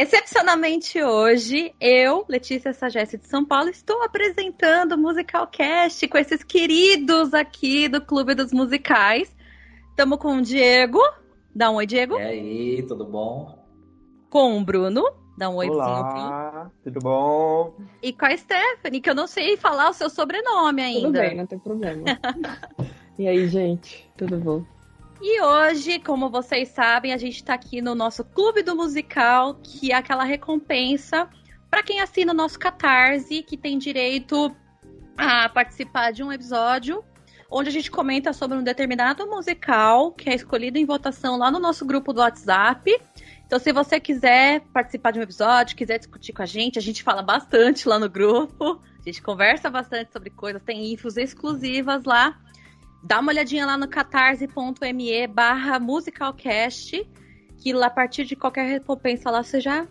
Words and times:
Excepcionalmente 0.00 1.02
hoje, 1.02 1.74
eu, 1.78 2.24
Letícia 2.26 2.72
Sagesse 2.72 3.18
de 3.18 3.26
São 3.26 3.44
Paulo, 3.44 3.68
estou 3.68 4.02
apresentando 4.02 4.92
o 4.92 4.98
Musicalcast 4.98 6.08
com 6.08 6.16
esses 6.16 6.42
queridos 6.42 7.34
aqui 7.34 7.86
do 7.86 8.00
Clube 8.00 8.34
dos 8.34 8.50
Musicais. 8.50 9.30
Estamos 9.90 10.18
com 10.18 10.38
o 10.38 10.40
Diego. 10.40 11.00
Dá 11.54 11.70
um 11.70 11.74
oi, 11.74 11.86
Diego. 11.86 12.16
E 12.16 12.22
aí, 12.22 12.82
tudo 12.88 13.04
bom? 13.04 13.62
Com 14.30 14.56
o 14.56 14.64
Bruno. 14.64 15.04
Dá 15.36 15.50
um 15.50 15.56
oi, 15.56 15.68
Olá, 15.68 16.70
tudo 16.82 16.98
bom? 17.00 17.74
E 18.02 18.10
com 18.10 18.24
a 18.24 18.34
Stephanie, 18.34 19.02
que 19.02 19.10
eu 19.10 19.14
não 19.14 19.26
sei 19.26 19.58
falar 19.58 19.90
o 19.90 19.92
seu 19.92 20.08
sobrenome 20.08 20.80
ainda. 20.80 21.08
Tudo 21.08 21.12
bem, 21.12 21.36
não 21.36 21.46
tem 21.46 21.58
problema. 21.58 22.04
e 23.18 23.28
aí, 23.28 23.46
gente, 23.48 24.10
tudo 24.16 24.38
bom? 24.38 24.64
E 25.22 25.42
hoje, 25.42 25.98
como 25.98 26.30
vocês 26.30 26.70
sabem, 26.70 27.12
a 27.12 27.18
gente 27.18 27.36
está 27.36 27.52
aqui 27.52 27.82
no 27.82 27.94
nosso 27.94 28.24
Clube 28.24 28.62
do 28.62 28.74
Musical, 28.74 29.54
que 29.62 29.92
é 29.92 29.94
aquela 29.94 30.24
recompensa 30.24 31.28
para 31.70 31.82
quem 31.82 32.00
assina 32.00 32.32
o 32.32 32.34
nosso 32.34 32.58
Catarse, 32.58 33.42
que 33.42 33.56
tem 33.56 33.76
direito 33.76 34.54
a 35.18 35.46
participar 35.50 36.10
de 36.10 36.22
um 36.22 36.32
episódio 36.32 37.04
onde 37.50 37.68
a 37.68 37.72
gente 37.72 37.90
comenta 37.90 38.32
sobre 38.32 38.56
um 38.56 38.62
determinado 38.62 39.26
musical 39.26 40.12
que 40.12 40.30
é 40.30 40.34
escolhido 40.34 40.78
em 40.78 40.86
votação 40.86 41.36
lá 41.36 41.50
no 41.50 41.58
nosso 41.58 41.84
grupo 41.84 42.12
do 42.12 42.20
WhatsApp. 42.20 42.98
Então, 43.44 43.58
se 43.58 43.72
você 43.72 44.00
quiser 44.00 44.60
participar 44.72 45.10
de 45.10 45.18
um 45.18 45.22
episódio, 45.22 45.76
quiser 45.76 45.98
discutir 45.98 46.32
com 46.32 46.42
a 46.42 46.46
gente, 46.46 46.78
a 46.78 46.82
gente 46.82 47.02
fala 47.02 47.20
bastante 47.20 47.86
lá 47.86 47.98
no 47.98 48.08
grupo. 48.08 48.80
A 48.98 49.02
gente 49.04 49.20
conversa 49.20 49.68
bastante 49.68 50.12
sobre 50.12 50.30
coisas, 50.30 50.62
tem 50.62 50.92
infos 50.92 51.16
exclusivas 51.16 52.04
lá. 52.04 52.38
Dá 53.02 53.18
uma 53.18 53.32
olhadinha 53.32 53.64
lá 53.66 53.76
no 53.78 53.88
catarse.me 53.88 55.26
barra 55.26 55.78
musicalcast, 55.80 57.08
que 57.58 57.72
a 57.72 57.90
partir 57.90 58.24
de 58.24 58.36
qualquer 58.36 58.66
recompensa 58.66 59.30
lá 59.30 59.42
você 59.42 59.60
já 59.60 59.86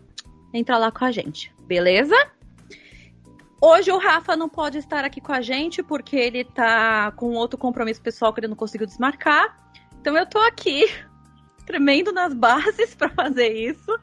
entra 0.54 0.78
lá 0.78 0.92
com 0.92 1.06
a 1.06 1.12
gente, 1.12 1.54
beleza? 1.68 2.16
Hoje 3.62 3.92
o 3.92 3.98
Rafa 3.98 4.38
não 4.38 4.48
pode 4.48 4.78
estar 4.78 5.04
aqui 5.04 5.20
com 5.20 5.34
a 5.34 5.42
gente 5.42 5.84
porque 5.84 6.16
ele 6.16 6.46
tá 6.46 7.12
com 7.12 7.34
outro 7.34 7.58
compromisso 7.58 8.02
pessoal 8.02 8.34
que 8.34 8.40
ele 8.40 8.48
não 8.48 8.56
conseguiu 8.56 8.88
desmarcar. 8.88 9.70
Então 10.00 10.16
eu 10.18 10.26
tô 10.26 10.40
aqui 10.40 10.86
tremendo 11.66 12.14
nas 12.14 12.34
bases 12.34 12.96
para 12.96 13.10
fazer 13.10 13.52
isso. 13.52 14.00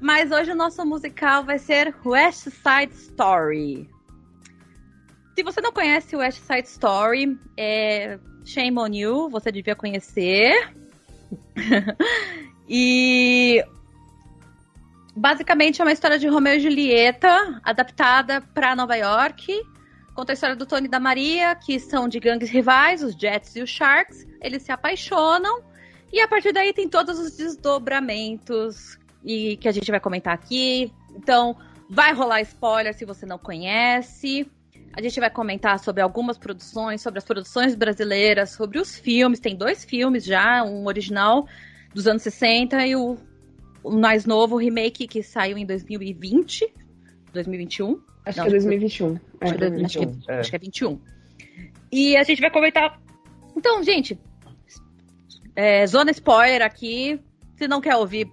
Mas 0.00 0.30
hoje 0.30 0.52
o 0.52 0.56
nosso 0.56 0.84
musical 0.84 1.42
vai 1.42 1.58
ser 1.58 1.94
West 2.04 2.48
Side 2.50 2.92
Story. 2.92 3.95
Se 5.36 5.42
você 5.42 5.60
não 5.60 5.70
conhece 5.70 6.16
West 6.16 6.40
Side 6.40 6.66
Story, 6.66 7.38
é 7.58 8.18
Shame 8.42 8.78
on 8.78 8.86
You, 8.86 9.28
você 9.28 9.52
devia 9.52 9.76
conhecer. 9.76 10.72
e 12.66 13.62
basicamente 15.14 15.82
é 15.82 15.84
uma 15.84 15.92
história 15.92 16.18
de 16.18 16.26
Romeu 16.26 16.54
e 16.54 16.60
Julieta 16.60 17.60
adaptada 17.62 18.40
para 18.40 18.74
Nova 18.74 18.96
York. 18.96 19.52
Conta 20.14 20.32
a 20.32 20.34
história 20.34 20.56
do 20.56 20.64
Tony 20.64 20.86
e 20.86 20.90
da 20.90 20.98
Maria, 20.98 21.54
que 21.54 21.78
são 21.78 22.08
de 22.08 22.18
gangues 22.18 22.48
rivais, 22.48 23.02
os 23.02 23.14
Jets 23.14 23.56
e 23.56 23.60
os 23.60 23.68
Sharks. 23.68 24.26
Eles 24.40 24.62
se 24.62 24.72
apaixonam 24.72 25.62
e 26.10 26.18
a 26.18 26.26
partir 26.26 26.54
daí 26.54 26.72
tem 26.72 26.88
todos 26.88 27.18
os 27.18 27.36
desdobramentos 27.36 28.98
e 29.22 29.58
que 29.58 29.68
a 29.68 29.72
gente 29.72 29.90
vai 29.90 30.00
comentar 30.00 30.32
aqui. 30.32 30.90
Então, 31.14 31.54
vai 31.90 32.14
rolar 32.14 32.40
spoiler 32.40 32.94
se 32.94 33.04
você 33.04 33.26
não 33.26 33.36
conhece. 33.36 34.50
A 34.96 35.02
gente 35.02 35.20
vai 35.20 35.28
comentar 35.28 35.78
sobre 35.78 36.00
algumas 36.00 36.38
produções, 36.38 37.02
sobre 37.02 37.18
as 37.18 37.24
produções 37.24 37.74
brasileiras, 37.74 38.50
sobre 38.50 38.78
os 38.78 38.98
filmes. 38.98 39.38
Tem 39.38 39.54
dois 39.54 39.84
filmes 39.84 40.24
já, 40.24 40.64
um 40.64 40.86
original 40.86 41.46
dos 41.94 42.06
anos 42.06 42.22
60 42.22 42.86
e 42.86 42.96
o, 42.96 43.18
o 43.84 43.92
mais 43.92 44.24
novo, 44.24 44.54
o 44.54 44.58
remake 44.58 45.06
que 45.06 45.22
saiu 45.22 45.58
em 45.58 45.66
2020, 45.66 46.72
2021. 47.30 48.00
Acho 48.24 48.38
Não, 48.38 48.44
que 48.44 48.48
é 48.48 48.52
2021. 48.52 49.06
Acho, 49.14 49.22
é, 49.40 49.48
acho, 49.48 49.58
2021. 49.58 50.18
Que, 50.18 50.30
é, 50.30 50.38
acho 50.40 50.50
que 50.50 50.56
é 50.56 50.58
21. 50.58 51.00
E 51.92 52.16
a 52.16 52.22
gente 52.22 52.40
vai 52.40 52.50
comentar. 52.50 52.98
Então, 53.54 53.82
gente, 53.82 54.18
é, 55.54 55.86
zona 55.86 56.10
spoiler 56.10 56.62
aqui. 56.62 57.20
Se 57.56 57.68
não 57.68 57.82
quer 57.82 57.96
ouvir, 57.96 58.30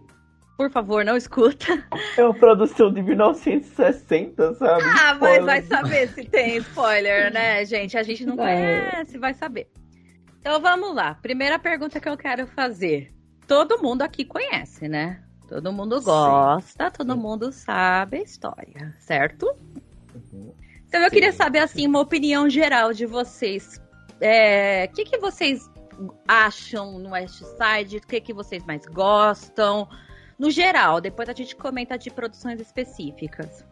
por 0.58 0.70
favor, 0.72 1.04
não 1.04 1.18
escuta. 1.18 1.66
É 2.18 2.24
uma 2.24 2.34
produção 2.34 2.94
de 2.94 3.02
1960, 3.02 4.54
sabe? 4.56 4.84
Ah, 4.84 5.16
mas 5.16 5.44
vai 5.44 5.62
saber 5.64 6.08
se 6.10 6.24
tem 6.26 6.58
spoiler, 6.58 7.34
né, 7.34 7.66
gente? 7.66 7.98
A 7.98 8.04
gente 8.04 8.26
não 8.26 8.36
é. 8.36 8.82
conhece, 8.92 9.18
vai 9.18 9.34
saber. 9.34 9.68
Então 10.40 10.60
vamos 10.62 10.94
lá. 10.94 11.16
Primeira 11.16 11.58
pergunta 11.58 12.00
que 12.00 12.08
eu 12.08 12.18
quero 12.18 12.46
fazer. 12.48 13.12
Todo 13.48 13.82
mundo 13.82 14.04
aqui 14.04 14.26
conhece, 14.26 14.88
né? 14.88 15.24
Todo 15.48 15.72
mundo 15.72 16.02
gosta, 16.02 16.86
Sim. 16.86 16.92
todo 16.98 17.18
mundo 17.18 17.52
sabe 17.52 18.18
a 18.18 18.22
história, 18.22 18.94
certo? 19.00 19.46
Uhum. 20.16 20.54
Então 20.88 21.02
eu 21.02 21.10
Sim. 21.10 21.16
queria 21.16 21.32
saber, 21.32 21.60
assim, 21.60 21.88
uma 21.88 22.00
opinião 22.00 22.50
geral 22.50 22.94
de 22.94 23.06
vocês. 23.06 23.82
O 24.20 24.24
é, 24.24 24.88
que, 24.88 25.04
que 25.04 25.18
vocês 25.18 25.70
acham 26.28 27.00
no 27.00 27.12
West 27.12 27.42
Side? 27.42 27.98
O 27.98 28.02
que, 28.02 28.22
que 28.22 28.34
vocês 28.34 28.64
mais 28.66 28.86
gostam? 28.86 29.88
No 30.44 30.52
geral. 30.52 31.00
Depois 31.00 31.30
a 31.30 31.34
gente 31.34 31.56
comenta 31.56 31.98
de 31.98 32.12
produções 32.12 32.60
específicas. 32.60 33.66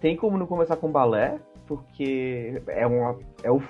Tem 0.00 0.16
como 0.16 0.36
não 0.36 0.46
começar 0.48 0.76
com 0.76 0.90
balé, 0.90 1.38
porque 1.64 2.60
é, 2.66 2.84
uma, 2.84 3.16
é 3.44 3.50
o 3.50 3.60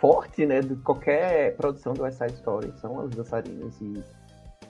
forte 0.00 0.46
né, 0.46 0.60
de 0.60 0.74
qualquer 0.76 1.54
produção 1.56 1.92
do 1.92 2.02
West 2.02 2.16
Side 2.16 2.32
Story, 2.32 2.72
são 2.80 3.00
as 3.00 3.10
dançarinas. 3.10 3.78
E, 3.82 4.02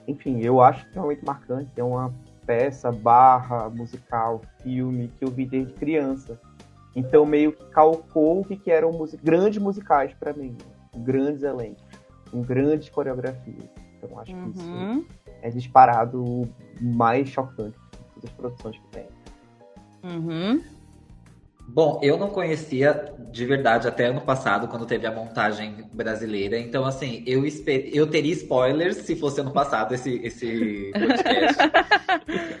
enfim, 0.05 0.41
eu 0.41 0.61
acho 0.61 0.85
realmente 0.93 1.23
marcante. 1.23 1.71
É 1.77 1.83
uma 1.83 2.13
peça, 2.45 2.91
barra, 2.91 3.69
musical, 3.69 4.41
filme 4.61 5.07
que 5.07 5.23
eu 5.23 5.31
vi 5.31 5.45
desde 5.45 5.73
criança. 5.73 6.37
Então 6.93 7.25
meio 7.25 7.53
que 7.53 7.63
calcou 7.69 8.41
o 8.41 8.43
que, 8.43 8.57
que 8.57 8.69
eram 8.69 8.91
grandes 9.23 9.61
musicais 9.61 10.13
para 10.19 10.33
mim. 10.33 10.57
Grandes 10.97 11.43
elencos, 11.43 11.85
com 12.29 12.41
grandes 12.41 12.89
coreografias. 12.89 13.86
Então 14.07 14.19
acho 14.19 14.31
uhum. 14.31 14.51
que 14.51 14.57
isso 14.57 14.71
uhum 14.71 15.05
é 15.41 15.49
disparado 15.49 16.49
mais 16.81 17.29
chocante 17.29 17.77
das 18.21 18.31
produções 18.31 18.77
que 18.77 18.87
tem. 18.89 19.07
Uhum. 20.03 20.61
Bom, 21.69 21.99
eu 22.01 22.17
não 22.17 22.29
conhecia 22.29 23.13
de 23.29 23.45
verdade 23.45 23.89
até 23.89 24.05
ano 24.05 24.21
passado, 24.21 24.69
quando 24.69 24.85
teve 24.85 25.05
a 25.05 25.11
montagem 25.11 25.85
brasileira. 25.91 26.57
Então, 26.57 26.85
assim, 26.85 27.23
eu, 27.27 27.45
esper... 27.45 27.89
eu 27.93 28.07
teria 28.07 28.31
spoilers 28.31 28.97
se 28.97 29.15
fosse 29.17 29.41
ano 29.41 29.51
passado 29.51 29.93
esse, 29.93 30.15
esse 30.23 30.91
podcast. 30.97 31.57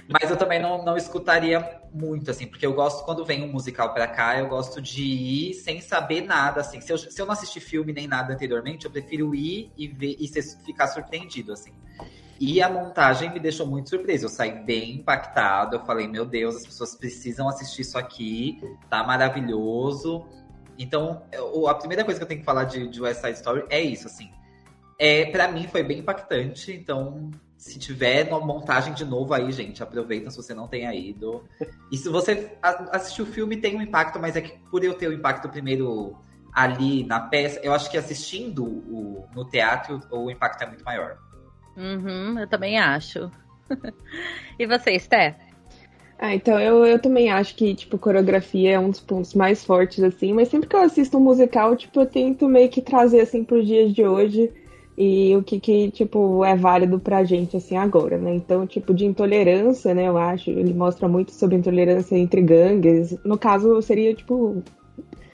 Mas 0.07 0.29
eu 0.29 0.35
também 0.35 0.61
não, 0.61 0.83
não 0.83 0.97
escutaria 0.97 1.65
muito, 1.91 2.29
assim, 2.29 2.45
porque 2.45 2.65
eu 2.65 2.73
gosto, 2.73 3.05
quando 3.05 3.23
vem 3.23 3.43
um 3.43 3.51
musical 3.51 3.93
pra 3.93 4.07
cá, 4.07 4.37
eu 4.37 4.49
gosto 4.49 4.81
de 4.81 5.03
ir 5.03 5.53
sem 5.53 5.79
saber 5.79 6.21
nada, 6.21 6.59
assim. 6.59 6.81
Se 6.81 6.91
eu, 6.91 6.97
se 6.97 7.19
eu 7.19 7.25
não 7.25 7.33
assistir 7.33 7.61
filme 7.61 7.93
nem 7.93 8.07
nada 8.07 8.33
anteriormente, 8.33 8.85
eu 8.85 8.91
prefiro 8.91 9.33
ir 9.33 9.71
e 9.77 9.87
ver 9.87 10.17
e 10.19 10.27
ficar 10.65 10.87
surpreendido, 10.87 11.53
assim. 11.53 11.71
E 12.39 12.61
a 12.61 12.69
montagem 12.69 13.31
me 13.31 13.39
deixou 13.39 13.65
muito 13.65 13.89
surpresa. 13.89 14.25
Eu 14.25 14.29
saí 14.29 14.63
bem 14.63 14.95
impactado. 14.95 15.77
Eu 15.77 15.85
falei, 15.85 16.07
meu 16.07 16.25
Deus, 16.25 16.55
as 16.57 16.65
pessoas 16.65 16.95
precisam 16.95 17.49
assistir 17.49 17.81
isso 17.81 17.97
aqui. 17.97 18.61
Tá 18.89 19.03
maravilhoso. 19.03 20.25
Então, 20.77 21.23
a 21.67 21.73
primeira 21.73 22.03
coisa 22.03 22.19
que 22.19 22.23
eu 22.23 22.27
tenho 22.27 22.39
que 22.41 22.45
falar 22.45 22.65
de, 22.65 22.87
de 22.87 23.01
West 23.01 23.21
Side 23.21 23.37
Story 23.37 23.65
é 23.69 23.81
isso, 23.81 24.07
assim. 24.07 24.29
É, 24.99 25.25
para 25.25 25.47
mim 25.51 25.67
foi 25.67 25.83
bem 25.83 25.99
impactante. 25.99 26.71
Então, 26.71 27.31
se 27.57 27.79
tiver 27.79 28.27
uma 28.27 28.39
montagem 28.39 28.93
de 28.93 29.03
novo 29.03 29.33
aí, 29.33 29.51
gente, 29.51 29.81
aproveita 29.81 30.29
se 30.29 30.37
você 30.37 30.53
não 30.53 30.67
tenha 30.67 30.93
ido. 30.93 31.43
E 31.91 31.97
se 31.97 32.07
você 32.07 32.55
assistiu 32.91 33.25
o 33.25 33.27
filme, 33.27 33.57
tem 33.57 33.75
um 33.75 33.81
impacto, 33.81 34.19
mas 34.19 34.35
é 34.35 34.41
que 34.41 34.57
por 34.69 34.83
eu 34.83 34.93
ter 34.93 35.07
o 35.07 35.13
impacto 35.13 35.49
primeiro 35.49 36.15
ali 36.53 37.03
na 37.03 37.19
peça, 37.19 37.59
eu 37.63 37.73
acho 37.73 37.89
que 37.89 37.97
assistindo 37.97 38.63
o, 38.63 39.27
no 39.35 39.45
teatro, 39.45 39.99
o 40.11 40.29
impacto 40.29 40.63
é 40.63 40.67
muito 40.67 40.83
maior. 40.83 41.17
Uhum, 41.77 42.39
eu 42.39 42.47
também 42.47 42.79
acho. 42.79 43.31
e 44.57 44.65
você, 44.65 44.97
Sté? 44.97 45.35
Ah, 46.19 46.33
então 46.33 46.59
eu, 46.59 46.83
eu 46.83 46.99
também 46.99 47.29
acho 47.29 47.55
que, 47.55 47.75
tipo, 47.75 47.97
coreografia 47.99 48.71
é 48.71 48.79
um 48.79 48.89
dos 48.89 48.99
pontos 48.99 49.35
mais 49.35 49.63
fortes, 49.63 50.03
assim, 50.03 50.33
mas 50.33 50.47
sempre 50.47 50.67
que 50.67 50.75
eu 50.75 50.81
assisto 50.81 51.17
um 51.17 51.21
musical, 51.21 51.75
tipo, 51.75 51.99
eu 51.99 52.07
tento 52.07 52.47
meio 52.47 52.69
que 52.69 52.81
trazer, 52.81 53.21
assim, 53.21 53.43
pros 53.43 53.67
dias 53.67 53.93
de 53.93 54.03
hoje 54.03 54.51
e 54.97 55.35
o 55.35 55.43
que, 55.43 55.59
que 55.59 55.91
tipo, 55.91 56.43
é 56.43 56.55
válido 56.55 56.99
pra 56.99 57.23
gente, 57.23 57.55
assim, 57.55 57.77
agora, 57.77 58.17
né? 58.17 58.33
Então, 58.33 58.65
tipo, 58.65 58.95
de 58.95 59.05
intolerância, 59.05 59.93
né, 59.93 60.07
eu 60.07 60.17
acho, 60.17 60.49
ele 60.49 60.73
mostra 60.73 61.07
muito 61.07 61.31
sobre 61.31 61.55
intolerância 61.55 62.15
entre 62.17 62.41
gangues. 62.41 63.15
No 63.23 63.37
caso, 63.37 63.79
seria, 63.83 64.15
tipo, 64.15 64.63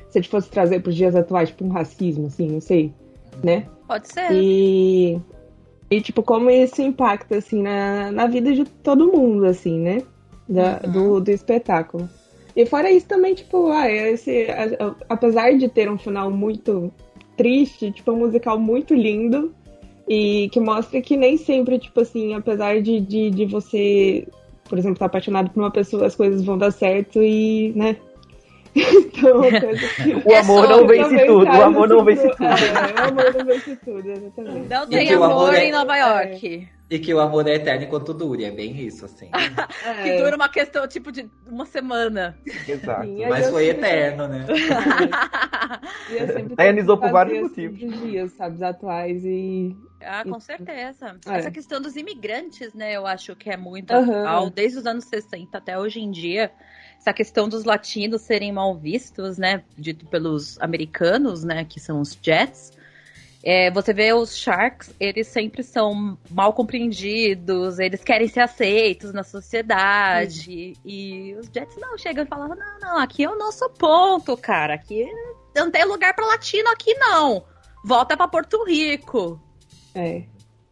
se 0.10 0.20
a 0.20 0.22
gente 0.22 0.30
fosse 0.30 0.50
trazer 0.50 0.82
pros 0.82 0.96
dias 0.96 1.16
atuais, 1.16 1.48
tipo, 1.48 1.64
um 1.64 1.70
racismo, 1.70 2.28
assim, 2.28 2.52
não 2.52 2.60
sei, 2.60 2.94
né? 3.42 3.66
Pode 3.88 4.12
ser. 4.12 4.34
E 4.34 5.22
e, 5.90 6.02
tipo, 6.02 6.24
como 6.24 6.50
isso 6.50 6.82
impacta, 6.82 7.38
assim, 7.38 7.62
na, 7.62 8.12
na 8.12 8.28
vida 8.28 8.52
de 8.54 8.66
todo 8.66 9.12
mundo, 9.12 9.46
assim, 9.46 9.80
né? 9.80 10.02
Da, 10.48 10.82
uhum. 10.84 10.92
do, 10.92 11.20
do 11.22 11.32
espetáculo. 11.32 12.10
E 12.56 12.66
fora 12.66 12.92
isso 12.92 13.08
também, 13.08 13.34
tipo, 13.34 13.72
ah, 13.72 13.90
esse, 13.90 14.48
apesar 15.10 15.58
de 15.58 15.68
ter 15.68 15.90
um 15.90 15.98
final 15.98 16.30
muito 16.30 16.92
triste, 17.36 17.92
tipo, 17.92 18.12
um 18.12 18.18
musical 18.18 18.60
muito 18.60 18.94
lindo 18.94 19.54
e 20.08 20.50
que 20.50 20.60
mostra 20.60 21.02
que 21.02 21.18
nem 21.18 21.38
sempre, 21.38 21.80
tipo 21.80 22.02
assim, 22.02 22.34
apesar 22.34 22.82
de, 22.82 23.00
de, 23.00 23.32
de 23.32 23.46
você 23.46 24.28
por 24.74 24.78
exemplo, 24.78 24.98
tá 24.98 25.06
apaixonado 25.06 25.50
por 25.50 25.60
uma 25.60 25.72
pessoa, 25.72 26.06
as 26.06 26.16
coisas 26.16 26.44
vão 26.44 26.58
dar 26.58 26.72
certo 26.72 27.22
e, 27.22 27.74
né? 27.76 27.96
Então, 28.76 29.42
coisa 29.42 29.88
que... 29.96 30.16
O 30.30 30.36
amor 30.36 30.68
não 30.70 30.88
vence 30.88 31.26
tudo, 31.26 31.46
o 31.46 31.62
amor 31.62 31.88
não 31.88 32.04
vence 32.04 32.28
tudo. 32.30 32.44
É, 32.46 33.02
o 33.02 33.08
amor 33.10 33.34
não 33.36 33.46
vence 33.46 33.76
tudo, 33.78 34.12
exatamente. 34.12 34.68
Não 34.70 34.84
E 34.84 34.88
tem 34.88 35.14
amor 35.14 35.26
amor 35.32 35.54
é- 35.54 35.66
em 35.66 35.72
Nova 35.72 35.96
York. 35.98 36.68
E 36.90 37.00
que 37.00 37.14
o 37.14 37.20
amor 37.20 37.48
é 37.48 37.56
eterno 37.56 37.86
enquanto 37.86 38.14
dure, 38.14 38.44
é 38.44 38.52
bem 38.52 38.78
isso, 38.80 39.06
assim. 39.06 39.30
É. 39.86 40.04
Que 40.04 40.18
dura 40.18 40.36
uma 40.36 40.48
questão, 40.50 40.88
tipo, 40.88 41.12
de 41.12 41.30
uma 41.48 41.66
semana. 41.66 42.38
Exato. 42.68 43.04
Sim, 43.06 43.26
Mas 43.28 43.50
foi 43.50 43.66
sempre- 43.68 43.88
eterno, 43.88 44.28
né? 44.28 44.46
E 46.10 46.14
eu 46.18 46.28
sempre 46.28 46.98
por 46.98 47.12
vários 47.12 47.42
motivos. 47.44 47.80
dias, 48.02 48.32
sabe, 48.34 48.64
atuais 48.64 49.24
e... 49.26 49.76
Ah, 50.02 50.24
com 50.24 50.38
Isso. 50.38 50.48
certeza. 50.48 51.16
É. 51.28 51.38
Essa 51.38 51.50
questão 51.52 51.80
dos 51.82 51.96
imigrantes, 51.96 52.74
né, 52.74 52.94
eu 52.94 53.08
acho 53.08 53.36
que 53.36 53.50
é 53.50 53.56
muito 53.58 53.92
Aham. 53.92 54.20
atual, 54.26 54.50
desde 54.50 54.80
os 54.80 54.86
anos 54.86 55.06
60 55.06 55.58
até 55.58 55.80
hoje 55.80 56.00
em 56.02 56.12
dia. 56.12 56.52
Essa 57.04 57.12
questão 57.12 57.50
dos 57.50 57.66
latinos 57.66 58.22
serem 58.22 58.54
mal 58.54 58.78
vistos, 58.78 59.38
né, 59.38 59.62
dito 59.78 60.06
pelos 60.06 60.58
americanos, 60.62 61.44
né, 61.44 61.66
que 61.66 61.78
são 61.78 62.00
os 62.00 62.18
Jets. 62.22 62.72
É, 63.44 63.70
você 63.70 63.94
vê 63.94 64.14
os 64.14 64.38
Sharks, 64.38 64.96
eles 64.98 65.28
sempre 65.28 65.64
são 65.64 66.18
mal 66.32 66.54
compreendidos, 66.54 67.78
eles 67.78 68.02
querem 68.06 68.30
ser 68.30 68.40
aceitos 68.40 69.12
na 69.12 69.22
sociedade. 69.22 70.78
E 70.86 71.36
os 71.38 71.48
Jets 71.54 71.76
não 71.78 71.98
chegam 71.98 72.24
e 72.24 72.28
falam: 72.28 72.48
não, 72.56 72.80
não, 72.80 72.98
aqui 72.98 73.26
é 73.26 73.30
o 73.30 73.38
nosso 73.38 73.70
ponto, 73.72 74.38
cara. 74.38 74.76
Aqui 74.76 75.06
não 75.54 75.70
tem 75.70 75.84
lugar 75.84 76.16
para 76.16 76.26
latino 76.26 76.70
aqui, 76.70 76.94
não. 76.94 77.44
Volta 77.84 78.16
para 78.16 78.30
Porto 78.30 78.64
Rico, 78.64 79.38
É. 79.94 80.24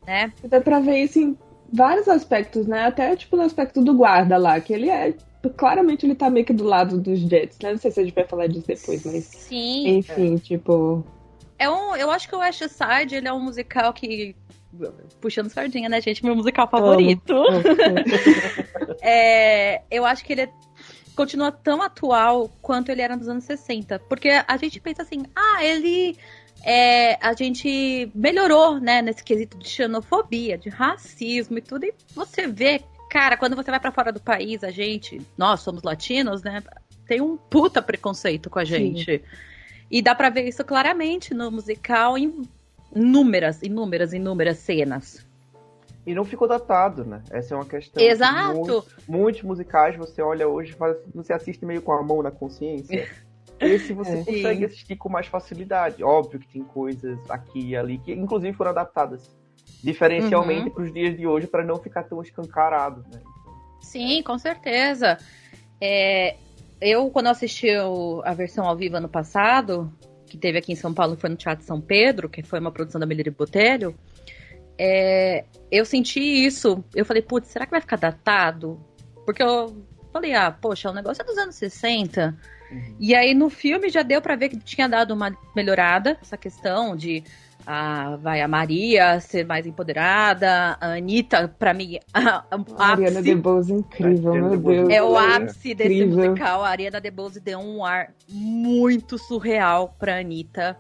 né? 0.08 0.32
Dá 0.46 0.62
pra 0.62 0.80
ver 0.80 1.04
isso 1.04 1.20
em 1.20 1.38
vários 1.74 2.08
aspectos, 2.08 2.66
né? 2.68 2.86
Até, 2.86 3.18
tipo, 3.18 3.36
no 3.36 3.44
aspecto 3.44 3.84
do 3.84 3.94
guarda 3.94 4.38
lá, 4.38 4.62
que 4.62 4.72
ele 4.72 4.90
é... 4.90 5.14
Claramente 5.58 6.06
ele 6.06 6.16
tá 6.16 6.30
meio 6.30 6.46
que 6.46 6.54
do 6.54 6.64
lado 6.64 7.00
dos 7.00 7.20
Jets, 7.20 7.58
né? 7.64 7.72
Não 7.72 7.78
sei 7.78 7.92
se 7.92 8.00
a 8.00 8.04
gente 8.04 8.14
vai 8.14 8.26
falar 8.26 8.48
disso 8.48 8.68
depois, 8.68 9.04
mas... 9.06 9.24
Sim. 9.26 9.98
Enfim, 9.98 10.38
tipo... 10.38 11.04
É 11.58 11.70
um, 11.70 11.96
eu 11.96 12.10
acho 12.10 12.28
que 12.28 12.36
o 12.36 12.40
West 12.40 12.62
Side 12.64 13.16
ele 13.16 13.28
é 13.28 13.34
um 13.34 13.40
musical 13.40 13.94
que. 13.94 14.36
Puxando 15.20 15.50
sardinha, 15.50 15.88
né, 15.90 16.02
gente? 16.02 16.24
Meu 16.26 16.36
musical 16.36 16.68
favorito. 16.68 17.36
É, 19.04 19.82
eu 19.90 20.06
acho 20.06 20.24
que 20.24 20.34
ele 20.34 20.42
é- 20.42 20.52
continua 21.16 21.52
tão 21.52 21.82
atual 21.82 22.50
quanto 22.62 22.90
ele 22.90 23.02
era 23.02 23.16
nos 23.16 23.28
anos 23.28 23.44
60. 23.44 24.00
Porque 24.00 24.30
a 24.48 24.58
gente 24.58 24.80
pensa 24.80 25.02
assim, 25.02 25.24
ah, 25.36 25.64
ele. 25.64 26.16
é, 26.64 27.16
a 27.24 27.34
gente 27.34 28.12
melhorou, 28.14 28.80
né, 28.80 29.02
nesse 29.02 29.24
quesito 29.24 29.58
de 29.58 29.68
xenofobia, 29.68 30.58
de 30.58 30.70
racismo 30.70 31.58
e 31.58 31.62
tudo. 31.62 31.86
E 31.86 31.94
você 32.16 32.48
vê, 32.48 32.82
cara, 33.12 33.36
quando 33.36 33.58
você 33.58 33.70
vai 33.70 33.80
pra 33.80 33.92
fora 33.92 34.10
do 34.10 34.22
país, 34.22 34.64
a 34.64 34.72
gente, 34.72 35.22
nós 35.38 35.60
somos 35.60 35.84
latinos, 35.84 36.42
né? 36.44 36.64
Tem 37.06 37.20
um 37.20 37.36
puta 37.36 37.82
preconceito 37.82 38.50
com 38.50 38.58
a 38.58 38.64
gente. 38.64 39.22
E 39.92 40.02
dá 40.02 40.16
pra 40.16 40.30
ver 40.30 40.48
isso 40.48 40.64
claramente 40.64 41.34
no 41.34 41.52
musical 41.52 42.18
em 42.18 42.42
inúmeras, 42.96 43.62
inúmeras, 43.62 44.14
inúmeras 44.14 44.60
cenas. 44.60 45.28
E 46.08 46.16
não 46.16 46.24
ficou 46.24 46.48
datado, 46.48 47.04
né? 47.04 47.22
Essa 47.30 47.54
é 47.54 47.58
uma 47.58 47.66
questão. 47.66 48.02
Exato. 48.02 48.56
Muitos, 48.56 48.86
muitos 49.06 49.42
musicais 49.44 49.98
você 49.98 50.22
olha 50.22 50.48
hoje, 50.48 50.72
e 50.72 50.76
fala 50.76 50.98
você 51.14 51.34
assiste 51.34 51.66
meio 51.66 51.82
com 51.82 51.92
a 51.92 52.02
mão 52.02 52.24
na 52.24 52.32
consciência. 52.32 53.10
Esse 53.60 53.92
você 53.92 54.14
É. 54.14 54.24
consegue 54.24 54.60
Sim. 54.60 54.66
assistir 54.66 54.96
com 54.96 55.10
mais 55.10 55.28
facilidade. 55.28 56.02
Óbvio 56.02 56.40
que 56.40 56.48
tem 56.48 56.64
coisas 56.64 57.20
aqui 57.30 57.72
e 57.72 57.76
ali 57.76 57.98
que, 57.98 58.14
inclusive, 58.14 58.56
foram 58.56 58.72
adaptadas 58.72 59.30
diferencialmente 59.84 60.68
Uhum. 60.68 60.70
para 60.72 60.84
os 60.84 60.94
dias 60.94 61.18
de 61.18 61.26
hoje 61.26 61.48
para 61.48 61.64
não 61.64 61.78
ficar 61.78 62.04
tão 62.04 62.22
escancarado, 62.22 63.04
né? 63.12 63.20
Sim, 63.82 64.22
com 64.24 64.38
certeza. 64.38 65.18
É, 65.80 66.36
eu, 66.80 67.10
quando 67.10 67.28
assisti 67.28 67.70
a 68.24 68.34
versão 68.34 68.66
ao 68.66 68.76
vivo 68.76 68.98
ano 68.98 69.10
passado, 69.10 69.92
que 70.28 70.38
teve 70.38 70.58
aqui 70.58 70.72
em 70.72 70.76
São 70.76 70.94
Paulo, 70.94 71.18
foi 71.18 71.30
no 71.30 71.36
Teatro 71.36 71.66
São 71.66 71.82
Pedro, 71.82 72.30
que 72.30 72.42
foi 72.44 72.60
uma 72.60 72.72
produção 72.72 73.00
da 73.00 73.06
Melírio 73.06 73.32
Botelho, 73.32 73.96
é, 74.78 75.46
eu 75.72 75.86
senti 75.86 76.20
isso. 76.20 76.84
Eu 76.96 77.06
falei, 77.06 77.22
putz, 77.22 77.50
será 77.50 77.66
que 77.66 77.72
vai 77.72 77.82
ficar 77.82 77.98
datado? 77.98 78.80
Porque 79.26 79.44
eu 79.44 79.86
falei, 80.12 80.34
ah, 80.34 80.52
poxa, 80.52 80.90
o 80.90 80.94
negócio 80.94 81.22
é 81.22 81.26
dos 81.26 81.38
anos 81.38 81.56
60. 81.56 82.36
Uhum. 82.72 82.96
E 83.00 83.14
aí 83.14 83.34
no 83.34 83.50
filme 83.50 83.90
já 83.90 84.02
deu 84.02 84.22
pra 84.22 84.36
ver 84.36 84.50
que 84.50 84.58
tinha 84.58 84.88
dado 84.88 85.14
uma 85.14 85.38
melhorada, 85.56 86.18
essa 86.22 86.38
questão 86.38 86.96
de 86.96 87.24
a, 87.66 88.16
vai 88.18 88.42
a 88.42 88.48
Maria 88.48 89.20
ser 89.20 89.46
mais 89.46 89.66
empoderada, 89.66 90.78
a 90.80 90.94
Anitta, 90.94 91.48
pra 91.60 91.74
mim, 91.74 91.98
a, 92.14 92.44
a, 92.52 92.60
A 92.78 92.92
Ariana 92.94 93.22
DeBose 93.22 93.74
é 93.74 93.76
incrível, 93.78 94.34
meu 94.34 94.50
DeBose 94.52 94.78
Deus. 94.78 94.90
é 94.90 95.04
o 95.04 95.18
É 95.20 95.36
ápice 95.36 95.74
desse 95.74 95.94
incrível. 95.94 96.30
musical. 96.32 96.64
A 96.64 96.70
Ariana 96.70 97.00
DeBose 97.02 97.40
deu 97.40 97.60
um 97.60 97.84
ar 97.86 98.14
muito 98.30 99.18
surreal 99.18 99.96
pra 100.00 100.20
Anitta. 100.20 100.78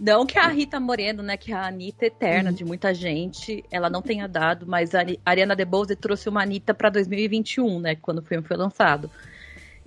Não 0.00 0.26
que 0.26 0.36
a 0.38 0.48
Rita 0.48 0.80
Moreno, 0.80 1.22
né, 1.22 1.36
que 1.36 1.52
é 1.52 1.54
a 1.54 1.66
Anitta 1.66 2.06
eterna 2.06 2.52
de 2.52 2.64
muita 2.64 2.92
gente, 2.92 3.64
ela 3.70 3.88
não 3.88 4.02
tenha 4.02 4.26
dado, 4.26 4.66
mas 4.66 4.94
a 4.96 5.00
Ari- 5.00 5.20
Ariana 5.24 5.54
DeBose 5.54 5.94
trouxe 5.94 6.28
uma 6.28 6.42
Anitta 6.42 6.74
pra 6.74 6.90
2021, 6.90 7.78
né, 7.78 7.94
quando 7.94 8.18
o 8.18 8.22
filme 8.22 8.42
foi 8.46 8.56
lançado. 8.56 9.08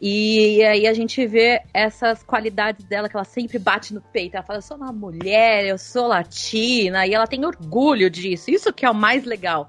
E 0.08 0.64
aí 0.64 0.86
a 0.86 0.94
gente 0.94 1.26
vê 1.26 1.64
essas 1.74 2.22
qualidades 2.22 2.86
dela 2.86 3.10
que 3.10 3.18
ela 3.18 3.24
sempre 3.24 3.58
bate 3.58 3.92
no 3.92 4.00
peito. 4.00 4.36
Ela 4.36 4.46
fala, 4.46 4.60
eu 4.60 4.62
sou 4.62 4.78
uma 4.78 4.92
mulher, 4.92 5.66
eu 5.66 5.80
sou 5.80 6.06
latina, 6.06 7.08
e 7.08 7.16
ela 7.16 7.26
tem 7.26 7.44
orgulho 7.44 8.08
disso. 8.08 8.52
Isso 8.52 8.72
que 8.72 8.86
é 8.86 8.92
o 8.92 8.94
mais 8.94 9.26
legal. 9.26 9.68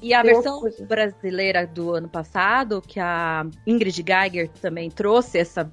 E 0.00 0.14
a 0.14 0.22
versão 0.22 0.62
brasileira 0.86 1.66
do 1.66 1.92
ano 1.92 2.08
passado, 2.08 2.80
que 2.80 3.00
a 3.00 3.44
Ingrid 3.66 4.04
Geiger 4.06 4.48
também 4.62 4.88
trouxe 4.88 5.38
essa 5.38 5.68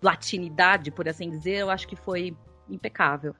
latinidade, 0.00 0.92
por 0.92 1.08
assim 1.08 1.28
dizer, 1.28 1.56
eu 1.56 1.70
acho 1.70 1.88
que 1.88 1.96
foi 1.96 2.32
impecável. 2.68 3.34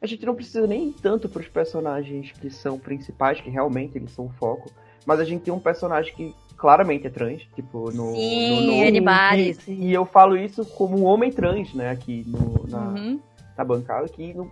A 0.00 0.06
gente 0.06 0.24
não 0.24 0.34
precisa 0.34 0.66
nem 0.66 0.90
tanto 0.90 1.28
para 1.28 1.42
os 1.42 1.48
personagens 1.48 2.32
que 2.32 2.48
são 2.48 2.78
principais, 2.78 3.42
que 3.42 3.50
realmente 3.50 3.98
eles 3.98 4.12
são 4.12 4.24
o 4.24 4.30
foco, 4.30 4.72
mas 5.04 5.20
a 5.20 5.24
gente 5.24 5.42
tem 5.42 5.52
um 5.52 5.60
personagem 5.60 6.14
que 6.14 6.34
claramente 6.60 7.06
é 7.06 7.10
trans, 7.10 7.42
tipo, 7.54 7.90
no. 7.90 8.14
Sim, 8.14 8.48
no, 8.48 8.60
no 8.60 9.02
Bares. 9.02 9.66
E, 9.66 9.72
e 9.86 9.94
eu 9.94 10.04
falo 10.04 10.36
isso 10.36 10.62
como 10.66 10.98
um 11.00 11.04
homem 11.06 11.32
trans, 11.32 11.72
né, 11.72 11.88
aqui 11.90 12.22
no, 12.26 12.68
na, 12.68 12.88
Uhum. 12.90 13.20
na 13.56 13.64
bancada, 13.64 14.06
que 14.10 14.34
não, 14.34 14.50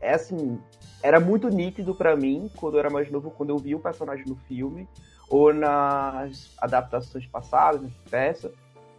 é 0.00 0.14
assim, 0.14 0.58
era 1.02 1.20
muito 1.20 1.50
nítido 1.50 1.94
pra 1.94 2.16
mim 2.16 2.50
quando 2.56 2.74
eu 2.74 2.80
era 2.80 2.88
mais 2.88 3.10
novo, 3.10 3.30
quando 3.30 3.50
eu 3.50 3.58
vi 3.58 3.74
o 3.74 3.78
personagem 3.78 4.24
no 4.26 4.36
filme, 4.36 4.88
ou 5.28 5.52
nas 5.52 6.50
adaptações 6.56 7.26
passadas, 7.26 7.82
nas 7.82 7.92
peças. 8.10 8.50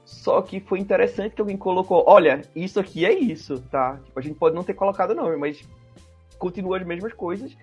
Só 0.06 0.40
que 0.44 0.60
foi 0.60 0.78
interessante 0.80 1.34
que 1.34 1.42
alguém 1.42 1.58
colocou, 1.58 2.04
olha, 2.06 2.42
isso 2.56 2.80
aqui 2.80 3.06
é 3.06 3.14
isso, 3.14 3.60
tá? 3.72 4.00
Tipo, 4.06 4.20
a 4.20 4.22
gente 4.22 4.36
pode 4.36 4.56
não 4.56 4.64
ter 4.64 4.76
colocado 4.76 5.12
o 5.12 5.16
nome, 5.16 5.36
mas 5.36 5.64
continua 6.38 6.78
as 6.78 6.86
mesmas 6.86 7.14
coisas, 7.14 7.56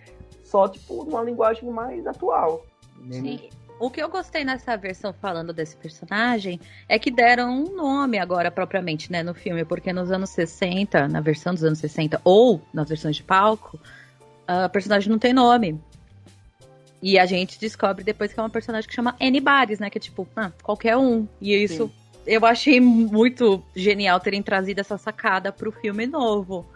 só 0.43 0.67
tipo 0.69 1.05
numa 1.05 1.23
linguagem 1.23 1.69
mais 1.71 2.05
atual. 2.05 2.65
né? 2.99 3.13
Sim. 3.21 3.41
O 3.79 3.91
que 3.91 4.03
eu 4.03 4.09
gostei 4.09 4.43
nessa 4.43 4.75
versão 4.77 5.13
falando 5.13 5.53
desse 5.53 5.77
personagem 5.77 6.59
é 6.89 6.99
que 6.99 7.11
deram 7.11 7.63
um 7.63 7.77
nome 7.77 8.19
agora 8.19 8.51
propriamente, 8.51 9.13
né, 9.13 9.23
no 9.23 9.35
filme, 9.35 9.65
porque 9.67 9.93
nos 9.93 10.11
anos 10.11 10.31
60, 10.31 11.09
na 11.09 11.21
versão 11.21 11.53
dos 11.53 11.63
anos 11.63 11.79
60 11.79 12.21
ou 12.25 12.63
nas 12.73 12.89
versões 12.89 13.17
de 13.17 13.23
palco, 13.23 13.79
a 14.47 14.69
personagem 14.69 15.11
não 15.11 15.19
tem 15.19 15.35
nome. 15.35 15.79
E 17.03 17.19
a 17.19 17.27
gente 17.27 17.61
descobre 17.61 18.03
depois 18.03 18.33
que 18.33 18.41
é 18.41 18.43
uma 18.43 18.49
personagem 18.49 18.89
que 18.89 18.95
chama 18.95 19.15
Anybody's, 19.21 19.79
né, 19.79 19.91
que 19.91 19.99
é 19.99 20.01
tipo, 20.01 20.27
ah, 20.35 20.51
qualquer 20.63 20.97
um. 20.97 21.29
E 21.39 21.55
isso 21.55 21.93
eu 22.27 22.45
achei 22.47 22.81
muito 22.81 23.63
genial 23.75 24.19
terem 24.19 24.43
trazido 24.43 24.81
essa 24.81 24.97
sacada 24.97 25.53
pro 25.53 25.71
filme 25.71 26.07
novo. 26.07 26.67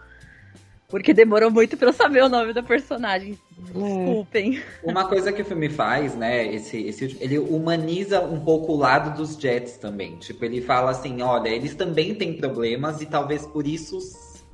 Porque 0.91 1.13
demorou 1.13 1.49
muito 1.49 1.77
pra 1.77 1.89
eu 1.89 1.93
saber 1.93 2.21
o 2.21 2.29
nome 2.29 2.53
da 2.53 2.61
personagem. 2.61 3.39
Desculpem. 3.57 4.61
Uma 4.83 5.07
coisa 5.07 5.31
que 5.31 5.41
o 5.41 5.45
filme 5.45 5.69
faz, 5.69 6.15
né, 6.15 6.53
esse, 6.53 6.77
esse, 6.83 7.17
ele 7.21 7.39
humaniza 7.39 8.19
um 8.21 8.41
pouco 8.41 8.73
o 8.73 8.75
lado 8.75 9.15
dos 9.17 9.35
Jets 9.35 9.77
também. 9.77 10.17
Tipo, 10.17 10.43
ele 10.43 10.61
fala 10.61 10.91
assim, 10.91 11.21
olha, 11.21 11.47
eles 11.47 11.73
também 11.73 12.13
têm 12.13 12.37
problemas 12.37 13.01
e 13.01 13.05
talvez 13.05 13.45
por 13.47 13.65
isso 13.65 13.99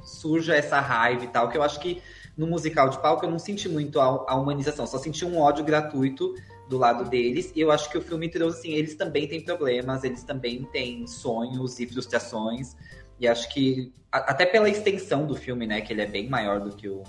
surja 0.04 0.56
essa 0.56 0.80
raiva 0.80 1.26
e 1.26 1.28
tal, 1.28 1.50
que 1.50 1.58
eu 1.58 1.64
acho 1.64 1.80
que 1.80 2.02
no 2.38 2.46
musical 2.46 2.90
de 2.90 3.00
palco 3.02 3.26
eu 3.26 3.32
não 3.32 3.40
senti 3.40 3.68
muito 3.68 4.00
a, 4.00 4.26
a 4.28 4.36
humanização, 4.36 4.86
só 4.86 5.00
senti 5.00 5.26
um 5.26 5.40
ódio 5.40 5.66
gratuito 5.66 6.36
do 6.70 6.78
lado 6.78 7.10
deles. 7.10 7.52
E 7.56 7.62
eu 7.62 7.72
acho 7.72 7.90
que 7.90 7.98
o 7.98 8.02
filme 8.02 8.30
trouxe 8.30 8.60
assim, 8.60 8.74
eles 8.74 8.96
também 8.96 9.28
têm 9.28 9.42
problemas, 9.42 10.04
eles 10.04 10.24
também 10.24 10.64
têm 10.66 11.08
sonhos 11.08 11.80
e 11.80 11.88
frustrações. 11.88 12.76
E 13.20 13.28
acho 13.28 13.50
que, 13.50 13.94
a, 14.12 14.18
até 14.32 14.46
pela 14.46 14.70
extensão 14.70 15.26
do 15.26 15.36
filme, 15.36 15.66
né, 15.66 15.82
que 15.82 15.92
ele 15.94 16.02
é 16.02 16.06
bem 16.08 16.30
maior 16.30 16.60
do 16.60 16.76
que 16.76 16.88
o, 16.88 17.04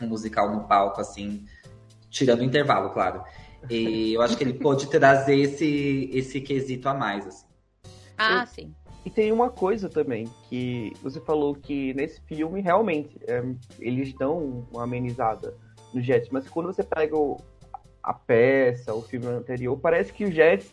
o 0.00 0.06
musical 0.06 0.50
no 0.54 0.64
palco, 0.64 1.00
assim, 1.00 1.44
tirando 2.10 2.40
o 2.40 2.44
intervalo, 2.44 2.90
claro. 2.90 3.22
E 3.68 4.12
eu 4.12 4.22
acho 4.22 4.36
que 4.36 4.44
ele 4.44 4.54
pôde 4.54 4.88
trazer 4.88 5.36
esse, 5.36 6.10
esse 6.12 6.40
quesito 6.40 6.88
a 6.88 6.94
mais, 6.94 7.26
assim. 7.26 7.46
Ah, 8.16 8.46
sim. 8.46 8.74
E 9.04 9.10
tem 9.10 9.32
uma 9.32 9.50
coisa 9.50 9.88
também, 9.88 10.28
que 10.48 10.92
você 11.02 11.20
falou 11.20 11.54
que 11.54 11.92
nesse 11.94 12.20
filme, 12.22 12.60
realmente, 12.60 13.18
é, 13.26 13.42
eles 13.78 14.12
dão 14.14 14.66
uma 14.72 14.84
amenizada 14.84 15.54
no 15.92 16.00
Jets, 16.00 16.30
mas 16.30 16.48
quando 16.48 16.66
você 16.66 16.82
pega 16.82 17.16
o- 17.16 17.36
a 18.02 18.12
peça, 18.14 18.94
o 18.94 19.02
filme 19.02 19.26
anterior, 19.26 19.76
parece 19.78 20.12
que 20.12 20.24
os 20.24 20.34
Jets 20.34 20.72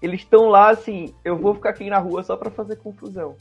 eles 0.00 0.20
estão 0.20 0.48
lá 0.48 0.70
assim, 0.70 1.12
eu 1.24 1.36
vou 1.36 1.54
ficar 1.54 1.70
aqui 1.70 1.90
na 1.90 1.98
rua 1.98 2.22
só 2.22 2.36
pra 2.36 2.50
fazer 2.50 2.76
confusão. 2.76 3.36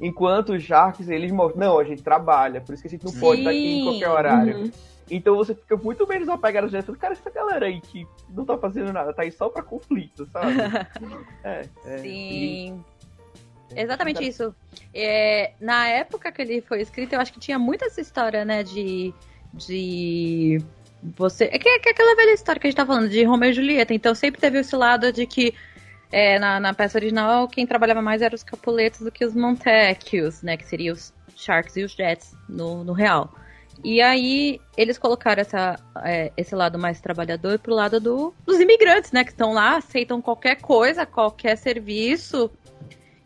Enquanto 0.00 0.52
os 0.52 0.62
Sharks, 0.62 1.08
eles 1.08 1.32
mostram, 1.32 1.60
não, 1.66 1.78
a 1.78 1.84
gente 1.84 2.02
trabalha, 2.02 2.60
por 2.60 2.74
isso 2.74 2.82
que 2.82 2.88
a 2.88 2.90
gente 2.90 3.04
não 3.04 3.12
pode 3.12 3.40
estar 3.40 3.50
aqui 3.50 3.80
em 3.80 3.84
qualquer 3.84 4.08
horário. 4.08 4.58
Uhum. 4.58 4.70
Então 5.10 5.36
você 5.36 5.54
fica 5.54 5.76
muito 5.76 6.06
menos 6.06 6.28
apegado 6.28 6.68
gente. 6.68 6.90
Cara, 6.92 7.12
essa 7.12 7.30
galera 7.30 7.66
aí 7.66 7.80
que 7.80 8.06
não 8.28 8.44
tá 8.44 8.58
fazendo 8.58 8.92
nada, 8.92 9.12
tá 9.12 9.22
aí 9.22 9.30
só 9.30 9.48
pra 9.48 9.62
conflito, 9.62 10.26
sabe? 10.26 10.54
é, 11.44 11.64
é, 11.84 11.98
Sim. 11.98 12.08
e- 12.08 12.96
Exatamente 13.74 14.26
isso. 14.26 14.54
É, 14.94 15.52
na 15.60 15.88
época 15.88 16.30
que 16.30 16.40
ele 16.42 16.60
foi 16.60 16.80
escrito, 16.80 17.14
eu 17.14 17.20
acho 17.20 17.32
que 17.32 17.40
tinha 17.40 17.58
muita 17.58 17.86
essa 17.86 18.00
história, 18.00 18.44
né, 18.44 18.62
de. 18.62 19.12
de 19.52 20.60
você. 21.02 21.44
É 21.44 21.58
que, 21.58 21.78
que 21.80 21.88
é 21.88 21.92
aquela 21.92 22.14
velha 22.14 22.32
história 22.32 22.60
que 22.60 22.66
a 22.66 22.70
gente 22.70 22.76
tá 22.76 22.86
falando, 22.86 23.08
de 23.08 23.24
Romeu 23.24 23.50
e 23.50 23.52
Julieta. 23.52 23.92
Então 23.92 24.14
sempre 24.14 24.40
teve 24.40 24.60
esse 24.60 24.74
lado 24.76 25.12
de 25.12 25.26
que 25.26 25.52
é, 26.10 26.38
na, 26.38 26.60
na 26.60 26.74
peça 26.74 26.98
original 26.98 27.48
quem 27.48 27.66
trabalhava 27.66 28.00
mais 28.00 28.22
eram 28.22 28.34
os 28.34 28.42
Capuletos 28.42 29.00
do 29.00 29.10
que 29.10 29.24
os 29.24 29.34
Montecchios, 29.34 30.42
né? 30.42 30.56
Que 30.56 30.66
seriam 30.66 30.94
os 30.94 31.12
Sharks 31.36 31.76
e 31.76 31.84
os 31.84 31.92
Jets 31.92 32.34
no, 32.48 32.84
no 32.84 32.92
real. 32.92 33.32
E 33.84 34.00
aí 34.00 34.60
eles 34.76 34.98
colocaram 34.98 35.40
essa, 35.40 35.78
é, 36.02 36.32
esse 36.36 36.54
lado 36.54 36.78
mais 36.78 37.00
trabalhador 37.00 37.58
pro 37.58 37.74
lado 37.74 38.00
do, 38.00 38.32
dos 38.44 38.58
imigrantes, 38.58 39.12
né? 39.12 39.24
Que 39.24 39.30
estão 39.30 39.52
lá, 39.52 39.76
aceitam 39.76 40.22
qualquer 40.22 40.60
coisa, 40.60 41.04
qualquer 41.04 41.56
serviço. 41.56 42.50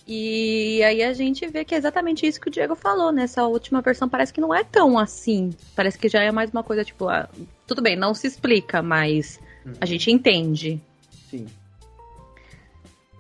E 0.07 0.83
aí 0.83 1.05
a 1.05 1.13
gente 1.13 1.47
vê 1.47 1.65
que 1.65 1.73
é 1.75 1.79
exatamente 1.79 2.27
isso 2.27 2.41
que 2.41 2.49
o 2.49 2.51
Diego 2.51 2.75
falou, 2.75 3.13
nessa 3.13 3.47
última 3.47 3.81
versão 3.81 4.09
parece 4.09 4.33
que 4.33 4.41
não 4.41 4.53
é 4.53 4.65
tão 4.65 4.99
assim. 4.99 5.51
Parece 5.77 5.97
que 5.97 6.09
já 6.09 6.21
é 6.21 6.33
mais 6.33 6.51
uma 6.51 6.65
coisa 6.65 6.85
tipo, 6.85 7.09
ah, 7.09 7.29
tudo 7.65 7.81
bem, 7.81 7.95
não 7.95 8.13
se 8.13 8.27
explica, 8.27 8.83
mas 8.83 9.39
a 9.81 9.87
gente 9.87 10.11
entende. 10.11 10.83
Sim. 11.31 11.47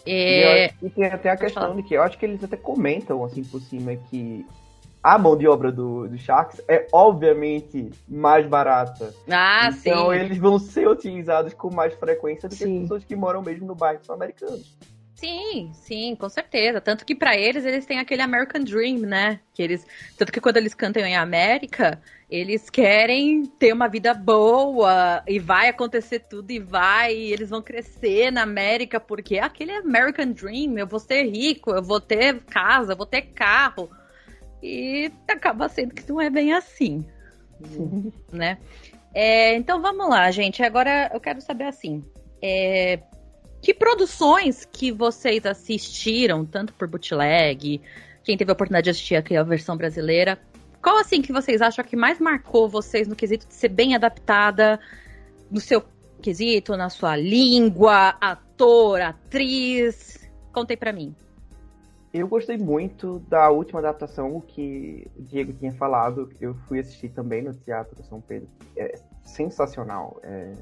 É, 0.07 0.67
E, 0.67 0.71
eu- 0.83 0.89
e 0.89 0.91
tem 0.91 1.05
até 1.07 1.31
a 1.31 1.37
questão 1.37 1.63
falar. 1.63 1.75
de 1.77 1.83
que 1.83 1.95
eu 1.95 2.03
acho 2.03 2.19
que 2.19 2.25
eles 2.27 2.43
até 2.43 2.57
comentam 2.57 3.25
assim 3.25 3.43
por 3.45 3.61
cima 3.61 3.95
que 4.11 4.47
a 5.03 5.17
mão 5.19 5.37
de 5.37 5.47
obra 5.49 5.71
do, 5.73 6.09
do 6.09 6.19
Sharks 6.19 6.61
é 6.69 6.87
obviamente 6.93 7.91
mais 8.09 8.47
barata. 8.47 9.15
Ah, 9.31 9.71
então 9.73 10.11
sim. 10.13 10.19
eles 10.19 10.39
vão 10.39 10.59
ser 10.59 10.89
utilizados 10.89 11.55
com 11.55 11.71
mais 11.71 11.95
frequência 11.95 12.49
do 12.49 12.55
que 12.57 12.65
Sim. 12.65 12.77
as 12.77 12.83
pessoas 12.83 13.05
que 13.05 13.17
moram 13.17 13.41
mesmo 13.43 13.67
no 13.67 13.75
bairro 13.75 14.05
são 14.05 14.15
americanos. 14.15 14.77
Sim, 15.15 15.71
sim, 15.75 16.17
com 16.17 16.29
certeza. 16.31 16.81
Tanto 16.81 17.05
que 17.05 17.15
pra 17.15 17.37
eles, 17.37 17.65
eles 17.67 17.85
têm 17.85 17.99
aquele 17.99 18.23
American 18.23 18.63
Dream, 18.65 19.01
né? 19.01 19.41
Que 19.53 19.63
eles, 19.63 19.87
tanto 20.17 20.33
que 20.33 20.41
quando 20.41 20.57
eles 20.57 20.73
cantam 20.73 21.03
em 21.05 21.15
América, 21.17 22.01
eles 22.31 22.71
querem 22.71 23.45
ter 23.45 23.73
uma 23.73 23.89
vida 23.89 24.15
boa 24.15 25.21
e 25.27 25.41
vai 25.41 25.69
acontecer 25.69 26.21
tudo 26.21 26.53
e 26.53 26.61
vai, 26.61 27.13
e 27.13 27.33
eles 27.33 27.51
vão 27.51 27.61
crescer 27.61 28.31
na 28.31 28.43
América 28.43 29.01
porque 29.01 29.37
é 29.37 29.43
aquele 29.43 29.73
American 29.73 30.31
Dream, 30.31 30.79
eu 30.79 30.87
vou 30.87 31.01
ser 31.01 31.25
rico, 31.25 31.73
eu 31.73 31.83
vou 31.83 32.01
ter 32.01 32.41
casa, 32.45 32.93
eu 32.93 32.97
vou 32.97 33.07
ter 33.07 33.23
carro. 33.23 33.91
E 34.63 35.11
acaba 35.29 35.69
sendo 35.69 35.93
que 35.93 36.09
não 36.09 36.21
é 36.21 36.31
bem 36.31 36.53
assim, 36.53 37.05
né? 38.33 38.59
É, 39.13 39.57
então 39.57 39.83
vamos 39.83 40.09
lá, 40.09 40.31
gente. 40.31 40.63
Agora 40.63 41.11
eu 41.13 41.19
quero 41.19 41.41
saber 41.41 41.65
assim, 41.65 42.05
é, 42.41 43.01
que 43.61 43.75
produções 43.75 44.65
que 44.65 44.93
vocês 44.93 45.45
assistiram, 45.45 46.47
tanto 46.47 46.73
por 46.75 46.87
bootleg, 46.87 47.81
quem 48.23 48.37
teve 48.37 48.53
a 48.53 48.55
oportunidade 48.55 48.85
de 48.85 48.91
assistir 48.91 49.17
aqui 49.17 49.37
a 49.37 49.43
versão 49.43 49.77
brasileira, 49.77 50.39
qual 50.83 50.99
assim 50.99 51.21
que 51.21 51.33
vocês 51.33 51.61
acham 51.61 51.85
que 51.85 51.97
mais 51.97 52.19
marcou 52.19 52.69
vocês 52.69 53.07
no 53.07 53.15
quesito 53.15 53.47
de 53.47 53.55
ser 53.55 53.69
bem 53.69 53.95
adaptada 53.95 54.81
no 55.51 55.61
seu 55.61 55.83
quesito, 56.21 56.77
na 56.77 56.89
sua 56.89 57.17
língua, 57.17 58.17
ator, 58.21 59.01
atriz? 59.01 60.31
Contei 60.53 60.77
pra 60.77 60.93
mim. 60.93 61.15
Eu 62.13 62.27
gostei 62.27 62.59
muito 62.59 63.21
da 63.29 63.51
última 63.51 63.79
adaptação 63.79 64.41
que 64.41 65.07
o 65.17 65.23
Diego 65.23 65.53
tinha 65.53 65.73
falado. 65.73 66.29
Eu 66.41 66.55
fui 66.67 66.81
assistir 66.81 67.11
também 67.11 67.43
no 67.43 67.55
Teatro 67.55 68.03
São 68.05 68.21
Pedro. 68.21 68.49
É 68.77 68.99
sensacional. 69.23 70.19
É, 70.23 70.53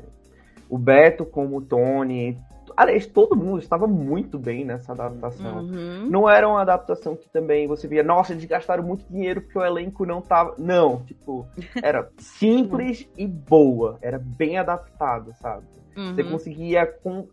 O 0.69 0.77
Beto 0.77 1.25
como 1.25 1.57
o 1.57 1.63
Tony. 1.63 2.39
Aliás, 2.79 3.07
todo 3.07 3.35
mundo 3.35 3.59
estava 3.59 3.89
muito 3.89 4.39
bem 4.39 4.65
nessa 4.65 4.93
adaptação. 4.93 5.65
Uhum. 5.65 6.07
Não 6.09 6.31
era 6.31 6.49
uma 6.49 6.61
adaptação 6.61 7.17
que 7.17 7.29
também 7.29 7.67
você 7.67 7.89
via, 7.89 8.05
nossa, 8.05 8.33
eles 8.33 8.45
gastaram 8.45 8.85
muito 8.85 9.05
dinheiro 9.11 9.41
porque 9.43 9.59
o 9.59 9.65
elenco 9.65 10.07
não 10.07 10.21
tava. 10.23 10.55
Não, 10.57 11.03
tipo, 11.03 11.45
era 11.83 12.09
simples 12.19 13.09
e 13.17 13.27
boa. 13.27 13.99
Era 14.01 14.17
bem 14.17 14.59
adaptado, 14.59 15.35
sabe? 15.43 15.65
Você 15.97 16.23
Uhum. 16.23 16.31
conseguia 16.31 16.87
com- 16.87 17.27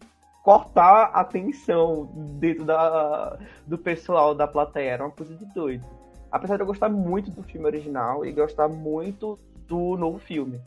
cortar 0.44 1.12
a 1.14 1.24
tensão 1.24 2.10
dentro 2.40 2.66
da, 2.66 3.38
do 3.68 3.78
pessoal 3.78 4.34
da 4.34 4.48
plateia. 4.48 4.90
Era 4.94 5.04
uma 5.06 5.12
coisa 5.12 5.36
de 5.36 5.46
doido. 5.54 5.86
Apesar 6.32 6.56
de 6.56 6.64
eu 6.64 6.68
gostar 6.68 6.90
muito 6.90 7.30
do 7.30 7.44
filme 7.44 7.68
original 7.68 8.26
e 8.26 8.32
gostar 8.32 8.68
muito 8.68 9.38
do 9.68 9.96
novo 9.96 10.18
filme. 10.18 10.60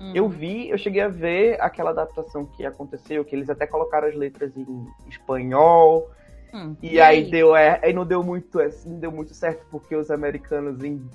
Uhum. 0.00 0.12
Eu 0.14 0.28
vi, 0.28 0.70
eu 0.70 0.78
cheguei 0.78 1.02
a 1.02 1.08
ver 1.08 1.60
aquela 1.60 1.90
adaptação 1.90 2.46
que 2.46 2.64
aconteceu, 2.64 3.24
que 3.24 3.36
eles 3.36 3.50
até 3.50 3.66
colocaram 3.66 4.08
as 4.08 4.14
letras 4.14 4.56
em 4.56 4.86
espanhol. 5.08 6.10
Hum. 6.54 6.74
E, 6.82 7.00
aí 7.00 7.30
deu, 7.30 7.54
é, 7.54 7.78
aí 7.82 7.92
não 7.92 8.04
deu 8.06 8.22
muito, 8.24 8.58
é, 8.58 8.70
não 8.86 8.98
deu 8.98 9.12
muito 9.12 9.34
certo 9.34 9.64
porque 9.70 9.94
os 9.94 10.10
americanos 10.10 10.82
em- 10.82 11.06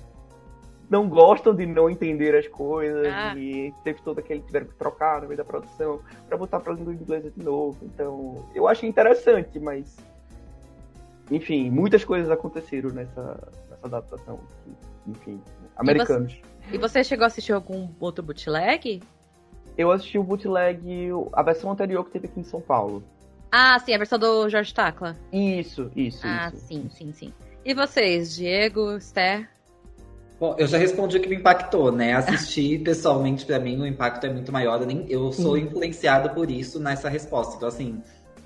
não 0.88 1.08
gostam 1.08 1.52
de 1.52 1.66
não 1.66 1.90
entender 1.90 2.34
as 2.36 2.46
coisas 2.46 3.08
Ah. 3.12 3.34
e 3.36 3.74
teve 3.82 4.00
todo 4.02 4.20
aquele 4.20 4.40
tiveram 4.40 4.66
que 4.66 4.74
trocar 4.76 5.20
no 5.20 5.26
meio 5.26 5.36
da 5.36 5.44
produção 5.44 6.00
pra 6.28 6.38
botar 6.38 6.60
pra 6.60 6.72
língua 6.72 6.94
inglesa 6.94 7.28
de 7.30 7.44
novo. 7.44 7.76
Então, 7.82 8.46
eu 8.54 8.68
achei 8.68 8.88
interessante, 8.88 9.58
mas 9.58 9.96
enfim, 11.30 11.70
muitas 11.70 12.04
coisas 12.04 12.30
aconteceram 12.30 12.90
nessa, 12.90 13.22
nessa 13.68 13.86
adaptação. 13.86 14.38
Enfim, 15.08 15.40
americanos. 15.76 16.40
E 16.72 16.78
você 16.78 17.04
chegou 17.04 17.24
a 17.24 17.26
assistir 17.28 17.52
algum 17.52 17.88
outro 18.00 18.22
bootleg? 18.24 19.02
Eu 19.76 19.90
assisti 19.90 20.18
o 20.18 20.22
bootleg, 20.22 21.10
a 21.32 21.42
versão 21.42 21.70
anterior 21.70 22.04
que 22.04 22.10
teve 22.12 22.26
aqui 22.26 22.40
em 22.40 22.44
São 22.44 22.60
Paulo. 22.60 23.02
Ah, 23.50 23.78
sim, 23.78 23.94
a 23.94 23.98
versão 23.98 24.18
do 24.18 24.48
Jorge 24.48 24.74
Tacla. 24.74 25.16
Isso, 25.32 25.90
isso, 25.94 26.26
Ah, 26.26 26.50
isso. 26.54 26.66
sim, 26.66 26.90
sim, 26.90 27.12
sim. 27.12 27.32
E 27.64 27.74
vocês, 27.74 28.34
Diego, 28.34 28.96
Esther? 28.96 29.48
Bom, 30.38 30.54
eu 30.58 30.66
já 30.66 30.76
respondi 30.76 31.16
o 31.16 31.20
que 31.20 31.28
me 31.28 31.36
impactou, 31.36 31.90
né? 31.90 32.12
Assistir 32.12 32.80
pessoalmente, 32.84 33.46
pra 33.46 33.58
mim, 33.58 33.80
o 33.80 33.86
impacto 33.86 34.24
é 34.26 34.30
muito 34.30 34.52
maior. 34.52 34.80
Eu, 34.80 34.86
nem, 34.86 35.06
eu 35.08 35.32
sou 35.32 35.56
influenciado 35.56 36.30
por 36.30 36.50
isso 36.50 36.78
nessa 36.78 37.08
resposta. 37.08 37.56
Então, 37.56 37.68
assim, 37.68 38.02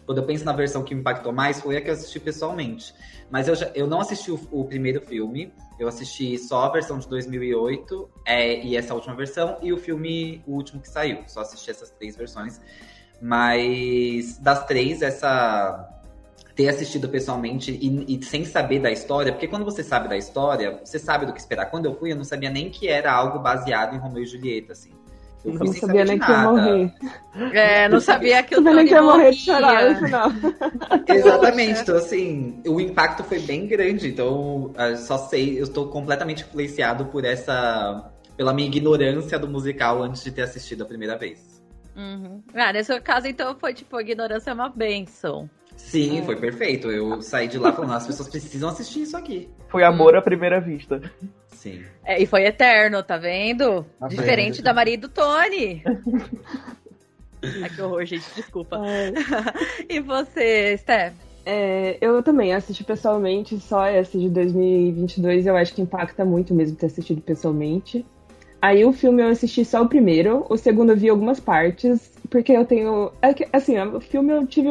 quando 0.06 0.18
eu 0.18 0.24
penso 0.24 0.44
na 0.44 0.52
versão 0.52 0.82
que 0.82 0.94
me 0.94 1.00
impactou 1.00 1.32
mais, 1.32 1.60
foi 1.60 1.76
a 1.76 1.80
que 1.80 1.88
eu 1.88 1.94
assisti 1.94 2.18
pessoalmente. 2.18 2.94
Mas 3.30 3.48
eu, 3.48 3.54
já, 3.54 3.70
eu 3.74 3.86
não 3.86 4.00
assisti 4.00 4.30
o, 4.30 4.40
o 4.50 4.64
primeiro 4.64 5.00
filme, 5.00 5.52
eu 5.78 5.86
assisti 5.86 6.36
só 6.38 6.64
a 6.64 6.68
versão 6.68 6.98
de 6.98 7.08
2008 7.08 8.10
é, 8.26 8.64
e 8.64 8.76
essa 8.76 8.94
última 8.94 9.14
versão, 9.14 9.58
e 9.62 9.72
o 9.72 9.78
filme, 9.78 10.42
o 10.46 10.54
último 10.54 10.80
que 10.80 10.88
saiu. 10.88 11.22
Só 11.26 11.40
assisti 11.40 11.70
essas 11.70 11.90
três 11.90 12.16
versões. 12.16 12.60
Mas 13.20 14.38
das 14.38 14.66
três, 14.66 15.02
essa 15.02 15.88
ter 16.54 16.68
assistido 16.68 17.08
pessoalmente 17.08 17.70
e, 17.70 18.18
e 18.18 18.22
sem 18.22 18.44
saber 18.44 18.80
da 18.80 18.90
história, 18.90 19.32
porque 19.32 19.48
quando 19.48 19.64
você 19.64 19.82
sabe 19.82 20.08
da 20.08 20.16
história, 20.16 20.80
você 20.84 20.98
sabe 20.98 21.24
do 21.24 21.32
que 21.32 21.40
esperar. 21.40 21.66
Quando 21.66 21.86
eu 21.86 21.94
fui, 21.94 22.12
eu 22.12 22.16
não 22.16 22.24
sabia 22.24 22.50
nem 22.50 22.68
que 22.68 22.88
era 22.88 23.12
algo 23.12 23.38
baseado 23.38 23.94
em 23.94 23.98
Romeu 23.98 24.22
e 24.22 24.26
Julieta, 24.26 24.72
assim. 24.72 24.99
Eu 25.44 25.52
Eu 25.54 25.58
não 25.58 25.72
sabia 25.72 26.04
nem 26.04 26.18
que 26.18 26.30
ia 26.30 26.38
morrer. 26.38 26.92
É, 27.52 27.88
não 27.88 28.00
sabia 28.00 28.42
que 28.42 28.54
o 28.54 28.58
Sabia 28.58 28.74
nem 28.74 28.86
que 28.86 28.92
ia 28.92 29.02
morrer 29.02 29.30
de 29.30 29.38
chorar 29.38 29.90
no 29.90 29.96
final. 29.96 30.30
Exatamente, 31.08 31.80
então 31.80 31.96
assim, 31.96 32.60
o 32.66 32.80
impacto 32.80 33.24
foi 33.24 33.38
bem 33.40 33.66
grande, 33.66 34.08
então 34.08 34.72
eu 34.76 34.96
só 34.96 35.16
sei, 35.16 35.58
eu 35.58 35.64
estou 35.64 35.88
completamente 35.88 36.42
influenciado 36.42 37.06
por 37.06 37.24
essa, 37.24 38.10
pela 38.36 38.52
minha 38.52 38.68
ignorância 38.68 39.38
do 39.38 39.48
musical 39.48 40.02
antes 40.02 40.22
de 40.22 40.30
ter 40.30 40.42
assistido 40.42 40.82
a 40.82 40.86
primeira 40.86 41.16
vez. 41.16 41.62
Uhum. 41.96 42.42
Ah, 42.54 42.72
nesse 42.72 42.98
caso, 43.00 43.26
então, 43.26 43.56
foi 43.58 43.74
tipo, 43.74 43.96
a 43.96 44.02
ignorância 44.02 44.50
é 44.50 44.54
uma 44.54 44.68
benção. 44.68 45.48
Sim, 45.76 46.22
foi 46.24 46.36
perfeito, 46.36 46.90
eu 46.90 47.22
saí 47.22 47.48
de 47.48 47.58
lá 47.58 47.72
falando, 47.72 47.94
as 47.94 48.06
pessoas 48.06 48.28
precisam 48.28 48.68
assistir 48.68 49.02
isso 49.02 49.16
aqui. 49.16 49.48
Foi 49.68 49.82
amor 49.82 50.14
à 50.14 50.20
primeira 50.20 50.60
vista. 50.60 51.00
Sim. 51.60 51.84
É, 52.06 52.20
e 52.20 52.24
foi 52.24 52.46
eterno, 52.46 53.02
tá 53.02 53.18
vendo? 53.18 53.84
Tá 53.98 54.08
Diferente 54.08 54.56
vendo. 54.56 54.64
da 54.64 54.72
Maria 54.72 54.94
e 54.94 54.96
do 54.96 55.10
Tony. 55.10 55.82
Ai, 57.62 57.68
que 57.68 57.82
horror, 57.82 58.06
gente, 58.06 58.24
desculpa. 58.34 58.80
E 59.86 60.00
você, 60.00 60.78
Steph? 60.78 61.12
É, 61.44 61.98
eu 62.00 62.22
também 62.22 62.54
assisti 62.54 62.82
pessoalmente, 62.82 63.60
só 63.60 63.84
essa 63.84 64.18
de 64.18 64.30
2022 64.30 65.46
eu 65.46 65.56
acho 65.56 65.74
que 65.74 65.82
impacta 65.82 66.24
muito 66.24 66.54
mesmo 66.54 66.76
ter 66.76 66.86
assistido 66.86 67.20
pessoalmente. 67.20 68.06
Aí 68.62 68.82
o 68.84 68.92
filme 68.92 69.22
eu 69.22 69.28
assisti 69.28 69.62
só 69.62 69.82
o 69.82 69.88
primeiro, 69.88 70.46
o 70.48 70.56
segundo 70.56 70.92
eu 70.92 70.96
vi 70.96 71.10
algumas 71.10 71.40
partes, 71.40 72.10
porque 72.30 72.52
eu 72.52 72.64
tenho. 72.64 73.12
é 73.20 73.34
que, 73.34 73.46
assim, 73.52 73.78
o 73.78 74.00
filme 74.00 74.32
eu 74.32 74.46
tive 74.46 74.68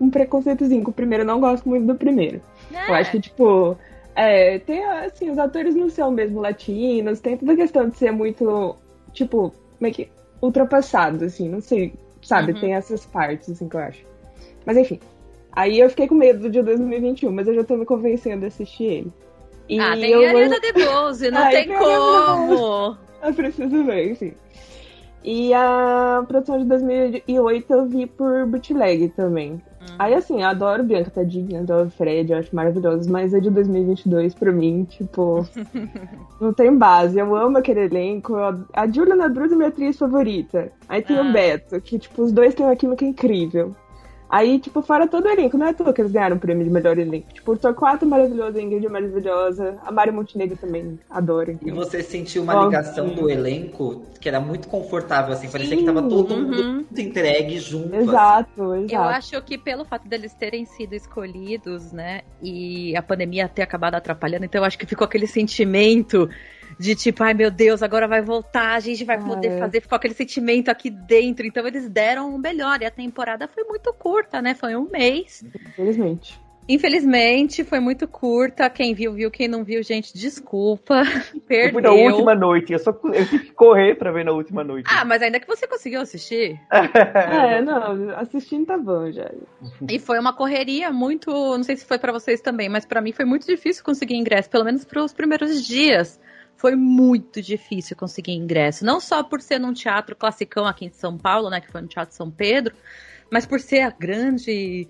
um 0.00 0.08
preconceitozinho 0.10 0.84
com 0.84 0.90
o 0.90 0.94
primeiro, 0.94 1.22
eu 1.22 1.26
não 1.26 1.40
gosto 1.40 1.68
muito 1.68 1.86
do 1.86 1.94
primeiro. 1.96 2.40
Eu 2.88 2.94
acho 2.94 3.12
que, 3.12 3.20
tipo, 3.20 3.76
é, 4.18 4.58
tem, 4.58 4.84
assim, 4.84 5.30
os 5.30 5.38
atores 5.38 5.76
não 5.76 5.88
são 5.88 6.10
mesmo 6.10 6.40
latinos, 6.40 7.20
tem 7.20 7.36
toda 7.36 7.52
a 7.52 7.56
questão 7.56 7.88
de 7.88 7.96
ser 7.96 8.10
muito, 8.10 8.74
tipo, 9.12 9.52
meio 9.78 9.94
que 9.94 10.08
ultrapassado, 10.42 11.24
assim, 11.24 11.48
não 11.48 11.60
sei, 11.60 11.94
sabe? 12.20 12.50
Uhum. 12.50 12.60
Tem 12.60 12.74
essas 12.74 13.06
partes, 13.06 13.48
assim, 13.48 13.68
que 13.68 13.76
eu 13.76 13.80
acho. 13.80 14.04
Mas 14.66 14.76
enfim. 14.76 14.98
Aí 15.52 15.78
eu 15.78 15.88
fiquei 15.88 16.08
com 16.08 16.16
medo 16.16 16.50
de 16.50 16.60
2021, 16.60 17.30
mas 17.30 17.46
eu 17.46 17.54
já 17.54 17.62
tô 17.62 17.76
me 17.76 17.84
convencendo 17.84 18.40
de 18.40 18.46
assistir 18.46 18.84
ele. 18.84 19.12
E 19.68 19.78
ah, 19.78 19.94
tem 19.94 20.10
eu 20.10 20.28
Ariana. 20.28 20.58
DeBose, 20.58 21.30
não 21.30 21.46
tem 21.50 21.68
como! 21.68 22.98
Eu 23.22 23.34
preciso 23.34 23.84
ver, 23.84 24.10
enfim. 24.10 24.32
E 25.24 25.52
a 25.52 26.24
produção 26.26 26.58
de 26.58 26.64
2008 26.64 27.72
eu 27.72 27.86
vi 27.86 28.06
por 28.06 28.46
bootleg 28.46 29.08
também. 29.10 29.52
Uhum. 29.52 29.96
Aí, 29.98 30.14
assim, 30.14 30.42
eu 30.42 30.48
adoro 30.48 30.84
Bianca 30.84 31.10
Tadinha, 31.10 31.60
adoro 31.60 31.90
Fred, 31.90 32.32
eu 32.32 32.38
acho 32.38 32.54
maravilhosos, 32.54 33.06
mas 33.06 33.34
é 33.34 33.40
de 33.40 33.50
2022 33.50 34.34
pra 34.34 34.52
mim, 34.52 34.84
tipo, 34.84 35.46
não 36.40 36.52
tem 36.52 36.76
base. 36.76 37.18
Eu 37.18 37.34
amo 37.34 37.58
aquele 37.58 37.84
elenco. 37.84 38.34
A 38.72 38.86
Julia 38.86 39.28
Druz 39.28 39.52
é 39.52 39.56
minha 39.56 39.68
atriz 39.68 39.98
favorita. 39.98 40.72
Aí 40.88 41.02
tem 41.02 41.18
ah. 41.18 41.22
o 41.22 41.32
Beto, 41.32 41.80
que, 41.80 41.98
tipo, 41.98 42.22
os 42.22 42.32
dois 42.32 42.54
têm 42.54 42.66
uma 42.66 42.76
química 42.76 43.04
incrível. 43.04 43.74
Aí, 44.28 44.58
tipo, 44.58 44.82
fora 44.82 45.06
todo 45.06 45.24
o 45.24 45.28
elenco, 45.28 45.56
não 45.56 45.66
é 45.66 45.70
à 45.70 45.74
toa 45.74 45.92
que 45.92 46.02
eles 46.02 46.12
ganharam 46.12 46.36
o 46.36 46.38
prêmio 46.38 46.64
de 46.64 46.70
melhor 46.70 46.98
elenco. 46.98 47.32
Tipo, 47.32 47.52
o 47.52 47.56
Torquato 47.56 48.04
é 48.04 48.08
maravilhoso, 48.08 48.58
a 48.58 48.60
Ingrid 48.60 48.84
é 48.84 48.88
maravilhosa, 48.88 49.78
a 49.84 49.90
Mari 49.90 50.12
Montenegro 50.12 50.56
também 50.56 50.98
adoro. 51.08 51.52
Então. 51.52 51.68
E 51.68 51.70
você 51.70 52.02
sentiu 52.02 52.42
uma 52.42 52.64
ligação 52.64 53.08
do 53.08 53.30
elenco 53.30 54.02
que 54.20 54.28
era 54.28 54.40
muito 54.40 54.68
confortável, 54.68 55.32
assim, 55.32 55.48
parecia 55.48 55.76
Sim, 55.76 55.84
que 55.84 55.86
tava 55.86 56.02
todo 56.02 56.34
uhum. 56.34 56.42
mundo 56.42 56.86
entregue 56.96 57.58
junto. 57.58 57.94
Exato, 57.94 58.72
assim. 58.72 58.84
exato. 58.84 58.94
Eu 58.94 59.02
acho 59.02 59.42
que 59.42 59.56
pelo 59.56 59.84
fato 59.84 60.06
deles 60.08 60.34
terem 60.34 60.66
sido 60.66 60.94
escolhidos, 60.94 61.92
né, 61.92 62.22
e 62.42 62.96
a 62.96 63.02
pandemia 63.02 63.48
ter 63.48 63.62
acabado 63.62 63.94
atrapalhando, 63.94 64.44
então 64.44 64.60
eu 64.60 64.64
acho 64.64 64.78
que 64.78 64.86
ficou 64.86 65.04
aquele 65.04 65.26
sentimento 65.26 66.28
de 66.78 66.94
tipo, 66.94 67.22
ai 67.24 67.34
meu 67.34 67.50
Deus, 67.50 67.82
agora 67.82 68.06
vai 68.06 68.22
voltar, 68.22 68.74
a 68.74 68.80
gente 68.80 69.04
vai 69.04 69.18
poder 69.18 69.52
ah, 69.54 69.58
fazer, 69.58 69.80
ficou 69.80 69.96
aquele 69.96 70.14
sentimento 70.14 70.68
aqui 70.68 70.90
dentro. 70.90 71.46
Então 71.46 71.66
eles 71.66 71.88
deram 71.88 72.34
o 72.34 72.38
melhor. 72.38 72.80
E 72.80 72.86
a 72.86 72.90
temporada 72.90 73.48
foi 73.48 73.64
muito 73.64 73.92
curta, 73.92 74.40
né? 74.40 74.54
Foi 74.54 74.76
um 74.76 74.88
mês. 74.88 75.44
Infelizmente. 75.70 76.38
Infelizmente, 76.68 77.64
foi 77.64 77.80
muito 77.80 78.06
curta. 78.06 78.68
Quem 78.68 78.92
viu, 78.92 79.14
viu. 79.14 79.30
Quem 79.30 79.48
não 79.48 79.64
viu, 79.64 79.82
gente, 79.82 80.12
desculpa. 80.12 81.02
Perdeu. 81.46 81.68
Eu 81.68 81.72
fui 81.72 81.82
na 81.82 81.92
última 81.92 82.34
noite. 82.34 82.72
Eu 82.74 82.78
só 82.78 82.90
eu 82.90 83.26
tive 83.26 83.46
que 83.46 83.52
correr 83.52 83.94
pra 83.94 84.12
ver 84.12 84.24
na 84.24 84.32
última 84.32 84.62
noite. 84.62 84.86
Ah, 84.92 85.02
mas 85.02 85.22
ainda 85.22 85.40
que 85.40 85.46
você 85.46 85.66
conseguiu 85.66 86.02
assistir. 86.02 86.60
é, 86.70 87.62
não, 87.62 88.10
assistindo 88.16 88.66
tá 88.66 88.76
bom 88.76 89.10
já. 89.10 89.30
E 89.88 89.98
foi 89.98 90.18
uma 90.18 90.34
correria 90.34 90.92
muito. 90.92 91.30
Não 91.30 91.62
sei 91.62 91.76
se 91.76 91.86
foi 91.86 91.98
para 91.98 92.12
vocês 92.12 92.42
também, 92.42 92.68
mas 92.68 92.84
para 92.84 93.00
mim 93.00 93.12
foi 93.12 93.24
muito 93.24 93.46
difícil 93.46 93.82
conseguir 93.82 94.16
ingresso, 94.16 94.50
pelo 94.50 94.64
menos 94.64 94.84
para 94.84 95.02
os 95.02 95.14
primeiros 95.14 95.66
dias 95.66 96.20
foi 96.58 96.74
muito 96.74 97.40
difícil 97.40 97.96
conseguir 97.96 98.32
ingresso. 98.32 98.84
Não 98.84 98.98
só 98.98 99.22
por 99.22 99.40
ser 99.40 99.60
num 99.60 99.72
teatro 99.72 100.16
classicão 100.16 100.66
aqui 100.66 100.86
em 100.86 100.90
São 100.90 101.16
Paulo, 101.16 101.48
né? 101.48 101.60
Que 101.60 101.70
foi 101.70 101.80
no 101.80 101.86
Teatro 101.86 102.14
São 102.14 102.28
Pedro, 102.30 102.74
mas 103.30 103.46
por 103.46 103.60
ser 103.60 103.82
a 103.82 103.90
grande. 103.90 104.88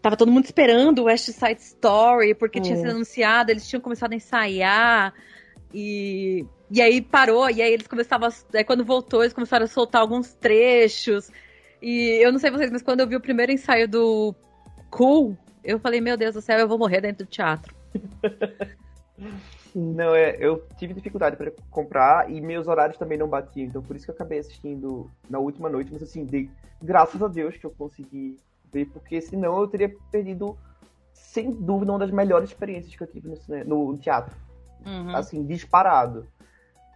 Tava 0.00 0.16
todo 0.16 0.30
mundo 0.30 0.44
esperando 0.44 1.00
o 1.00 1.04
West 1.06 1.28
Side 1.30 1.60
Story, 1.60 2.34
porque 2.36 2.60
tinha 2.60 2.76
sido 2.76 2.90
anunciado, 2.90 3.50
eles 3.50 3.68
tinham 3.68 3.80
começado 3.80 4.12
a 4.12 4.16
ensaiar. 4.16 5.12
E, 5.74 6.46
e 6.70 6.80
aí 6.80 7.02
parou, 7.02 7.50
e 7.50 7.60
aí 7.60 7.72
eles 7.72 7.88
começavam. 7.88 8.28
Aí 8.54 8.62
quando 8.62 8.84
voltou, 8.84 9.22
eles 9.22 9.34
começaram 9.34 9.64
a 9.64 9.68
soltar 9.68 10.00
alguns 10.00 10.32
trechos. 10.34 11.32
E 11.82 12.24
eu 12.24 12.30
não 12.30 12.38
sei 12.38 12.52
vocês, 12.52 12.70
mas 12.70 12.80
quando 12.80 13.00
eu 13.00 13.08
vi 13.08 13.16
o 13.16 13.20
primeiro 13.20 13.50
ensaio 13.50 13.88
do 13.88 14.36
Cool, 14.88 15.36
eu 15.64 15.80
falei, 15.80 16.00
meu 16.00 16.16
Deus 16.16 16.34
do 16.34 16.40
céu, 16.40 16.60
eu 16.60 16.68
vou 16.68 16.78
morrer 16.78 17.00
dentro 17.00 17.26
do 17.26 17.28
teatro. 17.28 17.74
Não, 19.74 20.14
é, 20.14 20.36
eu 20.38 20.66
tive 20.76 20.94
dificuldade 20.94 21.36
para 21.36 21.52
comprar 21.70 22.30
e 22.30 22.40
meus 22.40 22.66
horários 22.68 22.98
também 22.98 23.18
não 23.18 23.28
batiam, 23.28 23.66
então 23.66 23.82
por 23.82 23.96
isso 23.96 24.04
que 24.04 24.10
eu 24.10 24.14
acabei 24.14 24.38
assistindo 24.38 25.10
na 25.28 25.38
última 25.38 25.68
noite, 25.68 25.92
mas 25.92 26.02
assim, 26.02 26.24
de, 26.24 26.50
graças 26.82 27.22
a 27.22 27.28
Deus 27.28 27.56
que 27.56 27.66
eu 27.66 27.70
consegui 27.70 28.36
ver, 28.72 28.86
porque 28.86 29.20
senão 29.20 29.60
eu 29.60 29.66
teria 29.66 29.94
perdido, 30.10 30.56
sem 31.12 31.50
dúvida, 31.50 31.92
uma 31.92 31.98
das 31.98 32.10
melhores 32.10 32.50
experiências 32.50 32.94
que 32.94 33.02
eu 33.02 33.06
tive 33.06 33.28
no, 33.66 33.92
no 33.92 33.98
teatro. 33.98 34.34
Uhum. 34.86 35.14
Assim, 35.14 35.44
disparado. 35.44 36.26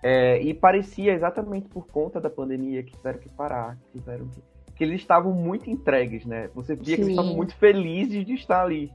É, 0.02 0.40
e 0.42 0.52
parecia 0.52 1.12
exatamente 1.12 1.68
por 1.68 1.86
conta 1.86 2.20
da 2.20 2.28
pandemia 2.28 2.82
que 2.82 2.96
tiveram 2.96 3.18
que 3.18 3.28
parar, 3.28 3.76
que 3.76 3.98
tiveram 3.98 4.26
que. 4.28 4.42
que 4.74 4.84
eles 4.84 5.00
estavam 5.00 5.32
muito 5.32 5.70
entregues, 5.70 6.24
né? 6.24 6.48
Você 6.54 6.74
via 6.74 6.84
Sim. 6.84 6.94
que 6.96 7.00
eles 7.02 7.10
estavam 7.10 7.34
muito 7.34 7.54
felizes 7.54 8.26
de 8.26 8.34
estar 8.34 8.62
ali. 8.62 8.92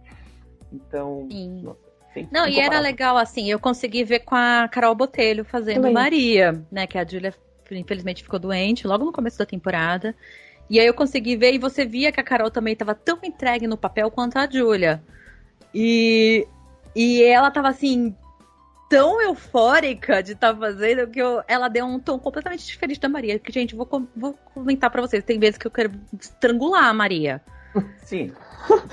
Então, 0.72 1.28
nossa, 1.64 1.87
não, 2.32 2.48
e 2.48 2.60
era 2.60 2.80
legal, 2.80 3.18
assim, 3.18 3.50
eu 3.52 3.60
consegui 3.60 4.04
ver 4.04 4.20
com 4.20 4.36
a 4.36 4.68
Carol 4.72 4.96
Botelho 4.96 5.44
fazendo 5.44 5.76
Também. 5.76 5.94
Maria, 5.94 6.64
né? 6.72 6.88
Que 6.88 6.98
a 6.98 7.06
Julia, 7.06 7.34
infelizmente, 7.72 8.24
ficou 8.24 8.40
doente 8.40 8.88
logo 8.88 9.06
no 9.06 9.12
começo 9.12 9.38
da 9.38 9.46
temporada. 9.46 10.16
E 10.70 10.80
aí 10.80 10.88
eu 10.88 10.94
consegui 10.94 11.36
ver, 11.36 11.54
e 11.54 11.58
você 11.58 11.86
via 11.86 12.12
que 12.12 12.20
a 12.20 12.24
Carol 12.24 12.52
também 12.52 12.74
estava 12.74 12.94
tão 12.94 13.20
entregue 13.24 13.68
no 13.68 13.78
papel 13.78 14.12
quanto 14.12 14.38
a 14.38 14.50
Julia. 14.50 15.02
E, 15.74 16.48
e 16.96 17.24
ela 17.24 17.52
tava 17.52 17.70
assim, 17.70 18.16
tão 18.90 19.22
eufórica 19.22 20.22
de 20.22 20.34
estar 20.34 20.54
tá 20.54 20.60
fazendo 20.60 21.08
que 21.08 21.20
eu, 21.20 21.42
ela 21.48 21.68
deu 21.68 21.86
um 21.86 22.00
tom 22.00 22.18
completamente 22.20 22.66
diferente 22.66 23.00
da 23.00 23.10
Maria. 23.10 23.40
Que, 23.40 23.52
gente, 23.52 23.76
vou, 23.76 23.88
vou 24.16 24.34
comentar 24.54 24.90
para 24.90 25.02
vocês. 25.02 25.24
Tem 25.24 25.40
vezes 25.40 25.58
que 25.58 25.68
eu 25.68 25.72
quero 25.72 25.92
estrangular 26.20 26.86
a 26.86 26.94
Maria. 26.94 27.42
Sim. 28.04 28.32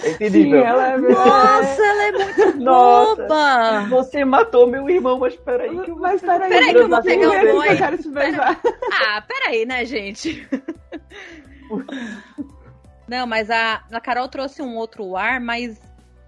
É 0.04 0.10
entendível. 0.10 0.60
Sim, 0.60 0.66
ela 0.66 0.88
é... 0.88 0.98
Nossa, 0.98 1.82
ela 1.82 2.02
é 2.04 2.12
muito 2.12 2.58
Nossa, 2.62 3.22
boba! 3.22 3.86
Você 3.88 4.24
matou 4.24 4.68
meu 4.68 4.88
irmão, 4.88 5.18
mas 5.18 5.34
peraí 5.34 5.76
que 5.80 5.90
eu. 5.90 5.96
Mas 5.96 6.20
peraí, 6.20 6.48
peraí 6.48 6.70
que 6.70 6.78
eu 6.78 6.88
vou 6.88 7.02
pegar 7.02 7.28
o 7.28 7.52
boi. 7.52 7.72
Eu 7.72 7.76
quero 7.76 7.98
te 7.98 8.08
beijar. 8.08 8.60
Ah, 8.92 9.22
peraí, 9.26 9.66
né, 9.66 9.84
gente? 9.84 10.46
Não, 13.08 13.26
mas 13.26 13.50
a, 13.50 13.82
a 13.90 14.00
Carol 14.00 14.28
trouxe 14.28 14.62
um 14.62 14.76
outro 14.76 15.16
ar 15.16 15.40
mais 15.40 15.80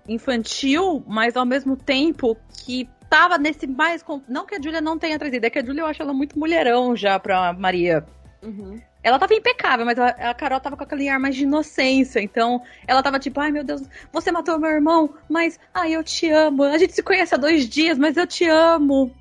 infantil, 0.08 1.04
mas 1.06 1.36
ao 1.36 1.46
mesmo 1.46 1.76
tempo 1.76 2.36
que 2.64 2.88
tava 3.08 3.38
nesse 3.38 3.66
mais. 3.66 4.04
Não 4.28 4.46
que 4.46 4.54
a 4.54 4.60
Julia 4.60 4.80
não 4.80 4.98
tenha 4.98 5.18
trazido, 5.18 5.46
é 5.46 5.50
que 5.50 5.58
a 5.58 5.64
Julia 5.64 5.82
eu 5.82 5.86
acho 5.86 6.02
ela 6.02 6.12
muito 6.12 6.38
mulherão 6.38 6.96
já 6.96 7.18
pra 7.18 7.52
Maria. 7.52 8.04
Uhum. 8.42 8.80
Ela 9.06 9.20
tava 9.20 9.34
impecável, 9.34 9.86
mas 9.86 9.96
a, 10.00 10.08
a, 10.08 10.34
Carol 10.34 10.58
tava 10.58 10.76
com 10.76 10.82
aquele 10.82 11.08
ar 11.08 11.20
mais 11.20 11.36
de 11.36 11.44
inocência. 11.44 12.18
Então, 12.18 12.60
ela 12.88 13.00
tava 13.04 13.20
tipo, 13.20 13.38
ai 13.38 13.52
meu 13.52 13.62
Deus, 13.62 13.80
você 14.12 14.32
matou 14.32 14.58
meu 14.58 14.68
irmão, 14.68 15.14
mas 15.30 15.60
ai, 15.72 15.94
eu 15.94 16.02
te 16.02 16.28
amo. 16.28 16.64
A 16.64 16.76
gente 16.76 16.92
se 16.92 17.04
conhece 17.04 17.32
há 17.32 17.38
dois 17.38 17.68
dias, 17.68 17.96
mas 17.96 18.16
eu 18.16 18.26
te 18.26 18.44
amo. 18.48 19.14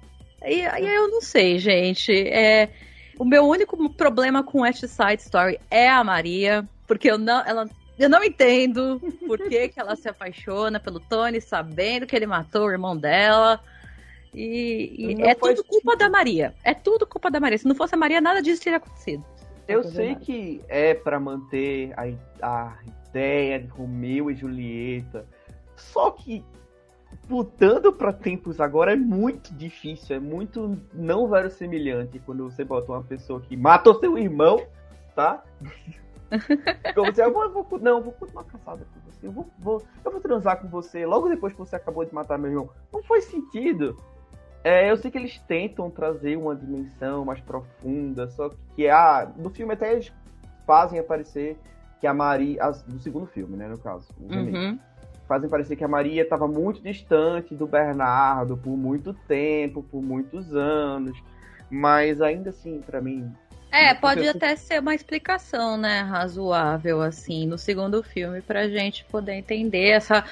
E 0.44 0.66
aí 0.66 0.88
eu 0.88 1.08
não 1.08 1.22
sei, 1.22 1.60
gente. 1.60 2.12
É, 2.12 2.72
o 3.20 3.24
meu 3.24 3.48
único 3.48 3.88
problema 3.92 4.42
com 4.42 4.62
West 4.62 4.84
Side 4.88 5.22
Story 5.22 5.60
é 5.70 5.88
a 5.88 6.04
Maria, 6.04 6.68
porque 6.88 7.12
eu 7.12 7.20
não, 7.20 7.46
ela, 7.46 7.70
eu 8.00 8.10
não 8.10 8.24
entendo 8.24 9.00
por 9.28 9.38
que, 9.38 9.70
que 9.70 9.80
ela 9.80 9.96
se 9.96 10.10
apaixona 10.10 10.80
pelo 10.80 11.00
Tony, 11.00 11.40
sabendo 11.40 12.08
que 12.08 12.16
ele 12.16 12.26
matou 12.26 12.66
o 12.66 12.72
irmão 12.72 12.98
dela. 12.98 13.62
E, 14.34 15.14
e 15.14 15.22
é 15.22 15.36
tudo 15.36 15.64
culpa 15.64 15.96
da 15.96 16.10
Maria. 16.10 16.56
É 16.64 16.74
tudo 16.74 17.06
culpa 17.06 17.30
da 17.30 17.40
Maria. 17.40 17.60
Se 17.60 17.68
não 17.68 17.76
fosse 17.76 17.94
a 17.94 17.98
Maria, 18.00 18.20
nada 18.20 18.42
disso 18.42 18.64
teria 18.64 18.78
acontecido. 18.78 19.24
Eu 19.68 19.84
sei 19.84 20.16
que 20.16 20.64
é 20.68 20.94
para 20.94 21.20
manter 21.20 21.94
a, 21.98 22.04
a 22.42 22.78
ideia 23.08 23.60
de 23.60 23.68
Romeu 23.68 24.30
e 24.30 24.36
Julieta. 24.36 25.26
Só 25.76 26.12
que 26.12 26.44
mudando 27.28 27.92
para 27.92 28.14
tempos 28.14 28.60
agora 28.60 28.94
é 28.94 28.96
muito 28.96 29.54
difícil, 29.54 30.16
é 30.16 30.20
muito 30.20 30.78
não 30.94 31.28
semelhante 31.50 32.20
quando 32.20 32.50
você 32.50 32.64
bota 32.64 32.92
uma 32.92 33.04
pessoa 33.04 33.42
que 33.42 33.58
matou 33.58 34.00
seu 34.00 34.18
irmão, 34.18 34.62
tá? 35.16 35.44
Como 36.94 37.14
você, 37.14 37.24
eu 37.24 37.32
vou, 37.32 37.80
não, 37.80 37.98
eu 37.98 38.04
vou 38.04 38.14
continuar 38.14 38.44
caçada 38.46 38.86
com 38.86 39.12
você, 39.12 39.28
eu 39.28 39.32
vou, 39.32 39.48
vou, 39.60 39.82
eu 40.04 40.12
vou 40.12 40.20
transar 40.20 40.60
com 40.60 40.68
você 40.68 41.06
logo 41.06 41.30
depois 41.30 41.54
que 41.54 41.60
você 41.60 41.76
acabou 41.76 42.04
de 42.04 42.14
matar 42.14 42.38
meu 42.38 42.52
irmão. 42.52 42.70
Não 42.92 43.02
faz 43.04 43.26
sentido. 43.26 43.98
É, 44.66 44.90
eu 44.90 44.98
sei 44.98 45.12
que 45.12 45.18
eles 45.20 45.38
tentam 45.48 45.92
trazer 45.92 46.36
uma 46.36 46.56
dimensão 46.56 47.24
mais 47.24 47.40
profunda, 47.40 48.28
só 48.32 48.50
que 48.76 48.90
ah, 48.90 49.32
no 49.38 49.52
filme 49.52 49.74
até 49.74 49.94
eles 49.94 50.12
fazem 50.66 50.98
aparecer 50.98 51.56
que 52.02 52.08
a 52.08 52.14
Maria. 52.16 52.60
no 52.88 53.00
segundo 53.00 53.28
filme, 53.28 53.56
né, 53.56 53.68
no 53.68 53.78
caso. 53.78 54.08
Uhum. 54.20 54.80
Fazem 55.28 55.48
parecer 55.48 55.76
que 55.76 55.84
a 55.84 55.88
Maria 55.88 56.24
estava 56.24 56.48
muito 56.48 56.82
distante 56.82 57.54
do 57.54 57.68
Bernardo 57.68 58.58
por 58.58 58.76
muito 58.76 59.14
tempo, 59.28 59.84
por 59.84 60.02
muitos 60.02 60.56
anos. 60.56 61.16
Mas 61.70 62.20
ainda 62.20 62.50
assim, 62.50 62.82
para 62.84 63.00
mim. 63.00 63.32
É, 63.72 63.94
pode 63.94 64.28
até 64.28 64.56
ser 64.56 64.80
uma 64.80 64.96
explicação, 64.96 65.78
né, 65.78 66.00
razoável, 66.02 67.04
assim, 67.04 67.46
no 67.46 67.60
segundo 67.60 68.02
filme, 68.02 68.42
pra 68.42 68.68
gente 68.68 69.06
poder 69.06 69.34
entender 69.34 69.90
essa 69.90 70.24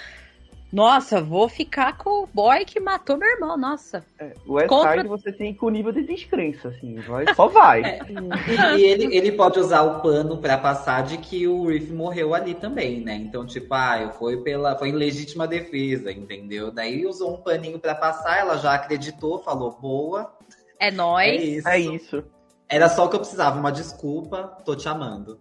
nossa, 0.73 1.21
vou 1.21 1.47
ficar 1.47 1.99
com 1.99 2.23
o 2.23 2.27
boy 2.27 2.65
que 2.65 2.79
matou 2.79 3.15
meu 3.15 3.29
irmão, 3.29 3.55
nossa. 3.55 4.03
É, 4.17 4.33
o 4.43 4.53
West 4.53 4.69
Contra... 4.69 5.03
você 5.03 5.31
tem 5.31 5.53
com 5.53 5.69
nível 5.69 5.91
de 5.91 6.01
descrença, 6.01 6.69
assim, 6.69 6.95
vai, 6.95 7.31
só 7.35 7.47
vai. 7.47 7.83
É. 7.93 7.99
E, 8.07 8.79
e, 8.79 8.83
ele, 8.85 9.15
ele 9.15 9.31
pode 9.33 9.59
usar 9.59 9.83
o 9.83 10.01
pano 10.01 10.37
para 10.37 10.57
passar 10.57 11.03
de 11.03 11.17
que 11.17 11.47
o 11.47 11.67
Riff 11.67 11.91
morreu 11.93 12.33
ali 12.33 12.55
também, 12.55 13.01
né? 13.01 13.15
Então, 13.15 13.45
tipo, 13.45 13.71
ah, 13.73 14.11
foi 14.17 14.37
pela. 14.37 14.75
Foi 14.75 14.89
em 14.89 14.93
legítima 14.93 15.45
defesa, 15.45 16.11
entendeu? 16.11 16.71
Daí 16.71 17.05
usou 17.05 17.35
um 17.35 17.41
paninho 17.41 17.77
para 17.77 17.93
passar, 17.93 18.39
ela 18.39 18.57
já 18.57 18.73
acreditou, 18.73 19.43
falou, 19.43 19.77
boa. 19.79 20.33
É 20.79 20.89
nóis. 20.89 21.27
É 21.27 21.35
isso. 21.35 21.67
É 21.67 21.79
isso. 21.79 22.23
Era 22.67 22.89
só 22.89 23.05
o 23.05 23.09
que 23.09 23.15
eu 23.15 23.19
precisava, 23.19 23.59
uma 23.59 23.71
desculpa, 23.71 24.57
tô 24.65 24.75
te 24.75 24.87
amando. 24.87 25.39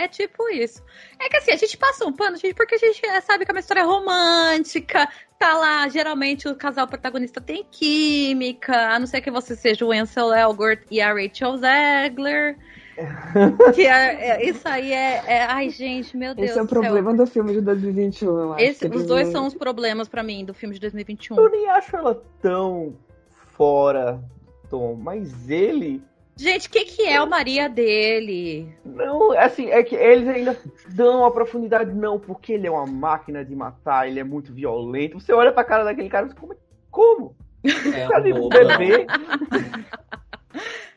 É, 0.00 0.04
É 0.04 0.08
tipo 0.08 0.48
isso. 0.48 0.82
É 1.18 1.28
que 1.28 1.36
assim, 1.36 1.50
a 1.50 1.56
gente 1.56 1.76
passa 1.76 2.06
um 2.06 2.12
pano, 2.12 2.36
gente, 2.36 2.54
porque 2.54 2.74
a 2.74 2.78
gente 2.78 3.00
sabe 3.22 3.44
que 3.44 3.50
é 3.50 3.54
uma 3.54 3.60
história 3.60 3.84
romântica, 3.84 5.08
tá 5.38 5.56
lá, 5.58 5.88
geralmente 5.88 6.48
o 6.48 6.54
casal 6.54 6.86
protagonista 6.86 7.40
tem 7.40 7.64
química, 7.70 8.94
a 8.94 8.98
não 8.98 9.06
ser 9.06 9.20
que 9.20 9.30
você 9.30 9.54
seja 9.54 9.84
o 9.84 9.92
Ansel 9.92 10.32
Elgort 10.32 10.80
e 10.90 11.00
a 11.00 11.12
Rachel 11.12 11.56
Zegler. 11.58 12.56
que 13.74 13.86
é, 13.86 14.30
é, 14.30 14.48
isso 14.48 14.68
aí 14.68 14.92
é, 14.92 15.22
é, 15.26 15.44
Ai, 15.44 15.70
gente, 15.70 16.16
meu 16.16 16.34
Deus. 16.34 16.50
Esse 16.50 16.58
é 16.58 16.62
o 16.62 16.66
problema 16.66 17.14
do 17.14 17.26
filme 17.26 17.52
de 17.52 17.60
2021, 17.60 18.38
eu 18.38 18.52
acho. 18.54 18.62
Esse, 18.62 18.86
os 18.88 19.06
dois 19.06 19.28
são 19.28 19.46
os 19.46 19.54
problemas 19.54 20.08
para 20.08 20.22
mim 20.22 20.44
do 20.44 20.52
filme 20.52 20.74
de 20.74 20.80
2021. 20.80 21.36
Eu 21.36 21.50
nem 21.50 21.70
acho 21.70 21.96
ela 21.96 22.22
tão 22.42 22.94
fora, 23.56 24.22
Tom, 24.68 24.94
mas 24.94 25.48
ele. 25.48 26.02
Gente, 26.36 26.68
o 26.68 26.70
que, 26.70 26.84
que 26.86 27.02
é 27.02 27.22
o 27.22 27.28
Maria 27.28 27.68
dele? 27.68 28.74
Não, 28.84 29.32
assim, 29.32 29.68
é 29.68 29.82
que 29.82 29.94
eles 29.94 30.26
ainda 30.26 30.58
dão 30.88 31.24
a 31.24 31.30
profundidade, 31.30 31.92
não, 31.92 32.18
porque 32.18 32.54
ele 32.54 32.66
é 32.66 32.70
uma 32.70 32.86
máquina 32.86 33.44
de 33.44 33.54
matar, 33.54 34.08
ele 34.08 34.20
é 34.20 34.24
muito 34.24 34.52
violento. 34.52 35.20
Você 35.20 35.32
olha 35.32 35.52
pra 35.52 35.64
cara 35.64 35.84
daquele 35.84 36.08
cara 36.08 36.26
e 36.26 36.34
como? 36.34 36.54
Como? 36.90 37.36
É 37.62 38.08
Tá 38.08 38.18
um 38.18 38.48
bebê? 38.48 39.06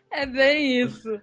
É 0.10 0.26
bem 0.26 0.82
isso. 0.82 1.20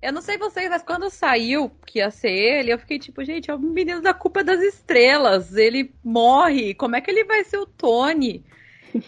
Eu 0.00 0.12
não 0.12 0.22
sei 0.22 0.38
vocês, 0.38 0.70
mas 0.70 0.82
quando 0.82 1.10
saiu 1.10 1.70
que 1.84 1.98
ia 1.98 2.10
ser 2.10 2.30
ele, 2.30 2.72
eu 2.72 2.78
fiquei 2.78 2.98
tipo, 2.98 3.24
gente, 3.24 3.50
é 3.50 3.54
o 3.54 3.58
menino 3.58 4.00
da 4.00 4.14
culpa 4.14 4.44
das 4.44 4.60
estrelas. 4.60 5.54
Ele 5.56 5.92
morre. 6.02 6.72
Como 6.74 6.96
é 6.96 7.00
que 7.00 7.10
ele 7.10 7.24
vai 7.24 7.44
ser 7.44 7.58
o 7.58 7.66
Tony? 7.66 8.44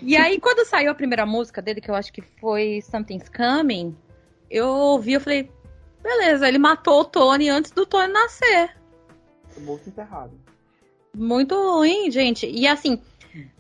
E 0.03 0.17
aí, 0.17 0.39
quando 0.41 0.67
saiu 0.67 0.91
a 0.91 0.95
primeira 0.95 1.25
música 1.25 1.63
dele, 1.63 1.81
que 1.81 1.91
eu 1.91 1.95
acho 1.95 2.13
que 2.13 2.21
foi 2.21 2.81
Something's 2.83 3.29
Coming, 3.29 3.97
eu 4.51 4.69
ouvi, 4.69 5.13
eu 5.15 5.21
falei, 5.21 5.51
beleza, 6.03 6.49
ele 6.49 6.59
matou 6.59 7.01
o 7.01 7.05
Tony 7.05 7.49
antes 7.49 7.71
do 7.71 7.87
Tony 7.87 8.13
nascer. 8.13 8.77
Bolso 9.59 9.89
enterrado. 9.89 10.33
Muito 11.15 11.55
ruim, 11.55 12.11
gente. 12.11 12.47
E 12.47 12.67
assim, 12.67 13.01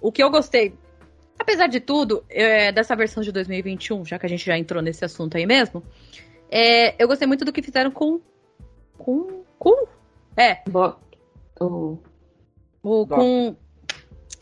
o 0.00 0.10
que 0.12 0.22
eu 0.22 0.30
gostei, 0.30 0.74
apesar 1.38 1.66
de 1.66 1.80
tudo, 1.80 2.24
é, 2.28 2.70
dessa 2.72 2.94
versão 2.96 3.22
de 3.22 3.30
2021, 3.32 4.04
já 4.04 4.18
que 4.18 4.26
a 4.26 4.28
gente 4.28 4.44
já 4.46 4.56
entrou 4.56 4.80
nesse 4.82 5.04
assunto 5.04 5.36
aí 5.36 5.44
mesmo, 5.46 5.82
é, 6.50 6.94
eu 7.02 7.06
gostei 7.08 7.26
muito 7.28 7.44
do 7.44 7.52
que 7.52 7.62
fizeram 7.62 7.90
com. 7.90 8.20
Com. 8.96 9.42
Com? 9.58 9.86
É, 10.36 10.62
Bo- 10.68 10.96
o- 11.60 11.98
o, 12.82 13.04
Doc. 13.04 13.18
com. 13.18 13.56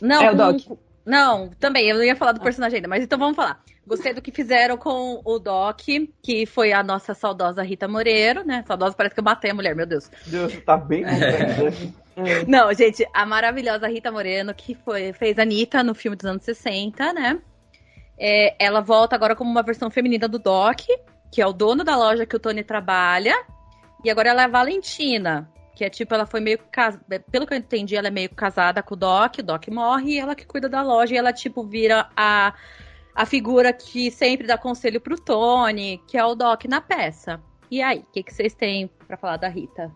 Não, 0.03 0.23
É 0.23 0.29
o 0.29 0.31
com- 0.31 0.37
Doc. 0.37 0.79
Não, 1.05 1.49
também, 1.59 1.89
eu 1.89 1.97
não 1.97 2.05
ia 2.05 2.15
falar 2.15 2.33
do 2.33 2.41
personagem 2.41 2.77
ainda, 2.77 2.89
mas 2.89 3.03
então 3.03 3.19
vamos 3.19 3.35
falar. 3.35 3.65
Gostei 3.89 4.13
do 4.13 4.21
que 4.21 4.31
fizeram 4.31 4.77
com 4.77 5.23
o 5.25 5.39
Doc, 5.39 5.81
que 6.23 6.45
foi 6.45 6.75
a 6.75 6.83
nossa 6.83 7.15
saudosa 7.15 7.63
Rita 7.63 7.89
Moreiro, 7.89 8.45
né? 8.45 8.63
Saudosa 8.67 8.95
parece 8.95 9.15
que 9.15 9.21
eu 9.21 9.25
matei 9.25 9.51
a 9.51 9.55
mulher, 9.55 9.75
meu 9.75 9.87
Deus. 9.87 10.11
Deus, 10.27 10.55
tá 10.61 10.77
bem 10.77 11.05
é. 11.05 12.45
Não, 12.47 12.73
gente, 12.75 13.07
a 13.15 13.25
maravilhosa 13.25 13.89
Rita 13.89 14.13
Moreno, 14.13 14.53
que 14.53 14.75
foi, 14.75 15.15
fez 15.15 15.39
a 15.39 15.43
Anitta 15.43 15.83
no 15.83 15.95
filme 15.95 16.17
dos 16.17 16.27
anos 16.27 16.45
60, 16.45 17.15
né? 17.15 17.41
É, 18.19 18.55
ela 18.63 18.83
volta 18.83 19.17
agora 19.17 19.35
como 19.35 19.51
uma 19.51 19.63
versão 19.63 19.89
feminina 19.89 20.29
do 20.29 20.39
Doc, 20.39 20.81
que 21.33 21.41
é 21.41 21.47
o 21.47 21.53
dono 21.53 21.83
da 21.83 21.97
loja 21.97 22.27
que 22.27 22.37
o 22.37 22.41
Tony 22.41 22.63
trabalha. 22.63 23.35
E 24.05 24.11
agora 24.11 24.29
ela 24.29 24.43
é 24.43 24.45
a 24.45 24.49
Valentina, 24.49 25.49
que 25.75 25.85
é 25.85 25.89
tipo, 25.89 26.13
ela 26.13 26.27
foi 26.27 26.41
meio 26.41 26.59
casada. 26.71 27.25
Pelo 27.31 27.47
que 27.47 27.55
eu 27.55 27.59
entendi, 27.59 27.97
ela 27.97 28.09
é 28.09 28.11
meio 28.11 28.29
casada 28.35 28.83
com 28.83 28.95
o 28.95 28.99
Doc, 28.99 29.39
o 29.39 29.43
Doc 29.43 29.67
morre 29.69 30.15
e 30.15 30.19
ela 30.19 30.35
que 30.35 30.45
cuida 30.45 30.69
da 30.69 30.83
loja. 30.83 31.15
E 31.15 31.17
ela, 31.17 31.33
tipo, 31.33 31.63
vira 31.65 32.11
a, 32.17 32.53
a 33.19 33.27
figura 33.27 33.73
que 33.73 34.13
sempre 34.13 34.47
dá 34.47 34.57
conselho 34.57 35.01
pro 35.01 35.21
Tony, 35.21 36.01
que 36.07 36.17
é 36.17 36.25
o 36.25 36.37
Doc 36.37 36.67
na 36.67 36.81
peça. 36.81 37.41
E 37.69 37.83
aí, 37.83 37.99
o 37.99 38.13
que, 38.13 38.23
que 38.23 38.33
vocês 38.33 38.55
têm 38.55 38.89
pra 39.09 39.17
falar 39.17 39.37
da 39.37 39.49
Rita? 39.49 39.93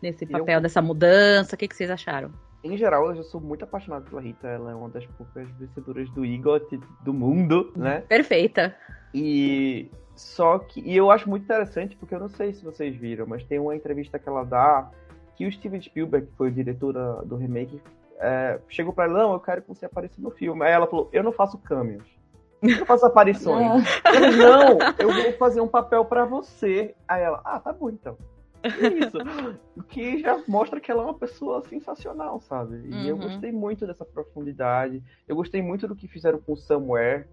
Nesse 0.00 0.24
Eu- 0.24 0.30
papel, 0.38 0.58
dessa 0.58 0.80
mudança, 0.80 1.54
o 1.54 1.58
que, 1.58 1.68
que 1.68 1.76
vocês 1.76 1.90
acharam? 1.90 2.32
Em 2.64 2.74
geral, 2.78 3.10
eu 3.10 3.16
já 3.16 3.22
sou 3.24 3.42
muito 3.42 3.62
apaixonado 3.62 4.08
pela 4.08 4.22
Rita. 4.22 4.48
Ela 4.48 4.70
é 4.70 4.74
uma 4.74 4.88
das 4.88 5.04
poucas 5.04 5.46
vencedoras 5.58 6.08
do 6.12 6.24
EGOT 6.24 6.80
do 7.02 7.12
mundo, 7.12 7.70
né? 7.76 8.00
Perfeita. 8.08 8.74
E 9.12 9.90
só 10.16 10.58
que 10.58 10.80
e 10.80 10.96
eu 10.96 11.10
acho 11.10 11.28
muito 11.28 11.42
interessante 11.42 11.94
porque 11.96 12.14
eu 12.14 12.20
não 12.20 12.30
sei 12.30 12.54
se 12.54 12.64
vocês 12.64 12.96
viram, 12.96 13.26
mas 13.26 13.44
tem 13.44 13.58
uma 13.58 13.76
entrevista 13.76 14.18
que 14.18 14.26
ela 14.26 14.44
dá 14.44 14.90
que 15.36 15.46
o 15.46 15.52
Steven 15.52 15.82
Spielberg, 15.82 16.26
que 16.28 16.36
foi 16.36 16.48
o 16.48 16.52
diretor 16.52 16.94
do 17.26 17.36
remake, 17.36 17.82
é, 18.18 18.58
chegou 18.66 18.94
pra 18.94 19.04
ela, 19.04 19.18
não, 19.24 19.32
eu 19.34 19.40
quero 19.40 19.60
que 19.60 19.68
você 19.68 19.84
apareça 19.84 20.14
no 20.22 20.30
filme. 20.30 20.64
Aí 20.64 20.72
ela 20.72 20.86
falou, 20.86 21.10
eu 21.12 21.22
não 21.22 21.32
faço 21.32 21.58
cameos. 21.58 22.21
Eu 22.62 22.86
faço 22.86 23.04
aparições. 23.06 23.84
Ele, 24.14 24.36
não, 24.36 24.78
eu 24.98 25.12
vou 25.12 25.32
fazer 25.32 25.60
um 25.60 25.68
papel 25.68 26.04
pra 26.04 26.24
você. 26.24 26.94
Aí 27.08 27.22
ela, 27.22 27.40
ah, 27.44 27.58
tá 27.58 27.72
bom 27.72 27.90
então. 27.90 28.16
É 28.62 28.86
isso. 28.88 29.18
O 29.76 29.82
que 29.82 30.18
já 30.20 30.40
mostra 30.46 30.78
que 30.80 30.90
ela 30.90 31.02
é 31.02 31.06
uma 31.06 31.14
pessoa 31.18 31.60
sensacional, 31.62 32.40
sabe? 32.40 32.76
E 32.88 33.08
eu 33.08 33.16
Uhum. 33.16 33.22
gostei 33.22 33.50
muito 33.50 33.86
dessa 33.86 34.04
profundidade. 34.04 35.02
Eu 35.26 35.34
gostei 35.34 35.60
muito 35.60 35.88
do 35.88 35.96
que 35.96 36.06
fizeram 36.06 36.40
com 36.40 36.54
Somewhere. 36.54 37.26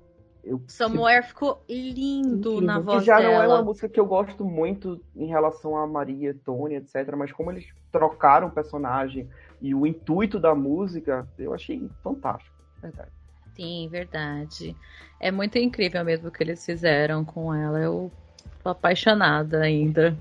Eu, 0.43 0.61
Somewhere 0.67 1.23
ficou 1.27 1.61
lindo 1.69 2.61
na 2.61 2.75
Que 2.75 2.79
que 2.79 2.85
voz 2.85 3.03
já 3.05 3.19
não 3.19 3.29
é 3.29 3.39
dela. 3.41 3.55
uma 3.57 3.63
música 3.65 3.87
que 3.89 3.99
eu 3.99 4.05
gosto 4.05 4.43
muito 4.45 4.99
em 5.15 5.27
relação 5.27 5.77
a 5.77 5.85
Maria, 5.85 6.35
Tony, 6.45 6.75
etc. 6.75 7.13
Mas 7.15 7.31
como 7.31 7.51
eles 7.51 7.67
trocaram 7.91 8.47
o 8.47 8.51
personagem 8.51 9.29
e 9.61 9.75
o 9.75 9.85
intuito 9.85 10.39
da 10.39 10.55
música, 10.55 11.27
eu 11.37 11.53
achei 11.53 11.87
fantástico. 12.01 12.55
Verdade. 12.81 13.11
Sim, 13.59 13.89
verdade. 13.89 14.73
É 15.19 15.29
muito 15.31 15.57
incrível 15.57 16.05
mesmo 16.05 16.29
o 16.29 16.31
que 16.31 16.41
eles 16.41 16.65
fizeram 16.65 17.25
com 17.25 17.53
ela. 17.53 17.77
Eu 17.77 18.09
tô 18.63 18.69
apaixonada 18.69 19.61
ainda. 19.61 20.17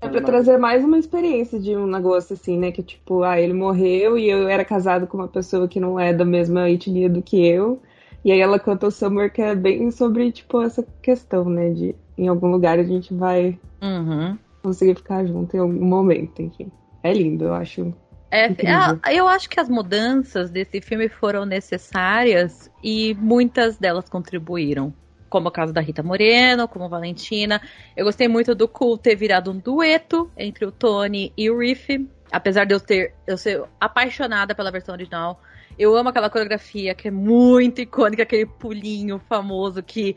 É 0.00 0.08
pra 0.08 0.20
trazer 0.20 0.56
mais 0.56 0.84
uma 0.84 0.98
experiência 0.98 1.58
de 1.58 1.76
um 1.76 1.84
negócio 1.84 2.34
assim, 2.34 2.56
né? 2.56 2.70
Que 2.70 2.80
tipo, 2.80 3.24
ah, 3.24 3.40
ele 3.40 3.52
morreu 3.52 4.16
e 4.16 4.28
eu 4.30 4.48
era 4.48 4.64
casado 4.64 5.08
com 5.08 5.16
uma 5.16 5.26
pessoa 5.26 5.66
que 5.66 5.80
não 5.80 5.98
é 5.98 6.12
da 6.12 6.24
mesma 6.24 6.70
etnia 6.70 7.08
do 7.10 7.20
que 7.20 7.44
eu. 7.44 7.82
E 8.24 8.30
aí 8.30 8.38
ela 8.40 8.58
canta 8.58 8.86
o 8.86 8.90
Summer, 8.92 9.32
que 9.32 9.42
é 9.42 9.52
bem 9.56 9.90
sobre, 9.90 10.30
tipo, 10.30 10.62
essa 10.62 10.86
questão, 11.02 11.50
né? 11.50 11.70
De 11.70 11.96
em 12.16 12.28
algum 12.28 12.52
lugar 12.52 12.78
a 12.78 12.84
gente 12.84 13.12
vai 13.12 13.58
Uhum. 13.82 14.38
conseguir 14.62 14.94
ficar 14.94 15.26
junto 15.26 15.56
em 15.56 15.58
algum 15.58 15.84
momento, 15.84 16.40
enfim. 16.40 16.70
É 17.02 17.12
lindo, 17.12 17.46
eu 17.46 17.54
acho. 17.54 17.92
É, 18.32 18.46
é, 18.46 19.14
eu 19.14 19.28
acho 19.28 19.46
que 19.46 19.60
as 19.60 19.68
mudanças 19.68 20.50
desse 20.50 20.80
filme 20.80 21.06
foram 21.06 21.44
necessárias 21.44 22.70
e 22.82 23.14
muitas 23.16 23.76
delas 23.76 24.08
contribuíram. 24.08 24.94
Como 25.28 25.48
o 25.48 25.52
caso 25.52 25.70
da 25.70 25.82
Rita 25.82 26.02
Moreno, 26.02 26.66
como 26.66 26.86
a 26.86 26.88
Valentina. 26.88 27.60
Eu 27.94 28.06
gostei 28.06 28.28
muito 28.28 28.54
do 28.54 28.66
Cool 28.66 28.96
ter 28.96 29.16
virado 29.16 29.50
um 29.50 29.58
dueto 29.58 30.30
entre 30.34 30.64
o 30.64 30.72
Tony 30.72 31.30
e 31.36 31.50
o 31.50 31.58
Riff. 31.58 32.08
Apesar 32.30 32.64
de 32.64 32.74
eu 32.74 32.80
ter 32.80 33.14
eu 33.26 33.36
ser 33.36 33.62
apaixonada 33.78 34.54
pela 34.54 34.70
versão 34.70 34.94
original. 34.94 35.42
Eu 35.78 35.94
amo 35.94 36.08
aquela 36.08 36.30
coreografia 36.30 36.94
que 36.94 37.08
é 37.08 37.10
muito 37.10 37.82
icônica, 37.82 38.22
aquele 38.22 38.46
pulinho 38.46 39.18
famoso 39.28 39.82
que 39.82 40.16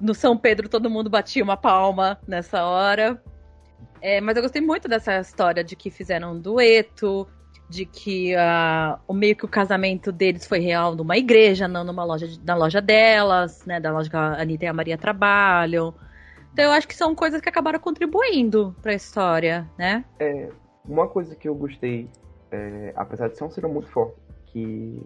no 0.00 0.14
São 0.14 0.34
Pedro 0.34 0.66
todo 0.66 0.88
mundo 0.88 1.10
batia 1.10 1.44
uma 1.44 1.58
palma 1.58 2.18
nessa 2.26 2.64
hora. 2.64 3.22
É, 4.00 4.18
mas 4.18 4.34
eu 4.36 4.42
gostei 4.42 4.62
muito 4.62 4.88
dessa 4.88 5.18
história 5.20 5.62
de 5.62 5.76
que 5.76 5.90
fizeram 5.90 6.32
um 6.32 6.40
dueto, 6.40 7.26
de 7.70 7.84
que 7.86 8.34
ah, 8.34 8.98
o 9.06 9.14
meio 9.14 9.36
que 9.36 9.44
o 9.44 9.48
casamento 9.48 10.10
deles 10.10 10.44
foi 10.44 10.58
real 10.58 10.96
numa 10.96 11.16
igreja, 11.16 11.68
não 11.68 11.84
numa 11.84 12.02
loja 12.02 12.26
de- 12.26 12.44
na 12.44 12.56
loja 12.56 12.80
delas, 12.80 13.64
né? 13.64 13.78
Da 13.78 13.92
loja 13.92 14.10
que 14.10 14.16
a 14.16 14.40
Anitta 14.40 14.64
e 14.64 14.68
a 14.68 14.72
Maria 14.72 14.98
trabalham. 14.98 15.94
Então 16.52 16.64
eu 16.64 16.72
acho 16.72 16.88
que 16.88 16.96
são 16.96 17.14
coisas 17.14 17.40
que 17.40 17.48
acabaram 17.48 17.78
contribuindo 17.78 18.74
pra 18.82 18.92
história, 18.92 19.70
né? 19.78 20.04
Uma 20.84 21.06
coisa 21.06 21.36
que 21.36 21.48
eu 21.48 21.54
gostei, 21.54 22.08
é, 22.50 22.92
apesar 22.96 23.28
de 23.28 23.38
ser 23.38 23.44
uma 23.44 23.50
cena 23.50 23.68
muito 23.68 23.88
forte, 23.88 24.16
que, 24.46 25.00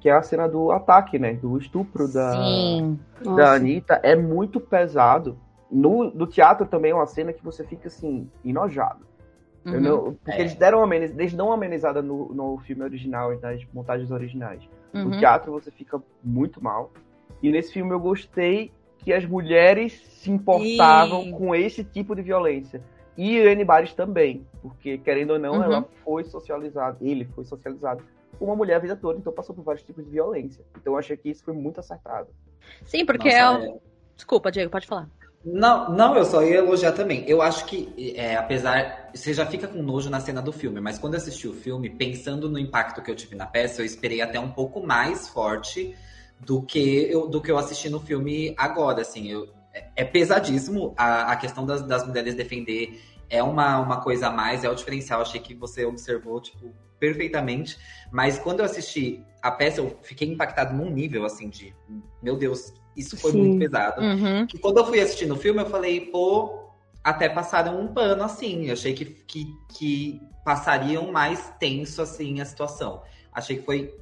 que 0.00 0.08
é 0.08 0.12
a 0.12 0.22
cena 0.22 0.48
do 0.48 0.70
ataque, 0.72 1.18
né? 1.18 1.34
Do 1.34 1.58
estupro 1.58 2.10
da, 2.10 2.32
Sim. 2.32 2.98
da 3.22 3.30
Nossa. 3.30 3.52
Anitta. 3.56 4.00
É 4.02 4.16
muito 4.16 4.58
pesado. 4.58 5.38
No, 5.70 6.04
no 6.04 6.26
teatro 6.26 6.64
também 6.66 6.92
é 6.92 6.94
uma 6.94 7.06
cena 7.06 7.34
que 7.34 7.44
você 7.44 7.62
fica 7.64 7.88
assim, 7.88 8.30
enojado. 8.42 9.06
Eu 9.64 9.72
Uhum. 9.74 9.80
não- 9.80 10.14
porque 10.14 10.30
É. 10.30 10.40
eles 10.40 10.54
deram 10.54 10.82
uma 10.82 10.96
eles 10.96 11.34
dão 11.34 11.46
uma 11.46 11.54
amenizada 11.54 12.00
no, 12.00 12.32
no 12.32 12.58
filme 12.58 12.82
original 12.82 13.32
e 13.34 13.38
nas 13.38 13.62
montagens 13.72 14.10
originais. 14.10 14.62
No 14.92 15.10
Uhum. 15.10 15.18
teatro 15.18 15.52
você 15.52 15.70
fica 15.70 16.02
muito 16.22 16.62
mal. 16.62 16.90
E 17.42 17.50
nesse 17.50 17.72
filme 17.72 17.92
eu 17.92 18.00
gostei 18.00 18.72
que 18.98 19.12
as 19.12 19.24
mulheres 19.24 19.92
se 20.06 20.30
importavam 20.30 21.24
Sim. 21.24 21.30
com 21.32 21.54
esse 21.54 21.84
tipo 21.84 22.14
de 22.16 22.22
violência. 22.22 22.82
E 23.16 23.38
Anne 23.40 23.64
Bares 23.64 23.92
também, 23.94 24.46
porque 24.62 24.96
querendo 24.98 25.30
ou 25.32 25.38
não, 25.38 25.54
Uhum. 25.56 25.62
ela 25.62 25.88
foi 26.04 26.24
socializada, 26.24 26.96
ele 27.00 27.24
foi 27.26 27.44
socializado 27.44 28.02
com 28.38 28.44
uma 28.44 28.54
mulher 28.56 28.76
a 28.76 28.78
vida 28.78 28.94
toda, 28.96 29.18
então 29.18 29.32
passou 29.32 29.54
por 29.54 29.62
vários 29.64 29.82
tipos 29.82 30.04
de 30.04 30.10
violência. 30.10 30.64
Então 30.80 30.92
eu 30.92 30.98
achei 30.98 31.16
que 31.16 31.28
isso 31.28 31.44
foi 31.44 31.52
muito 31.54 31.80
acertado. 31.80 32.28
Sim, 32.84 33.04
porque 33.04 33.28
Nossa, 33.28 33.64
é 33.64 33.70
o... 33.70 33.80
Desculpa, 34.14 34.50
Diego, 34.52 34.70
pode 34.70 34.86
falar. 34.86 35.08
Não, 35.44 35.90
não, 35.90 36.16
eu 36.16 36.24
só 36.24 36.42
ia 36.42 36.56
elogiar 36.56 36.92
também. 36.92 37.24
Eu 37.28 37.40
acho 37.40 37.64
que, 37.66 38.14
é, 38.16 38.36
apesar. 38.36 39.10
Você 39.14 39.32
já 39.32 39.46
fica 39.46 39.66
com 39.66 39.82
nojo 39.82 40.10
na 40.10 40.20
cena 40.20 40.42
do 40.42 40.52
filme, 40.52 40.80
mas 40.80 40.98
quando 40.98 41.14
eu 41.14 41.18
assisti 41.18 41.48
o 41.48 41.54
filme, 41.54 41.88
pensando 41.88 42.48
no 42.48 42.58
impacto 42.58 43.02
que 43.02 43.10
eu 43.10 43.14
tive 43.16 43.34
na 43.34 43.46
peça, 43.46 43.80
eu 43.80 43.86
esperei 43.86 44.20
até 44.20 44.38
um 44.38 44.50
pouco 44.50 44.84
mais 44.84 45.28
forte 45.28 45.96
do 46.40 46.62
que 46.62 47.10
eu, 47.10 47.28
do 47.28 47.40
que 47.40 47.50
eu 47.50 47.56
assisti 47.56 47.88
no 47.88 48.00
filme 48.00 48.54
agora. 48.58 49.00
Assim, 49.02 49.30
eu, 49.30 49.48
é- 49.72 49.88
é 49.96 50.04
pesadíssimo 50.04 50.92
a, 50.96 51.32
a 51.32 51.36
questão 51.36 51.64
das, 51.64 51.82
das 51.82 52.06
mulheres 52.06 52.34
defender 52.34 53.00
é 53.30 53.42
uma, 53.42 53.78
uma 53.80 54.00
coisa 54.00 54.28
a 54.28 54.30
mais, 54.30 54.64
é 54.64 54.68
o 54.70 54.74
diferencial. 54.74 55.20
Achei 55.22 55.40
que 55.40 55.54
você 55.54 55.84
observou, 55.84 56.40
tipo, 56.40 56.74
perfeitamente. 56.98 57.78
Mas 58.10 58.38
quando 58.38 58.60
eu 58.60 58.64
assisti 58.66 59.24
a 59.40 59.50
peça, 59.50 59.80
eu 59.80 59.98
fiquei 60.02 60.28
impactado 60.28 60.76
num 60.76 60.90
nível, 60.90 61.24
assim, 61.24 61.48
de... 61.48 61.74
Meu 62.22 62.36
Deus, 62.36 62.72
isso 62.98 63.16
foi 63.16 63.32
Sim. 63.32 63.38
muito 63.38 63.58
pesado. 63.60 64.02
Uhum. 64.02 64.46
Que 64.46 64.58
quando 64.58 64.78
eu 64.78 64.84
fui 64.84 65.00
assistir 65.00 65.26
no 65.26 65.36
filme, 65.36 65.60
eu 65.60 65.66
falei, 65.66 66.00
pô... 66.00 66.66
Até 67.02 67.28
passaram 67.28 67.80
um 67.80 67.86
pano, 67.86 68.22
assim. 68.22 68.66
Eu 68.66 68.74
achei 68.74 68.92
que, 68.92 69.04
que, 69.04 69.46
que 69.72 70.20
passariam 70.44 71.10
mais 71.10 71.50
tenso, 71.58 72.02
assim, 72.02 72.40
a 72.40 72.44
situação. 72.44 73.00
Achei 73.32 73.56
que 73.56 73.64
foi, 73.64 73.94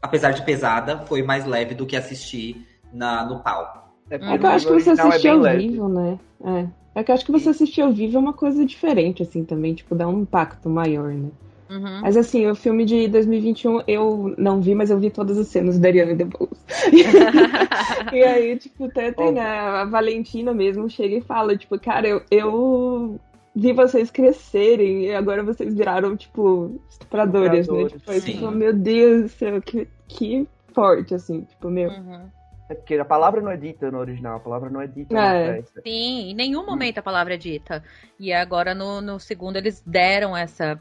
apesar 0.00 0.30
de 0.30 0.42
pesada, 0.42 1.00
foi 1.06 1.22
mais 1.22 1.44
leve 1.44 1.74
do 1.74 1.84
que 1.84 1.96
assistir 1.96 2.66
na, 2.92 3.26
no 3.26 3.40
palco. 3.40 3.80
É. 4.08 4.14
É 4.14 4.38
que 4.38 4.46
eu 4.46 4.50
acho 4.50 4.66
que 4.66 4.72
você 4.72 4.90
é 4.90 4.92
assistir 4.92 5.22
bem 5.22 5.32
ao 5.32 5.38
leve. 5.38 5.68
vivo, 5.68 5.88
né? 5.88 6.18
É. 6.44 7.00
É 7.00 7.04
que 7.04 7.10
eu 7.10 7.14
acho 7.14 7.26
que 7.26 7.32
você 7.32 7.50
assistir 7.50 7.82
ao 7.82 7.92
vivo 7.92 8.16
é 8.16 8.20
uma 8.20 8.32
coisa 8.32 8.64
diferente, 8.64 9.22
assim, 9.22 9.44
também, 9.44 9.74
tipo, 9.74 9.94
dá 9.94 10.08
um 10.08 10.20
impacto 10.20 10.70
maior, 10.70 11.12
né? 11.12 11.28
Uhum. 11.68 12.00
Mas 12.02 12.16
assim, 12.16 12.46
o 12.46 12.54
filme 12.54 12.84
de 12.84 13.08
2021 13.08 13.82
eu 13.86 14.34
não 14.38 14.60
vi, 14.60 14.74
mas 14.74 14.90
eu 14.90 14.98
vi 14.98 15.10
todas 15.10 15.36
as 15.38 15.48
cenas 15.48 15.78
da 15.78 15.88
Ariana 15.88 16.14
DeBose. 16.14 16.50
e 18.12 18.22
aí, 18.22 18.56
tipo, 18.58 18.84
até 18.84 19.12
tem 19.12 19.26
Óbvio. 19.26 19.42
a, 19.42 19.84
Valentina 19.84 20.54
mesmo 20.54 20.88
chega 20.88 21.16
e 21.16 21.20
fala, 21.20 21.56
tipo, 21.56 21.78
cara, 21.78 22.06
eu, 22.06 22.22
eu 22.30 23.20
vi 23.54 23.72
vocês 23.72 24.10
crescerem 24.10 25.06
e 25.06 25.14
agora 25.14 25.42
vocês 25.42 25.74
viraram, 25.74 26.16
tipo, 26.16 26.80
estupradores, 26.88 27.66
né? 27.68 27.88
Tipo, 27.88 28.10
aí, 28.10 28.20
tipo, 28.20 28.50
meu 28.50 28.72
Deus 28.72 29.22
do 29.22 29.28
céu, 29.28 29.60
que, 29.60 29.88
que 30.06 30.46
forte, 30.72 31.14
assim, 31.14 31.42
tipo, 31.42 31.68
meu. 31.68 31.90
Uhum. 31.90 32.30
É 32.68 32.74
porque 32.74 32.94
a 32.94 33.04
palavra 33.04 33.40
não 33.40 33.50
é 33.50 33.56
dita 33.56 33.90
no 33.90 33.98
original, 33.98 34.36
a 34.36 34.40
palavra 34.40 34.68
não 34.68 34.80
é 34.80 34.88
dita 34.88 35.16
É. 35.16 35.62
Sim, 35.84 36.30
em 36.30 36.34
nenhum 36.34 36.66
momento 36.66 36.98
a 36.98 37.02
palavra 37.02 37.34
é 37.34 37.36
dita. 37.36 37.82
E 38.18 38.32
agora 38.32 38.74
no, 38.74 39.00
no 39.00 39.20
segundo 39.20 39.56
eles 39.56 39.82
deram 39.86 40.36
essa 40.36 40.78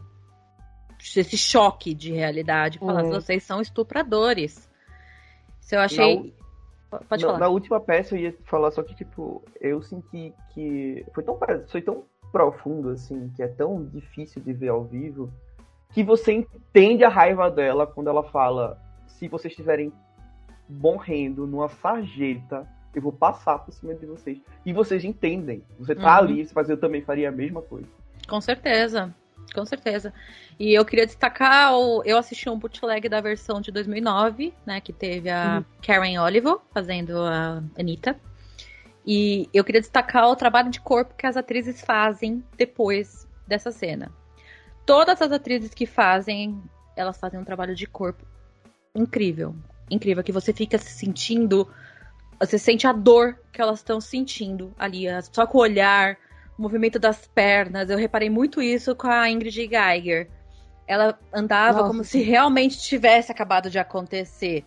esse 1.00 1.38
choque 1.38 1.94
de 1.94 2.12
realidade, 2.12 2.80
falando, 2.80 3.08
É. 3.08 3.20
vocês 3.22 3.44
são 3.44 3.62
estupradores. 3.62 4.70
Isso 5.62 5.76
eu 5.76 5.80
achei. 5.82 6.34
Pode 7.10 7.24
na, 7.24 7.28
falar. 7.28 7.40
na 7.40 7.48
última 7.50 7.80
peça 7.80 8.16
eu 8.16 8.20
ia 8.22 8.36
falar 8.46 8.72
só 8.72 8.82
que, 8.82 8.96
tipo, 8.96 9.44
eu 9.60 9.82
senti 9.82 10.34
que 10.54 11.06
foi 11.14 11.24
tão, 11.24 11.38
foi 11.68 11.82
tão 11.82 12.04
profundo, 12.32 12.90
assim, 12.90 13.30
que 13.36 13.44
é 13.44 13.48
tão 13.48 13.84
difícil 13.86 14.42
de 14.42 14.54
ver 14.54 14.70
ao 14.70 14.84
vivo, 14.86 15.32
que 15.92 16.04
você 16.04 16.32
entende 16.34 17.04
a 17.04 17.10
raiva 17.10 17.50
dela 17.52 17.86
quando 17.88 18.10
ela 18.10 18.24
fala: 18.24 18.80
se 19.08 19.28
vocês 19.28 19.52
estiverem 19.52 19.92
morrendo 20.70 21.46
numa 21.46 21.68
sarjeta, 21.70 22.68
eu 22.94 23.02
vou 23.02 23.12
passar 23.12 23.60
por 23.60 23.72
cima 23.74 23.94
de 23.94 24.06
vocês. 24.06 24.42
E 24.66 24.72
vocês 24.72 25.04
entendem. 25.04 25.64
Você 25.80 25.94
tá 25.96 26.02
Uhum. 26.04 26.08
ali, 26.30 26.50
mas 26.56 26.70
eu 26.70 26.78
também 26.78 27.02
faria 27.02 27.30
a 27.30 27.32
mesma 27.32 27.62
coisa. 27.62 27.88
Com 28.28 28.40
certeza. 28.40 29.14
Com 29.56 29.66
certeza. 29.66 30.14
E 30.60 30.74
eu 30.74 30.84
queria 30.84 31.06
destacar, 31.06 31.74
o, 31.74 32.04
eu 32.04 32.18
assisti 32.18 32.50
um 32.50 32.60
bootleg 32.60 33.08
da 33.08 33.22
versão 33.22 33.62
de 33.62 33.72
2009, 33.72 34.54
né, 34.66 34.82
que 34.82 34.92
teve 34.92 35.30
a 35.30 35.64
Karen 35.82 36.20
Oliver 36.20 36.58
fazendo 36.74 37.18
a 37.22 37.64
Anitta. 37.80 38.20
E 39.08 39.48
eu 39.54 39.64
queria 39.64 39.80
destacar 39.80 40.28
o 40.28 40.36
trabalho 40.36 40.70
de 40.70 40.82
corpo 40.82 41.16
que 41.16 41.26
as 41.26 41.38
atrizes 41.38 41.80
fazem 41.80 42.44
depois 42.58 43.26
dessa 43.48 43.72
cena. 43.72 44.12
Todas 44.86 45.22
as 45.22 45.32
atrizes 45.32 45.74
que 45.74 45.86
fazem, 45.86 46.62
elas 46.98 47.18
fazem 47.18 47.40
um 47.40 47.46
trabalho 47.46 47.74
de 47.74 47.88
corpo 47.88 48.26
incrível. 48.94 49.56
Incrível, 49.90 50.24
que 50.24 50.34
você 50.34 50.52
fica 50.52 50.78
se 50.78 50.92
sentindo. 50.92 51.72
Você 52.40 52.60
sente 52.60 52.86
a 52.86 52.92
dor 52.92 53.40
que 53.54 53.62
elas 53.62 53.80
estão 53.80 54.02
sentindo 54.02 54.74
ali, 54.78 55.06
só 55.32 55.48
com 55.48 55.60
o 55.60 55.62
olhar, 55.62 56.18
movimento 56.58 57.00
das 57.00 57.28
pernas. 57.28 57.90
Eu 57.90 57.98
reparei 57.98 58.30
muito 58.30 58.62
isso 58.62 58.96
com 58.96 59.08
a 59.08 59.30
Ingrid 59.30 59.68
Geiger. 59.68 60.30
Ela 60.88 61.18
andava 61.34 61.80
Nossa, 61.80 61.90
como 61.90 62.04
se 62.04 62.22
realmente 62.22 62.78
tivesse 62.80 63.32
acabado 63.32 63.70
de 63.70 63.80
acontecer. 63.80 64.64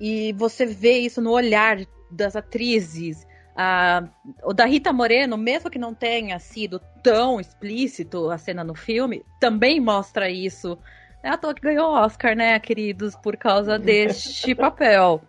E 0.00 0.32
você 0.32 0.66
vê 0.66 0.98
isso 0.98 1.20
no 1.20 1.30
olhar 1.30 1.78
das 2.10 2.34
atrizes. 2.34 3.26
A, 3.56 4.04
o 4.42 4.52
da 4.52 4.64
Rita 4.64 4.92
Moreno, 4.92 5.36
mesmo 5.36 5.70
que 5.70 5.78
não 5.78 5.94
tenha 5.94 6.38
sido 6.38 6.80
tão 7.02 7.38
explícito 7.38 8.30
a 8.30 8.38
cena 8.38 8.64
no 8.64 8.74
filme, 8.74 9.24
também 9.38 9.80
mostra 9.80 10.28
isso. 10.28 10.78
É 11.22 11.28
à 11.28 11.36
toa 11.36 11.54
que 11.54 11.62
ganhou 11.62 11.92
Oscar, 11.92 12.34
né, 12.34 12.58
queridos, 12.58 13.14
por 13.16 13.36
causa 13.36 13.78
deste 13.78 14.54
papel. 14.56 15.22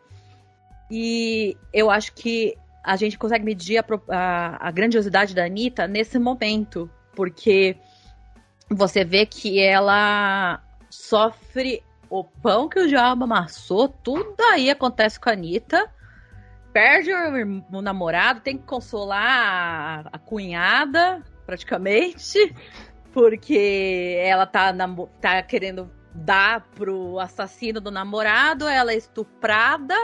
E 0.90 1.56
eu 1.72 1.90
acho 1.90 2.14
que 2.14 2.58
a 2.86 2.96
gente 2.96 3.18
consegue 3.18 3.44
medir 3.44 3.78
a, 3.80 3.86
a- 4.10 4.68
a 4.68 4.72
grandiosidade 4.72 5.34
da 5.34 5.46
Anitta 5.46 5.88
nesse 5.88 6.20
momento, 6.20 6.90
porque 7.16 7.76
você 8.70 9.04
vê 9.04 9.26
que 9.26 9.60
ela 9.60 10.62
sofre 10.90 11.84
o 12.10 12.24
pão 12.24 12.70
que 12.70 12.80
o 12.80 12.88
diabo 12.88 13.24
amassou, 13.24 13.88
tudo 13.90 14.36
aí 14.52 14.70
acontece 14.70 15.20
com 15.20 15.30
a 15.30 15.34
Anitta. 15.34 15.90
Perde 16.72 17.12
o, 17.12 17.78
o 17.78 17.82
namorado, 17.82 18.42
tem 18.42 18.58
que 18.58 18.66
consolar 18.66 19.22
a, 19.24 20.10
a 20.12 20.20
cunhada, 20.20 21.24
praticamente, 21.46 22.54
porque 23.14 24.18
ela 24.22 24.46
tá, 24.46 24.74
tá 25.22 25.42
querendo 25.42 25.90
dar 26.14 26.62
pro 26.76 27.18
assassino 27.20 27.80
do 27.80 27.90
namorado, 27.92 28.68
ela 28.68 28.92
é 28.92 28.98
estuprada. 28.98 29.96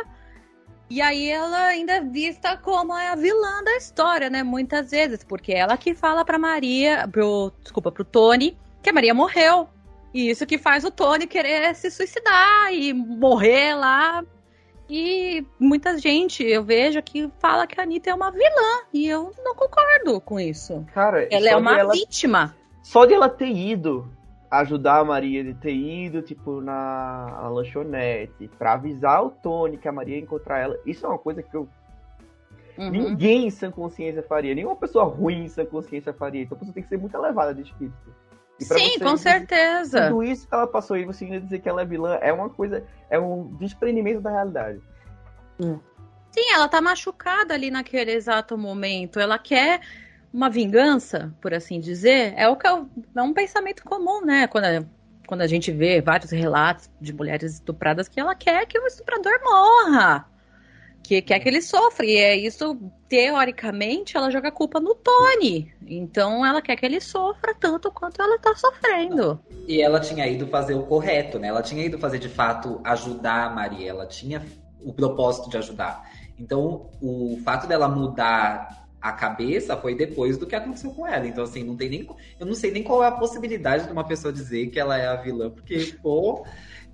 E 0.91 1.01
aí 1.01 1.30
ela 1.30 1.67
ainda 1.67 1.93
é 1.93 2.01
vista 2.01 2.58
como 2.58 2.91
a 2.91 3.15
vilã 3.15 3.63
da 3.63 3.77
história, 3.77 4.30
né? 4.30 4.43
Muitas 4.43 4.91
vezes, 4.91 5.23
porque 5.23 5.54
ela 5.54 5.77
que 5.77 5.93
fala 5.95 6.25
pra 6.25 6.38
Maria, 6.38 7.08
pro, 7.10 7.49
desculpa, 7.62 7.89
pro 7.93 8.04
Tony, 8.04 8.58
que 8.84 8.89
a 8.89 8.93
Maria 8.93 9.13
morreu. 9.13 9.69
E 10.13 10.30
isso 10.30 10.45
que 10.45 10.58
faz 10.58 10.84
o 10.84 10.91
Tony 10.91 11.27
querer 11.27 11.73
se 11.75 11.89
suicidar 11.89 12.73
e 12.73 12.91
morrer 12.91 13.73
lá. 13.73 14.21
E 14.89 15.45
muita 15.58 15.97
gente 15.97 16.43
eu 16.43 16.62
vejo 16.62 17.01
que 17.01 17.32
fala 17.39 17.65
que 17.65 17.80
a 17.80 17.84
Anitta 17.84 18.10
é 18.10 18.13
uma 18.13 18.30
vilã. 18.30 18.82
E 18.93 19.08
eu 19.08 19.32
não 19.45 19.56
concordo 19.56 20.19
com 20.19 20.38
isso. 20.38 20.86
Cara, 20.93 21.25
Ela 21.32 21.51
é 21.51 21.56
uma 21.56 21.80
ela, 21.80 21.93
vítima. 21.93 22.54
só 22.84 23.06
de 23.06 23.13
ela 23.13 23.30
ter 23.30 23.47
ido 23.49 24.12
ajudar 24.52 24.98
a 24.98 25.06
Maria, 25.06 25.44
de 25.44 25.54
ter 25.54 25.74
ido, 25.74 26.22
tipo, 26.22 26.60
na, 26.60 27.40
na 27.42 27.50
lanchonete, 27.50 28.50
pra 28.60 28.74
avisar 28.74 29.24
o 29.24 29.32
Tony 29.32 29.78
que 29.78 29.88
a 29.88 29.92
Maria 29.92 30.18
ia 30.18 30.22
encontrar 30.22 30.60
ela, 30.60 30.78
isso 30.86 31.06
é 31.06 31.10
uma 31.10 31.18
coisa 31.18 31.42
que 31.42 31.56
eu 31.56 31.68
Uhum. 32.78 32.90
Ninguém 32.90 33.48
em 33.48 33.50
sã 33.52 33.70
consciência 33.70 34.24
faria. 34.24 34.56
Nenhuma 34.56 34.76
pessoa 34.76 35.04
ruim 35.04 35.44
em 35.44 35.48
sã 35.50 35.66
consciência 35.66 36.14
faria. 36.14 36.42
Então 36.42 36.56
a 36.56 36.60
pessoa 36.60 36.74
tem 36.74 36.82
que 36.82 36.90
ser 36.90 36.98
muito 36.98 37.16
elevada 37.16 37.54
de 37.54 37.62
espírito. 37.62 37.96
Sim, 38.60 39.00
com 39.00 39.18
certeza. 39.18 40.08
Tudo 40.08 40.24
isso 40.24 40.48
que 40.48 40.54
ela 40.54 40.68
passou 40.68 40.96
aí, 40.96 41.04
você 41.04 41.26
ainda 41.26 41.42
dizer 41.42 41.60
que 41.60 41.68
ela 41.68 41.82
é 41.82 41.86
vilã, 41.86 42.18
é 42.22 42.32
uma 42.32 42.50
coisa, 42.50 42.84
é 43.10 43.20
um 43.20 43.56
desprendimento 43.58 44.22
da 44.22 44.30
realidade. 44.30 44.80
Sim, 46.32 46.54
ela 46.54 46.68
tá 46.68 46.80
machucada 46.80 47.54
ali 47.54 47.72
naquele 47.72 48.12
exato 48.12 48.58
momento. 48.58 49.20
Ela 49.20 49.38
quer 49.38 49.82
uma 50.34 50.50
vingança, 50.50 51.34
por 51.41 51.54
assim 51.54 51.80
dizer. 51.80 52.34
É 52.38 52.48
o 52.50 52.58
é 53.15 53.22
um 53.22 53.34
pensamento 53.34 53.84
comum, 53.84 54.26
né? 54.26 54.48
Quando 54.48 54.65
a, 54.65 54.84
quando 55.28 55.41
a 55.41 55.48
gente 55.48 55.72
vê 55.72 56.02
vários 56.02 56.32
relatos 56.32 56.89
de 57.00 57.13
mulheres 57.13 57.54
estupradas 57.54 58.08
que 58.08 58.20
ela 58.20 58.36
quer 58.36 58.65
que 58.65 58.80
o 58.80 58.88
estuprador 58.88 59.34
morra. 59.44 60.26
Que 61.04 61.22
quer 61.22 61.39
que 61.39 61.50
ele 61.50 61.62
sofra. 61.62 62.06
E 62.06 62.15
é 62.15 62.36
isso, 62.36 62.78
teoricamente, 63.10 64.15
ela 64.15 64.30
joga 64.30 64.50
a 64.50 64.52
culpa 64.52 64.80
no 64.80 64.96
Tony. 64.96 65.74
Então 65.86 66.46
ela 66.46 66.62
quer 66.62 66.76
que 66.76 66.86
ele 66.86 67.02
sofra 67.02 67.56
tanto 67.56 67.91
quanto 67.91 68.22
ela 68.22 68.38
tá 68.39 68.56
sofrendo. 68.56 69.39
E 69.67 69.82
ela 69.82 70.00
tinha 70.00 70.28
ido 70.28 70.48
fazer 70.48 70.76
o 70.76 70.84
correto, 70.84 71.39
né? 71.39 71.48
Ela 71.48 71.62
tinha 71.62 71.84
ido 71.84 71.98
fazer 71.98 72.20
de 72.20 72.30
fato 72.30 72.80
ajudar 72.84 73.48
a 73.48 73.50
Maria, 73.50 73.89
ela 73.89 74.06
tinha 74.06 74.46
o 74.80 74.94
propósito 74.94 75.50
de 75.50 75.58
ajudar. 75.58 76.10
Então, 76.38 76.89
o 77.02 77.39
fato 77.44 77.67
dela 77.67 77.88
mudar 77.88 78.81
a 79.02 79.12
cabeça 79.12 79.76
foi 79.76 79.96
depois 79.96 80.38
do 80.38 80.46
que 80.46 80.56
aconteceu 80.56 80.92
com 80.92 81.08
ela. 81.08 81.26
Então, 81.26 81.44
assim, 81.44 81.64
não 81.64 81.76
tem 81.76 81.90
nem. 81.90 82.08
Eu 82.40 82.46
não 82.46 82.54
sei 82.54 82.72
nem 82.72 82.84
qual 82.84 83.04
é 83.04 83.08
a 83.08 83.12
possibilidade 83.12 83.86
de 83.86 83.92
uma 83.92 84.08
pessoa 84.08 84.32
dizer 84.32 84.68
que 84.68 84.80
ela 84.80 84.98
é 84.98 85.08
a 85.08 85.16
vilã, 85.16 85.50
porque, 85.50 85.96
pô, 86.02 86.46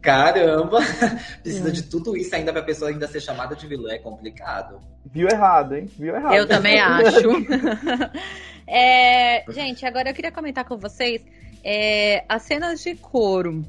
caramba, 0.02 0.80
precisa 1.44 1.70
de 1.70 1.84
tudo 1.84 2.16
isso 2.16 2.34
ainda 2.34 2.54
pra 2.54 2.62
pessoa 2.62 2.90
ainda 2.90 3.08
ser 3.08 3.20
chamada 3.20 3.56
de 3.56 3.68
vilã, 3.68 3.92
é 3.92 3.98
complicado. 3.98 4.80
Viu 5.06 5.28
errado, 5.28 5.76
hein? 5.76 5.90
Viu 5.98 6.16
errado. 6.16 6.34
Eu 6.34 6.48
também 6.48 6.80
acho. 6.80 7.28
É, 8.70 9.50
gente, 9.50 9.86
agora 9.86 10.10
eu 10.10 10.14
queria 10.14 10.30
comentar 10.30 10.66
com 10.66 10.78
vocês 10.78 11.22
é, 11.64 12.26
as 12.28 12.44
cenas 12.44 12.84
de 12.84 12.96
coro. 12.96 13.64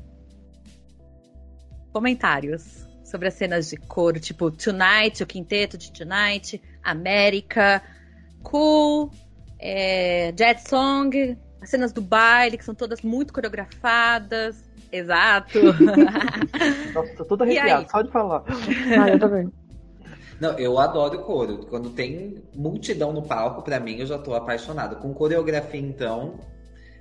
Comentários 1.93 2.85
sobre 3.05 3.29
as 3.29 3.35
cenas 3.35 3.71
de 3.71 3.77
coro, 3.77 4.19
tipo 4.19 4.51
Tonight, 4.51 5.23
o 5.23 5.27
quinteto 5.27 5.79
de 5.79 5.93
Tonight, 5.93 6.61
América, 6.83 7.81
Cool, 8.43 9.11
é, 9.59 10.33
Jet 10.39 10.69
Song, 10.69 11.37
as 11.61 11.71
cenas 11.71 11.93
do 11.93 12.01
baile, 12.01 12.57
que 12.57 12.65
são 12.65 12.75
todas 12.75 13.03
muito 13.03 13.33
coreografadas. 13.33 14.65
Exato. 14.91 15.59
Nossa, 16.95 17.15
tô 17.17 17.25
toda 17.25 17.45
arrepiada, 17.45 17.89
só 17.89 18.03
de 18.03 18.11
falar. 18.11 18.43
Ah, 18.99 19.11
eu 19.11 19.19
também. 19.19 19.53
Não, 20.41 20.57
eu 20.59 20.79
adoro 20.79 21.19
coro. 21.23 21.67
Quando 21.69 21.91
tem 21.91 22.43
multidão 22.55 23.13
no 23.13 23.23
palco, 23.23 23.63
pra 23.63 23.81
mim 23.81 23.99
eu 23.99 24.07
já 24.07 24.19
tô 24.19 24.35
apaixonado. 24.35 24.97
Com 24.97 25.13
coreografia, 25.13 25.81
então, 25.81 26.39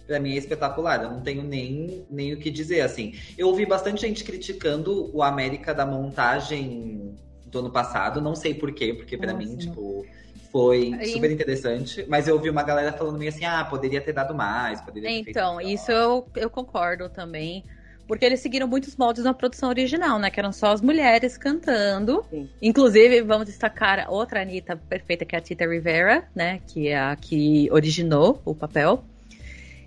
pra 0.06 0.20
mim 0.20 0.34
é 0.34 0.38
espetacular. 0.38 1.04
Eu 1.04 1.12
não 1.12 1.22
tenho 1.22 1.44
nem, 1.44 2.06
nem 2.10 2.34
o 2.34 2.40
que 2.40 2.50
dizer, 2.50 2.82
assim. 2.82 3.14
Eu 3.38 3.48
ouvi 3.48 3.66
bastante 3.66 4.02
gente 4.02 4.24
criticando 4.24 5.16
o 5.16 5.22
América 5.22 5.74
da 5.74 5.86
montagem 5.86 7.16
do 7.46 7.60
ano 7.60 7.72
passado. 7.72 8.20
Não 8.20 8.36
sei 8.36 8.54
por 8.54 8.74
quê, 8.74 8.94
porque 8.94 9.18
pra 9.18 9.34
Nossa. 9.34 9.46
mim, 9.46 9.56
tipo, 9.56 10.06
foi 10.52 10.94
Aí- 11.00 11.08
super 11.14 11.32
interessante. 11.32 12.06
Mas 12.08 12.28
eu 12.28 12.36
ouvi 12.36 12.50
uma 12.50 12.64
galera 12.64 12.92
falando 12.94 13.18
meio 13.18 13.30
assim, 13.30 13.46
ah, 13.46 13.66
poderia 13.66 14.02
ter 14.02 14.14
dado 14.14 14.34
mais, 14.34 14.82
poderia 14.82 15.10
ter 15.24 15.30
Então, 15.32 15.60
isso 15.62 15.92
eu, 15.92 16.28
eu 16.36 16.50
concordo 16.50 17.10
também. 17.10 17.64
Porque 18.08 18.24
eles 18.24 18.40
seguiram 18.40 18.68
muitos 18.68 18.96
moldes 18.96 19.26
na 19.26 19.34
produção 19.34 19.68
original, 19.68 20.18
né? 20.18 20.30
Que 20.30 20.40
eram 20.40 20.54
só 20.54 20.72
as 20.72 20.80
mulheres 20.80 21.38
cantando. 21.38 22.24
Sim. 22.30 22.50
Inclusive, 22.62 23.22
vamos 23.22 23.48
destacar 23.48 24.06
outra 24.10 24.42
Anitta 24.42 24.78
perfeita, 24.78 25.26
que 25.26 25.36
é 25.36 25.40
a 25.40 25.42
Tita 25.42 25.68
Rivera, 25.68 26.24
né? 26.34 26.62
Que 26.68 26.88
é 26.88 26.98
a 26.98 27.16
que 27.18 27.68
originou 27.70 28.42
o 28.46 28.56
papel. 28.56 29.04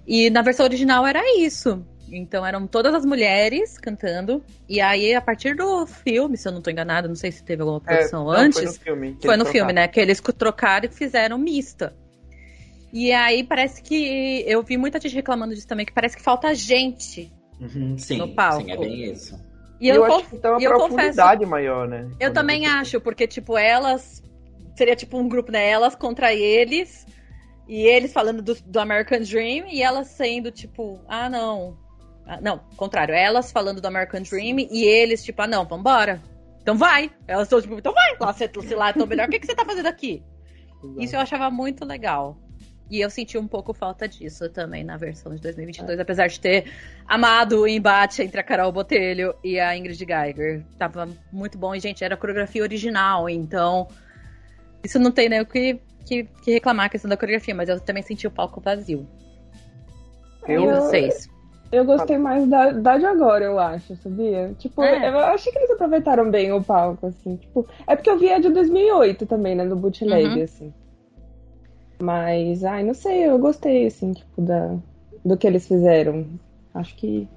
E 0.06 0.28
na 0.28 0.42
versão 0.42 0.66
original 0.66 1.06
era 1.06 1.22
isso. 1.38 1.82
Então 2.12 2.44
eram 2.44 2.66
todas 2.66 2.94
as 2.94 3.04
mulheres 3.04 3.78
cantando. 3.78 4.42
E 4.68 4.80
aí, 4.80 5.14
a 5.14 5.20
partir 5.20 5.54
do 5.54 5.86
filme, 5.86 6.36
se 6.36 6.48
eu 6.48 6.52
não 6.52 6.60
tô 6.60 6.70
enganada, 6.70 7.06
não 7.06 7.14
sei 7.14 7.30
se 7.30 7.42
teve 7.44 7.62
alguma 7.62 7.80
É, 7.86 7.96
produção 7.96 8.24
não, 8.24 8.30
antes. 8.32 8.58
Foi 8.58 8.64
no 8.66 8.72
filme. 8.72 9.18
Foi 9.22 9.36
no 9.36 9.44
filme, 9.44 9.58
trocaram. 9.58 9.74
né? 9.74 9.88
Que 9.88 10.00
eles 10.00 10.20
trocaram 10.20 10.86
e 10.86 10.92
fizeram 10.92 11.38
mista. 11.38 11.94
E 12.92 13.12
aí 13.12 13.44
parece 13.44 13.82
que. 13.82 14.44
Eu 14.46 14.62
vi 14.62 14.76
muita 14.76 14.98
gente 15.00 15.14
reclamando 15.14 15.54
disso 15.54 15.68
também, 15.68 15.86
que 15.86 15.92
parece 15.92 16.16
que 16.16 16.22
falta 16.22 16.52
gente. 16.54 17.32
Uhum, 17.60 17.96
sim, 17.96 18.16
no 18.18 18.34
palco. 18.34 18.62
sim, 18.64 18.70
é 18.72 18.76
bem 18.76 19.04
isso. 19.12 19.38
E 19.80 19.88
eu, 19.88 19.96
eu, 19.96 20.04
acho 20.04 20.28
que 20.28 20.38
tem 20.38 20.50
uma 20.50 20.60
e 20.60 20.64
eu 20.64 20.74
profundidade 20.74 21.46
maior, 21.46 21.86
né? 21.88 22.06
eu 22.18 22.28
Quando 22.28 22.34
também 22.34 22.60
você- 22.62 22.66
acho, 22.66 23.00
porque, 23.00 23.26
tipo, 23.26 23.56
elas. 23.56 24.22
Seria 24.76 24.96
tipo 24.96 25.18
um 25.18 25.28
grupo, 25.28 25.52
né? 25.52 25.68
Elas 25.68 25.94
contra 25.94 26.34
eles. 26.34 27.06
E 27.68 27.82
eles 27.86 28.12
falando 28.12 28.42
do, 28.42 28.54
do 28.64 28.80
American 28.80 29.20
Dream 29.20 29.66
e 29.68 29.80
elas 29.82 30.08
sendo, 30.08 30.50
tipo, 30.50 31.00
ah, 31.06 31.28
não. 31.30 31.78
Ah, 32.32 32.38
não, 32.40 32.58
contrário. 32.76 33.12
Elas 33.12 33.50
falando 33.50 33.80
do 33.80 33.86
American 33.88 34.22
Dream 34.22 34.58
e 34.70 34.84
eles, 34.84 35.24
tipo, 35.24 35.42
ah, 35.42 35.48
não, 35.48 35.64
vambora. 35.64 36.22
Então 36.62 36.76
vai. 36.78 37.10
Elas 37.26 37.44
estão, 37.48 37.60
tipo, 37.60 37.76
então 37.76 37.92
vai. 37.92 38.16
Lá, 38.20 38.32
você, 38.32 38.48
se 38.62 38.74
lá 38.76 38.90
é 38.90 38.92
tão 38.92 39.04
melhor, 39.06 39.26
o 39.26 39.30
que, 39.30 39.40
que 39.40 39.46
você 39.46 39.54
tá 39.54 39.64
fazendo 39.64 39.86
aqui? 39.86 40.22
Isso 40.96 41.16
eu 41.16 41.20
achava 41.20 41.50
muito 41.50 41.84
legal. 41.84 42.38
E 42.88 43.00
eu 43.00 43.10
senti 43.10 43.36
um 43.36 43.48
pouco 43.48 43.72
falta 43.72 44.06
disso 44.06 44.48
também 44.48 44.84
na 44.84 44.96
versão 44.96 45.34
de 45.34 45.40
2022, 45.40 45.98
apesar 45.98 46.28
de 46.28 46.38
ter 46.38 46.72
amado 47.06 47.62
o 47.62 47.66
embate 47.66 48.22
entre 48.22 48.40
a 48.40 48.44
Carol 48.44 48.70
Botelho 48.70 49.34
e 49.42 49.58
a 49.58 49.76
Ingrid 49.76 49.98
Geiger. 49.98 50.64
Tava 50.78 51.08
muito 51.32 51.58
bom. 51.58 51.74
E, 51.74 51.80
gente, 51.80 52.04
era 52.04 52.16
coreografia 52.16 52.62
original, 52.62 53.28
então. 53.28 53.88
Isso 54.84 54.98
não 55.00 55.10
tem 55.10 55.28
nem 55.28 55.40
o 55.40 55.46
que, 55.46 55.80
que, 56.06 56.24
que 56.44 56.52
reclamar 56.52 56.86
a 56.86 56.88
questão 56.88 57.08
da 57.08 57.16
coreografia, 57.16 57.54
mas 57.56 57.68
eu 57.68 57.80
também 57.80 58.02
senti 58.04 58.26
o 58.26 58.30
palco 58.30 58.60
vazio. 58.60 59.06
Eu- 60.48 60.62
E 60.62 60.66
vocês? 60.74 61.28
Eu 61.72 61.84
gostei 61.84 62.18
mais 62.18 62.48
da, 62.48 62.72
da 62.72 62.98
de 62.98 63.06
agora, 63.06 63.44
eu 63.44 63.58
acho, 63.58 63.94
sabia? 63.96 64.52
Tipo, 64.58 64.82
É. 64.82 65.08
eu 65.08 65.18
achei 65.18 65.52
que 65.52 65.58
eles 65.58 65.70
aproveitaram 65.70 66.28
bem 66.30 66.52
o 66.52 66.62
palco, 66.62 67.06
assim. 67.06 67.36
Tipo, 67.36 67.64
é 67.86 67.94
porque 67.94 68.10
eu 68.10 68.18
vi 68.18 68.32
a 68.32 68.40
de 68.40 68.48
2008 68.50 69.24
também, 69.24 69.54
né? 69.54 69.64
Do 69.64 69.76
bootleg, 69.76 70.36
Uhum. 70.38 70.42
assim. 70.42 70.74
Mas, 72.02 72.64
ai, 72.64 72.82
não 72.82 72.94
sei, 72.94 73.26
eu 73.28 73.38
gostei, 73.38 73.86
assim, 73.86 74.12
tipo, 74.12 74.40
da, 74.42 74.74
do 75.24 75.36
que 75.36 75.46
eles 75.46 75.68
fizeram. 75.68 76.26
Acho 76.74 76.96
que. 76.96 77.28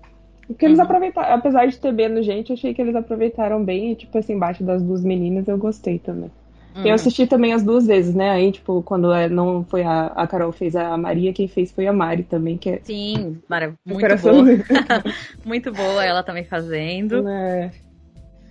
Porque 0.47 0.65
eles 0.65 0.79
Uhum. 0.79 0.85
aproveitaram, 0.85 1.35
apesar 1.35 1.67
de 1.67 1.77
ter 1.77 1.91
menos 1.91 2.25
gente, 2.25 2.49
eu 2.49 2.55
achei 2.55 2.73
que 2.73 2.81
eles 2.81 2.95
aproveitaram 2.95 3.63
bem. 3.63 3.91
E, 3.91 3.95
tipo, 3.95 4.17
assim, 4.17 4.33
embaixo 4.33 4.63
das 4.63 4.81
duas 4.81 5.03
meninas, 5.03 5.47
eu 5.47 5.57
gostei 5.57 5.99
também. 5.99 6.31
Hum. 6.75 6.85
Eu 6.85 6.95
assisti 6.95 7.27
também 7.27 7.53
as 7.53 7.61
duas 7.63 7.85
vezes, 7.85 8.15
né? 8.15 8.31
Aí, 8.31 8.51
tipo, 8.51 8.81
quando 8.81 9.11
é- 9.13 9.29
não 9.29 9.63
foi 9.63 9.83
a, 9.83 10.07
a 10.07 10.25
Carol 10.27 10.51
fez 10.51 10.75
a 10.75 10.97
Maria, 10.97 11.31
quem 11.33 11.47
fez 11.47 11.71
foi 11.71 11.85
a 11.85 11.93
Mari 11.93 12.23
também, 12.23 12.57
que 12.57 12.69
é 12.71 12.79
Sim, 12.83 13.39
Mara, 13.47 13.73
muito 13.85 14.07
boa. 14.17 14.43
Muito 15.45 15.71
boa 15.71 16.03
ela 16.03 16.23
também 16.23 16.43
fazendo. 16.45 17.27
É. 17.27 17.71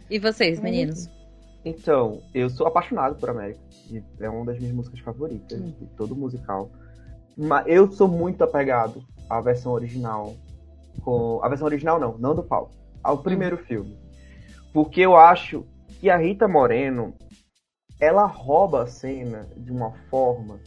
E 0.08 0.18
vocês, 0.18 0.60
meninos? 0.60 1.08
Então, 1.64 2.20
eu 2.34 2.48
sou 2.50 2.66
apaixonado 2.66 3.16
por 3.16 3.30
América. 3.30 3.60
E 3.90 4.02
é 4.20 4.28
uma 4.28 4.44
das 4.44 4.58
minhas 4.58 4.74
músicas 4.74 5.00
favoritas 5.00 5.58
Hum. 5.58 5.72
de 5.80 5.86
todo 5.96 6.14
musical. 6.14 6.70
Mas 7.36 7.64
eu 7.66 7.90
sou 7.90 8.06
muito 8.08 8.42
apegado 8.44 9.02
à 9.28 9.40
versão 9.40 9.72
original. 9.72 10.34
Com... 11.02 11.40
A 11.42 11.48
versão 11.48 11.66
original 11.66 11.98
não, 11.98 12.16
não 12.18 12.34
do 12.34 12.42
palco. 12.42 12.72
Ao 13.02 13.18
primeiro 13.18 13.56
filme. 13.56 13.96
Porque 14.72 15.00
eu 15.00 15.16
acho 15.16 15.64
que 16.00 16.08
a 16.10 16.16
Rita 16.16 16.46
Moreno 16.46 17.14
ela 18.02 18.26
rouba 18.26 18.82
a 18.82 18.86
cena 18.88 19.46
de 19.56 19.70
uma 19.70 19.92
forma 20.10 20.58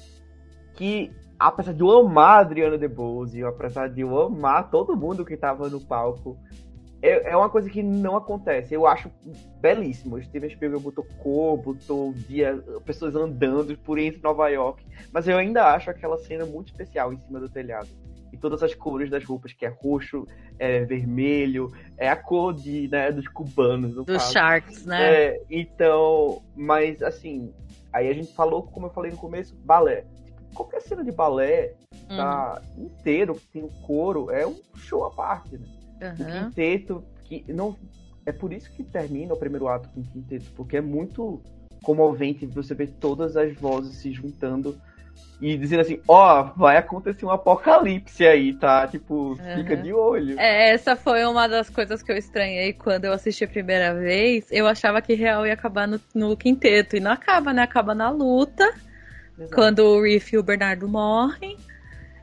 que, 0.73 1.11
apesar 1.37 1.73
de 1.73 1.81
eu 1.81 1.91
amar 1.91 2.37
a 2.37 2.39
Adriana 2.39 2.77
DeBose, 2.77 3.43
apesar 3.43 3.89
de 3.89 3.99
eu 3.99 4.21
amar 4.21 4.71
todo 4.71 4.95
mundo 4.95 5.25
que 5.25 5.35
tava 5.35 5.67
no 5.67 5.81
palco, 5.81 6.37
é, 7.01 7.31
é 7.31 7.35
uma 7.35 7.49
coisa 7.49 7.69
que 7.69 7.83
não 7.83 8.15
acontece. 8.15 8.73
Eu 8.73 8.87
acho 8.87 9.11
belíssimo. 9.59 10.15
O 10.15 10.23
Steven 10.23 10.49
Spielberg 10.49 10.81
botou 10.81 11.05
cor, 11.21 11.57
botou 11.57 12.13
dia, 12.13 12.55
pessoas 12.85 13.13
andando 13.15 13.77
por 13.79 13.99
entre 13.99 14.21
Nova 14.21 14.47
York, 14.47 14.85
mas 15.11 15.27
eu 15.27 15.37
ainda 15.37 15.73
acho 15.73 15.89
aquela 15.89 16.17
cena 16.17 16.45
muito 16.45 16.71
especial 16.71 17.11
em 17.11 17.17
cima 17.17 17.41
do 17.41 17.49
telhado. 17.49 17.89
E 18.35 18.37
todas 18.37 18.61
as 18.61 18.75
cores 18.75 19.09
das 19.09 19.23
roupas, 19.23 19.53
que 19.53 19.65
é 19.65 19.69
roxo, 19.69 20.27
é 20.59 20.83
vermelho, 20.83 21.71
é 21.97 22.09
a 22.09 22.17
cor 22.17 22.53
de, 22.53 22.89
né, 22.89 23.09
dos 23.09 23.29
cubanos, 23.29 23.95
no 23.95 24.03
Dos 24.03 24.17
caso. 24.17 24.33
Sharks, 24.33 24.85
né? 24.85 25.13
É, 25.13 25.41
então, 25.49 26.41
mas 26.53 27.01
assim, 27.01 27.53
aí 27.93 28.09
a 28.09 28.13
gente 28.13 28.33
falou, 28.33 28.61
como 28.63 28.87
eu 28.87 28.91
falei 28.91 29.09
no 29.11 29.17
começo, 29.17 29.55
balé. 29.63 30.03
Tipo, 30.25 30.41
qualquer 30.53 30.81
cena 30.81 31.01
de 31.03 31.13
balé 31.13 31.73
Uhum. 32.09 32.17
tá 32.17 32.61
inteiro, 32.77 33.35
que 33.35 33.47
tem 33.47 33.63
o 33.63 33.69
coro, 33.87 34.29
é 34.29 34.45
um 34.45 34.55
show 34.75 35.05
à 35.05 35.11
parte, 35.11 35.57
né? 35.57 35.65
O 36.01 36.21
Uhum. 36.21 36.49
quinteto, 36.49 37.03
que 37.23 37.45
não. 37.47 37.73
É 38.25 38.33
por 38.33 38.51
isso 38.51 38.69
que 38.71 38.83
termina 38.83 39.33
o 39.33 39.37
primeiro 39.37 39.67
ato 39.69 39.87
com 39.89 40.01
o 40.01 40.03
quinteto, 40.03 40.51
porque 40.57 40.75
é 40.77 40.81
muito 40.81 41.41
comovente 41.81 42.45
você 42.47 42.73
ver 42.75 42.87
todas 42.99 43.37
as 43.37 43.55
vozes 43.55 43.95
se 43.97 44.11
juntando 44.11 44.75
e 45.41 45.57
dizendo 45.57 45.81
assim, 45.81 45.99
ó, 46.07 46.43
vai 46.55 46.77
acontecer 46.77 47.25
um 47.25 47.29
apocalipse 47.29 48.25
aí, 48.25 48.53
tá? 48.53 48.87
Tipo, 48.87 49.37
fica 49.55 49.75
Uhum. 49.75 49.81
de 49.81 49.93
olho. 49.93 50.39
É, 50.39 50.71
essa 50.71 50.95
foi 50.95 51.25
uma 51.25 51.47
das 51.47 51.69
coisas 51.69 52.01
que 52.01 52.11
eu 52.11 52.17
estranhei 52.17 52.71
quando 52.73 53.05
eu 53.05 53.13
assisti 53.13 53.43
a 53.43 53.47
primeira 53.47 53.93
vez. 53.93 54.45
Eu 54.49 54.65
achava 54.65 55.01
que 55.01 55.13
real 55.13 55.45
ia 55.45 55.53
acabar 55.53 55.87
no, 55.87 55.99
no 56.13 56.37
quinteto. 56.37 56.95
E 56.95 56.99
não 56.99 57.11
acaba, 57.11 57.51
né? 57.53 57.63
Acaba 57.63 57.93
na 57.93 58.09
luta, 58.09 58.63
Exato. 59.37 59.53
quando 59.53 59.79
o 59.79 60.01
Riff 60.01 60.33
e 60.33 60.37
o 60.39 60.43
Bernardo 60.43 60.87
morrem. 60.87 61.57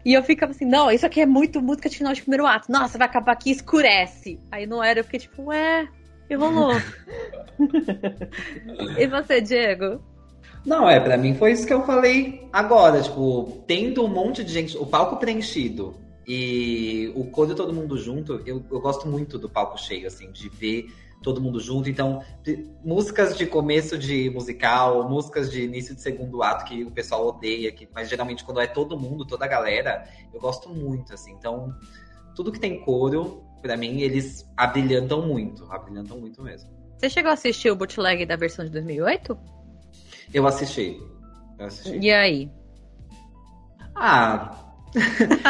E 0.04 0.14
eu 0.14 0.22
ficava 0.22 0.50
assim, 0.52 0.64
não, 0.64 0.90
isso 0.90 1.06
aqui 1.06 1.20
é 1.20 1.26
muito 1.26 1.60
música 1.62 1.88
de 1.88 1.98
final 1.98 2.12
de 2.12 2.22
primeiro 2.22 2.46
ato. 2.46 2.72
Nossa, 2.72 2.98
vai 2.98 3.06
acabar 3.06 3.32
aqui, 3.32 3.50
escurece. 3.50 4.40
Aí 4.50 4.66
não 4.66 4.82
era, 4.82 4.98
eu 5.00 5.04
fiquei 5.04 5.20
tipo, 5.20 5.44
ué, 5.44 5.86
que 6.26 6.34
rolou? 6.34 6.80
e 8.98 9.06
você, 9.06 9.40
Diego? 9.40 10.02
Não, 10.64 10.88
é, 10.88 11.00
pra 11.00 11.16
mim 11.16 11.34
foi 11.34 11.52
isso 11.52 11.66
que 11.66 11.74
eu 11.74 11.84
falei 11.84 12.48
agora, 12.52 13.02
tipo, 13.02 13.64
tendo 13.66 14.04
um 14.04 14.08
monte 14.08 14.44
de 14.44 14.52
gente, 14.52 14.76
o 14.76 14.86
palco 14.86 15.16
preenchido 15.16 15.94
e 16.26 17.12
o 17.16 17.24
coro 17.24 17.54
todo 17.54 17.72
mundo 17.72 17.98
junto, 17.98 18.40
eu, 18.46 18.64
eu 18.70 18.80
gosto 18.80 19.08
muito 19.08 19.38
do 19.38 19.48
palco 19.48 19.76
cheio, 19.78 20.06
assim, 20.06 20.30
de 20.30 20.48
ver 20.48 20.86
todo 21.22 21.40
mundo 21.40 21.60
junto. 21.60 21.88
Então, 21.88 22.22
músicas 22.84 23.36
de 23.36 23.46
começo 23.46 23.96
de 23.96 24.30
musical, 24.30 25.08
músicas 25.08 25.50
de 25.50 25.62
início 25.62 25.94
de 25.94 26.00
segundo 26.00 26.42
ato 26.42 26.64
que 26.64 26.84
o 26.84 26.90
pessoal 26.90 27.26
odeia, 27.26 27.72
que, 27.72 27.88
mas 27.94 28.08
geralmente 28.08 28.44
quando 28.44 28.60
é 28.60 28.66
todo 28.66 28.98
mundo, 28.98 29.24
toda 29.24 29.44
a 29.44 29.48
galera, 29.48 30.04
eu 30.32 30.40
gosto 30.40 30.68
muito, 30.68 31.14
assim. 31.14 31.32
Então, 31.32 31.74
tudo 32.34 32.52
que 32.52 32.60
tem 32.60 32.80
coro, 32.80 33.42
pra 33.60 33.76
mim, 33.76 34.00
eles 34.00 34.48
abrilhantam 34.56 35.26
muito, 35.26 35.64
abrilhantam 35.70 36.18
muito 36.18 36.42
mesmo. 36.42 36.70
Você 36.98 37.10
chegou 37.10 37.30
a 37.30 37.34
assistir 37.34 37.70
o 37.70 37.76
bootleg 37.76 38.26
da 38.26 38.36
versão 38.36 38.64
de 38.64 38.70
2008? 38.70 39.36
Eu 40.32 40.46
assisti. 40.46 41.00
Eu 41.58 41.66
assisti. 41.66 41.98
E 41.98 42.10
aí? 42.10 42.50
Ah, 43.94 44.52
Gente, 44.94 45.42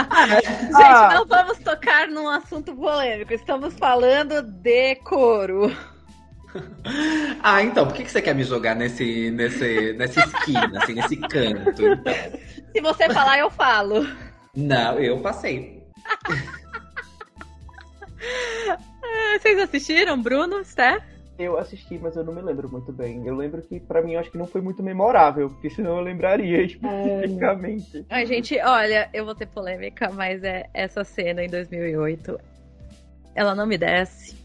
Ah. 0.74 1.14
não 1.14 1.26
vamos 1.26 1.58
tocar 1.58 2.08
num 2.08 2.28
assunto 2.28 2.74
polêmico. 2.74 3.32
Estamos 3.32 3.74
falando 3.74 4.42
de 4.42 4.94
couro. 4.96 5.74
Ah, 7.42 7.62
então, 7.62 7.86
por 7.86 7.94
que 7.96 8.04
que 8.04 8.10
você 8.10 8.20
quer 8.20 8.34
me 8.34 8.44
jogar 8.44 8.74
nesse, 8.76 9.30
nesse, 9.30 9.94
nessa 9.94 10.20
esquina, 10.20 10.82
assim, 10.82 10.92
nesse 10.92 11.16
canto? 11.16 11.82
Então? 11.82 12.14
Se 12.74 12.80
você 12.82 13.08
falar, 13.08 13.38
eu 13.38 13.50
falo. 13.50 14.06
Não, 14.54 14.98
eu 14.98 15.18
passei. 15.22 15.82
Ah, 19.02 19.38
Vocês 19.40 19.58
assistiram, 19.58 20.20
Bruno, 20.20 20.62
Steph? 20.62 21.02
Eu 21.42 21.58
assisti, 21.58 21.98
mas 21.98 22.16
eu 22.16 22.24
não 22.24 22.32
me 22.32 22.40
lembro 22.40 22.70
muito 22.70 22.92
bem. 22.92 23.26
Eu 23.26 23.34
lembro 23.34 23.60
que, 23.62 23.80
pra 23.80 24.00
mim, 24.00 24.12
eu 24.12 24.20
acho 24.20 24.30
que 24.30 24.38
não 24.38 24.46
foi 24.46 24.60
muito 24.60 24.82
memorável, 24.82 25.48
porque 25.48 25.68
senão 25.68 25.96
eu 25.96 26.02
lembraria 26.02 26.62
especificamente. 26.64 28.06
Ai, 28.08 28.26
gente, 28.26 28.58
olha, 28.60 29.10
eu 29.12 29.24
vou 29.24 29.34
ter 29.34 29.46
polêmica, 29.46 30.10
mas 30.10 30.44
é 30.44 30.68
essa 30.72 31.02
cena 31.04 31.42
em 31.42 31.48
2008. 31.48 32.38
Ela 33.34 33.54
não 33.54 33.66
me 33.66 33.76
desce. 33.76 34.36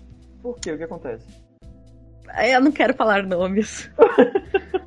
Por 0.42 0.60
quê? 0.60 0.72
O 0.72 0.78
que 0.78 0.84
acontece? 0.84 1.28
Eu 2.52 2.62
não 2.62 2.72
quero 2.72 2.94
falar 2.94 3.24
nomes. 3.24 3.90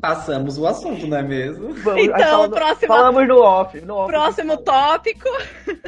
Passamos 0.00 0.58
o 0.58 0.66
assunto, 0.66 1.06
não 1.06 1.16
é 1.16 1.22
mesmo? 1.22 1.72
Vamos, 1.74 2.04
então, 2.04 2.18
falando, 2.18 2.54
próximo, 2.54 2.86
falamos 2.86 3.28
no 3.28 3.38
off, 3.40 3.80
no 3.80 3.94
off. 3.96 4.12
Próximo 4.12 4.56
tópico. 4.58 5.28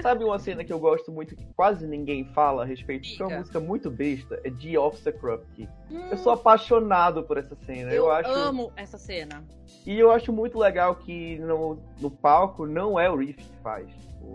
Sabe 0.02 0.24
uma 0.24 0.38
cena 0.38 0.64
que 0.64 0.72
eu 0.72 0.78
gosto 0.78 1.12
muito, 1.12 1.36
que 1.36 1.44
quase 1.54 1.86
ninguém 1.86 2.24
fala 2.32 2.62
a 2.62 2.66
respeito, 2.66 3.02
que 3.02 3.22
é 3.22 3.26
uma 3.26 3.38
música 3.38 3.60
muito 3.60 3.90
besta, 3.90 4.40
é 4.44 4.50
The 4.50 4.78
Officer 4.78 5.16
Krupke. 5.18 5.68
Hum. 5.90 6.08
Eu 6.10 6.16
sou 6.18 6.32
apaixonado 6.32 7.22
por 7.22 7.36
essa 7.36 7.54
cena. 7.66 7.92
Eu, 7.92 8.06
eu 8.06 8.10
acho... 8.10 8.30
amo 8.30 8.72
essa 8.76 8.98
cena. 8.98 9.44
E 9.86 9.98
eu 9.98 10.10
acho 10.10 10.32
muito 10.32 10.58
legal 10.58 10.96
que 10.96 11.38
no, 11.38 11.78
no 12.00 12.10
palco 12.10 12.66
não 12.66 12.98
é 12.98 13.10
o 13.10 13.16
Riff 13.16 13.42
que 13.42 13.56
faz. 13.62 13.86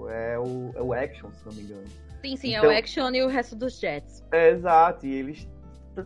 É 0.10 0.40
o, 0.40 0.72
é 0.76 0.82
o 0.82 0.94
Action, 0.94 1.30
se 1.32 1.46
não 1.46 1.54
me 1.54 1.62
engano. 1.62 1.84
Sim, 2.22 2.38
sim, 2.38 2.56
então, 2.56 2.72
é 2.72 2.76
o 2.76 2.78
Action 2.78 3.10
e 3.10 3.24
o 3.24 3.28
resto 3.28 3.56
dos 3.56 3.80
Jets. 3.80 4.24
É, 4.32 4.52
exato, 4.52 5.06
e 5.06 5.14
eles 5.14 5.48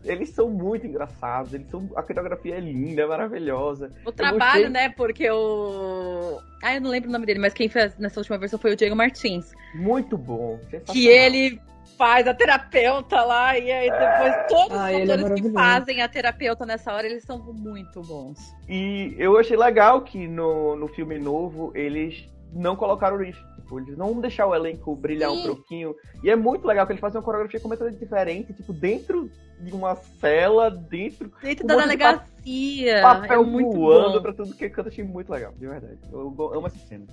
eles 0.03 0.29
são 0.29 0.49
muito 0.49 0.85
engraçados, 0.85 1.53
eles 1.53 1.67
são 1.69 1.89
a 1.95 2.03
coreografia 2.03 2.55
é 2.55 2.59
linda, 2.59 3.03
é 3.03 3.05
maravilhosa. 3.05 3.91
O 4.05 4.11
trabalho, 4.11 4.63
gostei... 4.63 4.69
né? 4.69 4.89
Porque 4.89 5.29
o 5.29 6.39
ah, 6.63 6.75
eu 6.75 6.81
não 6.81 6.89
lembro 6.89 7.09
o 7.09 7.11
nome 7.13 7.25
dele, 7.25 7.39
mas 7.39 7.53
quem 7.53 7.69
fez 7.69 7.97
nessa 7.97 8.19
última 8.19 8.37
versão 8.37 8.57
foi 8.57 8.73
o 8.73 8.75
Diego 8.75 8.95
Martins. 8.95 9.53
Muito 9.75 10.17
bom. 10.17 10.59
Que 10.91 11.07
ele 11.07 11.61
faz 11.97 12.27
a 12.27 12.33
terapeuta 12.33 13.23
lá 13.23 13.57
e 13.57 13.71
aí 13.71 13.89
depois 13.89 14.33
é. 14.33 14.43
todos 14.43 14.77
ah, 14.77 14.91
os 14.91 15.09
é 15.09 15.13
atores 15.13 15.39
é 15.39 15.41
que 15.41 15.49
fazem 15.51 16.01
a 16.01 16.07
terapeuta 16.07 16.65
nessa 16.65 16.93
hora, 16.93 17.07
eles 17.07 17.23
são 17.23 17.39
muito 17.53 18.01
bons. 18.01 18.37
E 18.69 19.15
eu 19.17 19.37
achei 19.37 19.57
legal 19.57 20.01
que 20.01 20.27
no, 20.27 20.75
no 20.75 20.87
filme 20.87 21.17
novo 21.17 21.71
eles 21.75 22.27
não 22.53 22.75
colocaram 22.75 23.17
o 23.17 23.19
Riff. 23.19 23.39
Tipo, 23.67 23.81
eles 23.81 23.97
não 23.97 24.13
vão 24.13 24.21
deixar 24.21 24.47
o 24.47 24.55
elenco 24.55 24.95
brilhar 24.95 25.29
Sim. 25.29 25.39
um 25.41 25.43
pouquinho. 25.43 25.95
E 26.23 26.29
é 26.29 26.35
muito 26.37 26.65
legal 26.65 26.85
que 26.87 26.93
eles 26.93 27.01
fazem 27.01 27.19
uma 27.19 27.25
coreografia 27.25 27.59
completamente 27.59 27.99
diferente, 27.99 28.53
tipo, 28.53 28.71
dentro 28.71 29.29
de 29.59 29.73
uma 29.73 29.95
cela, 29.95 30.71
dentro. 30.71 31.29
Dentro 31.41 31.67
da 31.67 31.75
delegacia. 31.75 33.01
Papel 33.01 33.41
é 33.41 33.45
muito 33.45 33.73
voando 33.73 34.13
bom. 34.13 34.21
pra 34.21 34.33
tudo 34.33 34.55
que 34.55 34.69
canta, 34.69 34.87
achei 34.87 35.03
muito 35.03 35.29
legal, 35.29 35.51
de 35.51 35.67
verdade. 35.67 35.97
Eu, 36.09 36.33
eu 36.39 36.53
amo 36.53 36.67
essa 36.67 36.79
cena. 36.79 37.05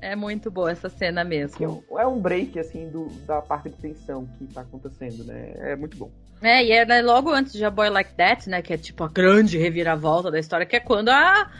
É 0.00 0.16
muito 0.16 0.50
boa 0.50 0.70
essa 0.70 0.88
cena 0.88 1.22
mesmo. 1.22 1.84
É 1.96 2.06
um 2.06 2.20
break, 2.20 2.58
assim, 2.58 2.88
do, 2.88 3.06
da 3.24 3.40
parte 3.40 3.70
de 3.70 3.76
tensão 3.76 4.26
que 4.36 4.46
tá 4.46 4.62
acontecendo, 4.62 5.24
né? 5.24 5.52
É 5.58 5.76
muito 5.76 5.96
bom. 5.96 6.10
É, 6.42 6.64
e 6.64 6.72
é 6.72 6.84
né, 6.84 7.02
logo 7.02 7.30
antes 7.30 7.52
de 7.52 7.64
A 7.64 7.70
Boy 7.70 7.88
Like 7.88 8.14
That, 8.14 8.48
né? 8.48 8.62
Que 8.62 8.74
é 8.74 8.76
tipo 8.76 9.04
a 9.04 9.08
grande 9.08 9.58
reviravolta 9.58 10.30
da 10.30 10.38
história, 10.38 10.66
que 10.66 10.76
é 10.76 10.80
quando 10.80 11.08
a 11.08 11.50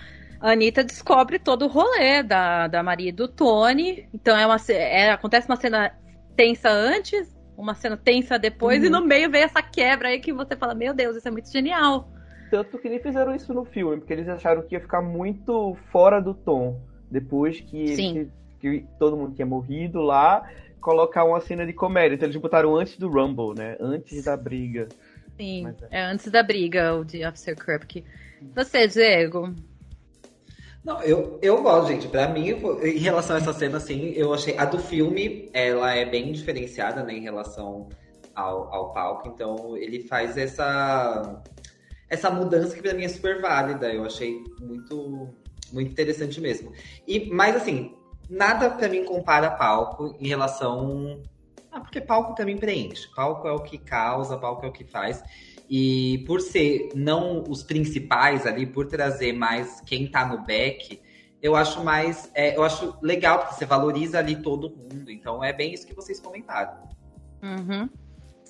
a 0.40 0.52
Anitta 0.52 0.84
descobre 0.84 1.38
todo 1.38 1.64
o 1.64 1.68
rolê 1.68 2.22
da, 2.22 2.68
da 2.68 2.82
Maria 2.82 3.08
e 3.08 3.12
do 3.12 3.26
Tony. 3.26 4.08
Então 4.14 4.36
é 4.36 4.46
uma, 4.46 4.56
é, 4.68 5.10
acontece 5.10 5.48
uma 5.48 5.56
cena 5.56 5.92
tensa 6.36 6.70
antes, 6.70 7.36
uma 7.56 7.74
cena 7.74 7.96
tensa 7.96 8.38
depois, 8.38 8.80
uhum. 8.80 8.86
e 8.86 8.90
no 8.90 9.04
meio 9.04 9.30
vem 9.30 9.42
essa 9.42 9.60
quebra 9.60 10.08
aí 10.08 10.20
que 10.20 10.32
você 10.32 10.56
fala, 10.56 10.74
meu 10.74 10.94
Deus, 10.94 11.16
isso 11.16 11.26
é 11.26 11.30
muito 11.30 11.50
genial. 11.50 12.08
Tanto 12.50 12.78
que 12.78 12.88
nem 12.88 13.00
fizeram 13.00 13.34
isso 13.34 13.52
no 13.52 13.64
filme, 13.64 13.98
porque 13.98 14.12
eles 14.12 14.28
acharam 14.28 14.62
que 14.62 14.74
ia 14.74 14.80
ficar 14.80 15.02
muito 15.02 15.76
fora 15.90 16.20
do 16.20 16.32
tom. 16.32 16.80
Depois 17.10 17.60
que, 17.60 17.96
que, 17.96 18.28
que 18.60 18.86
todo 18.98 19.16
mundo 19.16 19.34
tinha 19.34 19.46
morrido 19.46 20.00
lá, 20.00 20.48
colocar 20.80 21.24
uma 21.24 21.40
cena 21.40 21.66
de 21.66 21.72
comédia. 21.72 22.14
Então 22.14 22.26
eles 22.26 22.40
botaram 22.40 22.76
antes 22.76 22.96
do 22.96 23.08
Rumble, 23.08 23.54
né? 23.54 23.76
Antes 23.80 24.24
da 24.24 24.36
briga. 24.36 24.88
Sim, 25.36 25.66
é. 25.90 26.00
é. 26.00 26.04
antes 26.04 26.30
da 26.30 26.42
briga, 26.42 26.94
o 26.94 27.04
de 27.04 27.26
Officer 27.26 27.56
Krupke. 27.56 28.04
Você, 28.54 28.86
Diego, 28.86 29.54
não, 30.88 31.02
eu, 31.02 31.38
eu 31.42 31.62
gosto, 31.62 31.88
gente. 31.88 32.08
Pra 32.08 32.26
mim, 32.28 32.48
em 32.82 32.98
relação 32.98 33.36
a 33.36 33.38
essa 33.38 33.52
cena, 33.52 33.76
assim, 33.76 34.12
eu 34.12 34.32
achei. 34.32 34.56
A 34.56 34.64
do 34.64 34.78
filme, 34.78 35.50
ela 35.52 35.94
é 35.94 36.06
bem 36.06 36.32
diferenciada, 36.32 37.04
né, 37.04 37.12
em 37.12 37.20
relação 37.20 37.90
ao, 38.34 38.72
ao 38.72 38.92
palco. 38.94 39.28
Então, 39.28 39.76
ele 39.76 40.08
faz 40.08 40.38
essa. 40.38 41.44
Essa 42.08 42.30
mudança 42.30 42.74
que 42.74 42.80
pra 42.80 42.94
mim 42.94 43.04
é 43.04 43.08
super 43.08 43.38
válida. 43.38 43.92
Eu 43.92 44.06
achei 44.06 44.42
muito, 44.58 45.28
muito 45.70 45.92
interessante 45.92 46.40
mesmo. 46.40 46.72
E, 47.06 47.28
mas, 47.30 47.54
assim, 47.54 47.94
nada 48.26 48.70
pra 48.70 48.88
mim 48.88 49.04
compara 49.04 49.50
palco 49.50 50.16
em 50.18 50.26
relação. 50.26 51.22
Ah, 51.70 51.80
porque 51.80 52.00
palco 52.00 52.34
também 52.34 52.56
preenche. 52.56 53.14
Palco 53.14 53.46
é 53.46 53.52
o 53.52 53.60
que 53.60 53.76
causa, 53.76 54.38
palco 54.38 54.64
é 54.64 54.70
o 54.70 54.72
que 54.72 54.84
faz. 54.84 55.22
E 55.68 56.24
por 56.26 56.40
ser 56.40 56.90
não 56.94 57.44
os 57.48 57.62
principais 57.62 58.46
ali, 58.46 58.66
por 58.66 58.86
trazer 58.86 59.32
mais 59.32 59.80
quem 59.82 60.06
tá 60.06 60.26
no 60.26 60.38
back, 60.38 61.00
eu 61.42 61.54
acho 61.54 61.84
mais. 61.84 62.30
É, 62.34 62.56
eu 62.56 62.62
acho 62.62 62.96
legal, 63.02 63.40
porque 63.40 63.54
você 63.54 63.66
valoriza 63.66 64.18
ali 64.18 64.36
todo 64.36 64.70
mundo. 64.70 65.10
Então 65.10 65.42
é 65.44 65.52
bem 65.52 65.74
isso 65.74 65.86
que 65.86 65.94
vocês 65.94 66.18
comentaram. 66.18 66.72
Uhum. 67.42 67.88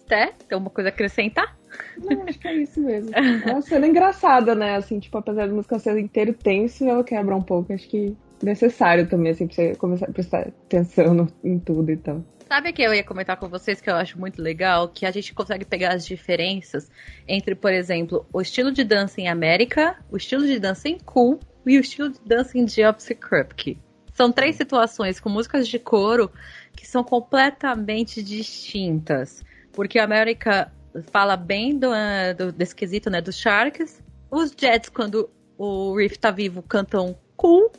Té, 0.06 0.32
tem 0.48 0.54
alguma 0.54 0.70
coisa 0.70 0.88
a 0.88 0.92
acrescentar? 0.92 1.58
Não, 1.98 2.22
acho 2.22 2.38
que 2.38 2.48
é 2.48 2.54
isso 2.54 2.80
mesmo. 2.80 3.10
É 3.14 3.52
uma 3.52 3.60
cena 3.60 3.86
engraçada, 3.86 4.54
né? 4.54 4.76
Assim, 4.76 4.98
tipo, 4.98 5.18
apesar 5.18 5.46
da 5.46 5.52
música 5.52 5.78
ser 5.78 5.98
inteira 5.98 6.32
tenso, 6.32 6.84
ela 6.88 7.04
quebra 7.04 7.36
um 7.36 7.42
pouco. 7.42 7.72
Acho 7.72 7.88
que 7.88 8.16
necessário 8.42 9.06
também, 9.08 9.32
assim, 9.32 9.46
pra 9.46 9.56
você 9.56 9.74
começar 9.74 10.06
a 10.06 10.12
prestar 10.12 10.48
atenção 10.48 11.12
no, 11.12 11.28
em 11.44 11.58
tudo 11.58 11.90
e 11.90 11.96
tal. 11.96 12.24
Sabe 12.48 12.72
que 12.72 12.80
eu 12.80 12.94
ia 12.94 13.04
comentar 13.04 13.36
com 13.36 13.46
vocês 13.46 13.78
que 13.78 13.90
eu 13.90 13.94
acho 13.94 14.18
muito 14.18 14.40
legal? 14.40 14.88
Que 14.88 15.04
a 15.04 15.10
gente 15.10 15.34
consegue 15.34 15.66
pegar 15.66 15.92
as 15.92 16.06
diferenças 16.06 16.90
entre, 17.28 17.54
por 17.54 17.70
exemplo, 17.70 18.26
o 18.32 18.40
estilo 18.40 18.72
de 18.72 18.82
dança 18.84 19.20
em 19.20 19.28
América, 19.28 20.02
o 20.10 20.16
estilo 20.16 20.46
de 20.46 20.58
dança 20.58 20.88
em 20.88 20.98
Cool 20.98 21.38
e 21.66 21.76
o 21.76 21.80
estilo 21.82 22.08
de 22.08 22.18
dança 22.24 22.56
em 22.56 22.66
Gypsy 22.66 23.14
Krupke. 23.14 23.78
São 24.14 24.32
três 24.32 24.56
situações 24.56 25.20
com 25.20 25.28
músicas 25.28 25.68
de 25.68 25.78
coro 25.78 26.32
que 26.74 26.86
são 26.86 27.04
completamente 27.04 28.22
distintas. 28.22 29.44
Porque 29.70 29.98
a 29.98 30.04
América 30.04 30.72
fala 31.12 31.36
bem 31.36 31.78
do, 31.78 31.90
uh, 31.90 32.34
do, 32.34 32.50
desse 32.50 32.74
quesito, 32.74 33.10
né, 33.10 33.20
dos 33.20 33.36
Sharks. 33.36 34.02
Os 34.30 34.54
Jets, 34.58 34.88
quando 34.88 35.28
o 35.58 35.94
Riff 35.94 36.18
tá 36.18 36.30
vivo, 36.30 36.62
cantam 36.62 37.14
cool. 37.36 37.70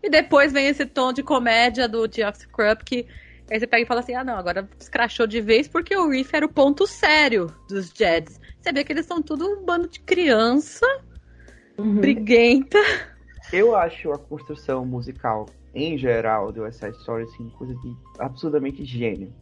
E 0.00 0.08
depois 0.08 0.52
vem 0.52 0.68
esse 0.68 0.86
tom 0.86 1.12
de 1.12 1.24
comédia 1.24 1.88
do 1.88 2.08
Geoff 2.08 2.46
Krupke 2.46 3.08
Aí 3.50 3.58
você 3.58 3.66
pega 3.66 3.82
e 3.82 3.86
fala 3.86 4.00
assim: 4.00 4.14
ah, 4.14 4.24
não, 4.24 4.36
agora 4.36 4.68
escrachou 4.78 5.26
de 5.26 5.40
vez 5.40 5.68
porque 5.68 5.96
o 5.96 6.08
Riff 6.08 6.34
era 6.34 6.46
o 6.46 6.52
ponto 6.52 6.86
sério 6.86 7.54
dos 7.68 7.92
Jets. 7.94 8.40
Você 8.60 8.72
vê 8.72 8.84
que 8.84 8.92
eles 8.92 9.06
são 9.06 9.20
tudo 9.20 9.46
um 9.46 9.64
bando 9.64 9.88
de 9.88 10.00
criança, 10.00 10.86
uhum. 11.76 11.96
briguenta. 11.96 12.78
Eu 13.52 13.74
acho 13.76 14.12
a 14.12 14.18
construção 14.18 14.84
musical, 14.86 15.46
em 15.74 15.98
geral, 15.98 16.52
do 16.52 16.62
West 16.62 16.78
Side 16.78 16.96
Story, 16.98 17.24
assim, 17.24 17.50
coisa 17.50 17.74
de 17.74 17.94
absurdamente 18.18 18.84
gênio. 18.84 19.32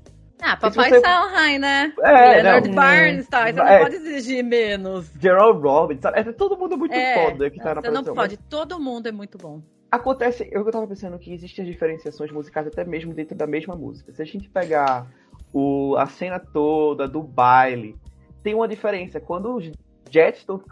Ah, 0.43 0.57
Papai 0.57 0.89
você... 0.89 1.01
Sondheim, 1.01 1.59
né? 1.59 1.93
É, 2.03 2.43
Leonard 2.43 2.69
não, 2.69 2.75
Barnes, 2.75 3.29
tá? 3.29 3.43
Você 3.43 3.51
é, 3.51 3.53
não 3.53 3.79
pode 3.85 3.97
exigir 3.97 4.43
menos. 4.43 5.13
Gerald 5.21 5.61
Robbins, 5.61 6.01
sabe? 6.01 6.21
É 6.21 6.25
todo 6.33 6.57
mundo 6.57 6.79
muito 6.79 6.95
é, 6.95 7.31
foda 7.31 7.51
que 7.51 7.59
tá 7.59 7.75
na 7.75 7.83
Você 7.83 7.91
não 7.91 8.03
pode, 8.03 8.39
mas... 8.39 8.49
todo 8.49 8.81
mundo 8.81 9.07
é 9.07 9.13
muito 9.13 9.37
bom. 9.37 9.61
Acontece, 9.91 10.49
eu 10.53 10.65
tava 10.71 10.87
pensando 10.87 11.19
que 11.19 11.33
existem 11.33 11.65
diferenciações 11.65 12.31
musicais 12.31 12.67
até 12.67 12.85
mesmo 12.85 13.13
dentro 13.13 13.37
da 13.37 13.47
mesma 13.47 13.75
música. 13.75 14.13
Se 14.13 14.23
a 14.23 14.25
gente 14.25 14.49
pegar 14.49 15.11
o, 15.53 15.97
a 15.97 16.07
cena 16.07 16.39
toda 16.39 17.09
do 17.09 17.23
baile, 17.23 17.97
tem 18.43 18.55
uma 18.55 18.69
diferença. 18.69 19.19
Quando 19.19 19.57
os 19.57 19.71
Jets 20.09 20.41
estão 20.41 20.63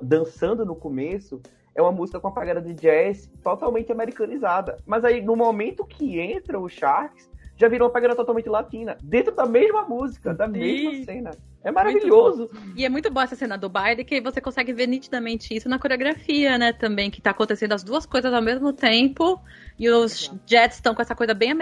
dançando 0.00 0.64
no 0.64 0.76
começo, 0.76 1.40
é 1.74 1.82
uma 1.82 1.90
música 1.90 2.20
com 2.20 2.28
a 2.28 2.32
pegada 2.32 2.60
de 2.60 2.74
jazz 2.74 3.28
totalmente 3.42 3.90
americanizada. 3.90 4.76
Mas 4.86 5.04
aí, 5.04 5.22
no 5.22 5.34
momento 5.34 5.84
que 5.84 6.20
entra 6.20 6.60
o 6.60 6.68
Sharks, 6.68 7.28
já 7.56 7.68
virou 7.68 7.88
uma 7.88 7.94
pegada 7.94 8.16
totalmente 8.16 8.48
latina. 8.48 8.96
Dentro 9.02 9.34
da 9.34 9.46
mesma 9.46 9.82
música, 9.82 10.34
da 10.34 10.46
Sim. 10.46 10.52
mesma 10.52 11.04
cena. 11.04 11.30
É 11.64 11.70
maravilhoso. 11.70 12.50
E 12.76 12.84
é 12.84 12.88
muito 12.88 13.10
boa 13.10 13.24
essa 13.24 13.36
cena 13.36 13.56
do 13.56 13.68
baile, 13.68 14.04
que 14.04 14.20
você 14.20 14.40
consegue 14.40 14.72
ver 14.72 14.88
nitidamente 14.88 15.54
isso 15.54 15.68
na 15.68 15.78
coreografia, 15.78 16.58
né? 16.58 16.72
Também, 16.72 17.10
que 17.10 17.20
tá 17.20 17.30
acontecendo 17.30 17.72
as 17.72 17.84
duas 17.84 18.04
coisas 18.04 18.32
ao 18.32 18.42
mesmo 18.42 18.72
tempo. 18.72 19.40
E 19.78 19.88
os 19.88 20.32
Jets 20.44 20.76
estão 20.76 20.94
com 20.94 21.02
essa 21.02 21.14
coisa 21.14 21.34
bem 21.34 21.54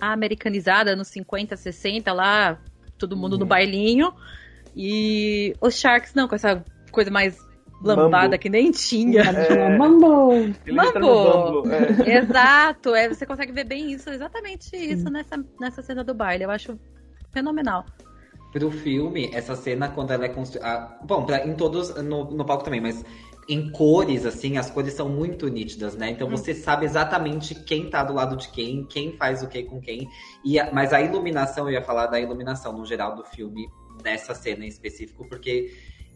americanizada, 0.00 0.94
nos 0.94 1.08
50, 1.08 1.56
60, 1.56 2.12
lá, 2.12 2.60
todo 2.96 3.16
mundo 3.16 3.32
uhum. 3.32 3.40
no 3.40 3.46
bailinho. 3.46 4.12
E 4.76 5.54
os 5.60 5.74
Sharks 5.74 6.14
não, 6.14 6.28
com 6.28 6.36
essa 6.36 6.64
coisa 6.92 7.10
mais 7.10 7.36
lambada 7.82 8.24
Mambo. 8.24 8.38
que 8.38 8.48
nem 8.48 8.70
tinha. 8.70 9.22
É... 9.22 9.76
Mambo! 9.76 10.32
Mambo! 10.72 11.64
É. 11.70 12.18
Exato, 12.18 12.94
é, 12.94 13.08
você 13.08 13.24
consegue 13.24 13.52
ver 13.52 13.64
bem 13.64 13.92
isso, 13.92 14.10
exatamente 14.10 14.76
isso 14.76 15.10
nessa, 15.10 15.44
nessa 15.60 15.82
cena 15.82 16.04
do 16.04 16.14
baile. 16.14 16.44
Eu 16.44 16.50
acho 16.50 16.78
fenomenal 17.32 17.84
pro 18.52 18.70
filme, 18.70 19.30
essa 19.32 19.54
cena, 19.54 19.88
quando 19.88 20.10
ela 20.10 20.24
é 20.24 20.28
construída. 20.28 20.98
Bom, 21.04 21.24
pra, 21.24 21.46
em 21.46 21.54
todos, 21.54 21.94
no, 22.02 22.24
no 22.24 22.44
palco 22.44 22.64
também, 22.64 22.80
mas 22.80 23.04
em 23.48 23.70
cores, 23.70 24.26
assim, 24.26 24.58
as 24.58 24.70
cores 24.70 24.94
são 24.94 25.08
muito 25.08 25.48
nítidas, 25.48 25.96
né? 25.96 26.10
Então 26.10 26.28
hum. 26.28 26.30
você 26.30 26.54
sabe 26.54 26.84
exatamente 26.84 27.54
quem 27.54 27.88
tá 27.88 28.04
do 28.04 28.12
lado 28.12 28.36
de 28.36 28.48
quem, 28.48 28.84
quem 28.84 29.12
faz 29.16 29.42
o 29.42 29.48
que 29.48 29.62
com 29.62 29.80
quem. 29.80 30.08
E 30.44 30.58
a, 30.58 30.72
mas 30.72 30.92
a 30.92 31.00
iluminação, 31.00 31.68
eu 31.68 31.74
ia 31.74 31.82
falar 31.82 32.06
da 32.06 32.20
iluminação 32.20 32.72
no 32.72 32.84
geral 32.84 33.14
do 33.14 33.24
filme, 33.24 33.68
nessa 34.04 34.34
cena 34.34 34.64
em 34.64 34.68
específico, 34.68 35.26
porque 35.28 35.72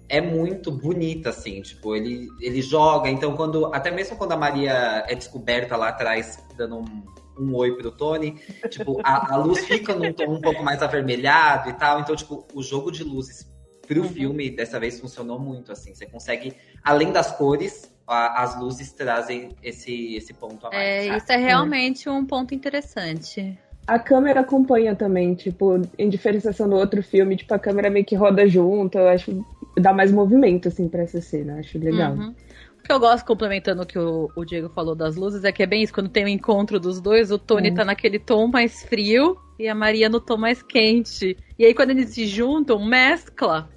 é 0.08 0.20
muito 0.20 0.70
bonita, 0.70 1.30
assim, 1.30 1.60
tipo, 1.62 1.94
ele, 1.96 2.28
ele 2.40 2.60
joga, 2.62 3.08
então 3.08 3.34
quando. 3.36 3.66
Até 3.74 3.90
mesmo 3.90 4.16
quando 4.16 4.32
a 4.32 4.36
Maria 4.36 5.04
é 5.08 5.14
descoberta 5.14 5.76
lá 5.76 5.88
atrás, 5.88 6.38
dando 6.56 6.78
um 6.78 7.14
um 7.36 7.52
oi 7.56 7.72
pro 7.76 7.90
Tony. 7.90 8.40
Tipo, 8.70 9.00
a, 9.02 9.34
a 9.34 9.36
luz 9.36 9.64
fica 9.64 9.92
num 9.92 10.12
tom 10.12 10.34
um 10.34 10.40
pouco 10.40 10.62
mais 10.62 10.80
avermelhado 10.80 11.68
e 11.68 11.72
tal. 11.72 11.98
Então, 11.98 12.14
tipo, 12.14 12.46
o 12.54 12.62
jogo 12.62 12.92
de 12.92 13.02
luzes 13.02 13.44
pro 13.88 14.02
Uhum. 14.02 14.08
filme, 14.08 14.50
dessa 14.50 14.78
vez 14.78 15.00
funcionou 15.00 15.36
muito, 15.36 15.72
assim. 15.72 15.92
Você 15.92 16.06
consegue, 16.06 16.54
além 16.84 17.10
das 17.10 17.32
cores, 17.32 17.90
a- 18.06 18.40
as 18.40 18.56
luzes 18.56 18.92
trazem 18.92 19.48
esse, 19.64 20.14
esse 20.14 20.32
ponto 20.32 20.64
a 20.64 20.70
mais. 20.70 20.80
É, 20.80 21.16
isso 21.16 21.32
é 21.32 21.36
realmente 21.36 22.08
um 22.08 22.24
ponto 22.24 22.54
interessante. 22.54 23.58
A 23.86 23.98
câmera 23.98 24.40
acompanha 24.40 24.94
também, 24.94 25.34
tipo, 25.34 25.82
em 25.98 26.08
diferenciação 26.08 26.68
do 26.68 26.76
outro 26.76 27.02
filme, 27.02 27.36
tipo, 27.36 27.52
a 27.52 27.58
câmera 27.58 27.90
meio 27.90 28.04
que 28.06 28.14
roda 28.14 28.46
junto, 28.46 28.96
eu 28.96 29.08
acho 29.08 29.44
dá 29.76 29.92
mais 29.92 30.10
movimento, 30.12 30.68
assim, 30.68 30.88
pra 30.88 31.02
essa 31.02 31.20
cena, 31.20 31.58
acho 31.58 31.78
legal. 31.78 32.12
Uhum. 32.14 32.34
O 32.78 32.82
que 32.86 32.92
eu 32.92 33.00
gosto, 33.00 33.24
complementando 33.24 33.82
o 33.82 33.86
que 33.86 33.98
o, 33.98 34.30
o 34.36 34.44
Diego 34.44 34.68
falou 34.68 34.94
das 34.94 35.16
luzes, 35.16 35.42
é 35.44 35.50
que 35.52 35.62
é 35.62 35.66
bem 35.66 35.82
isso, 35.82 35.92
quando 35.92 36.08
tem 36.10 36.24
o 36.24 36.28
encontro 36.28 36.78
dos 36.78 37.00
dois, 37.00 37.30
o 37.30 37.38
Tony 37.38 37.70
Hum. 37.70 37.74
tá 37.74 37.84
naquele 37.84 38.18
tom 38.18 38.46
mais 38.46 38.82
frio 38.84 39.36
e 39.58 39.66
a 39.68 39.74
Maria 39.74 40.08
no 40.08 40.20
tom 40.20 40.36
mais 40.36 40.62
quente. 40.62 41.36
E 41.58 41.64
aí 41.64 41.72
quando 41.74 41.90
eles 41.90 42.10
se 42.10 42.26
juntam, 42.26 42.84
mescla. 42.84 43.70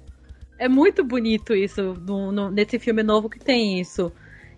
É 0.58 0.68
muito 0.68 1.04
bonito 1.04 1.54
isso, 1.54 1.94
no- 2.06 2.32
no- 2.32 2.50
nesse 2.50 2.78
filme 2.78 3.02
novo 3.02 3.30
que 3.30 3.38
tem 3.38 3.80
isso. 3.80 4.12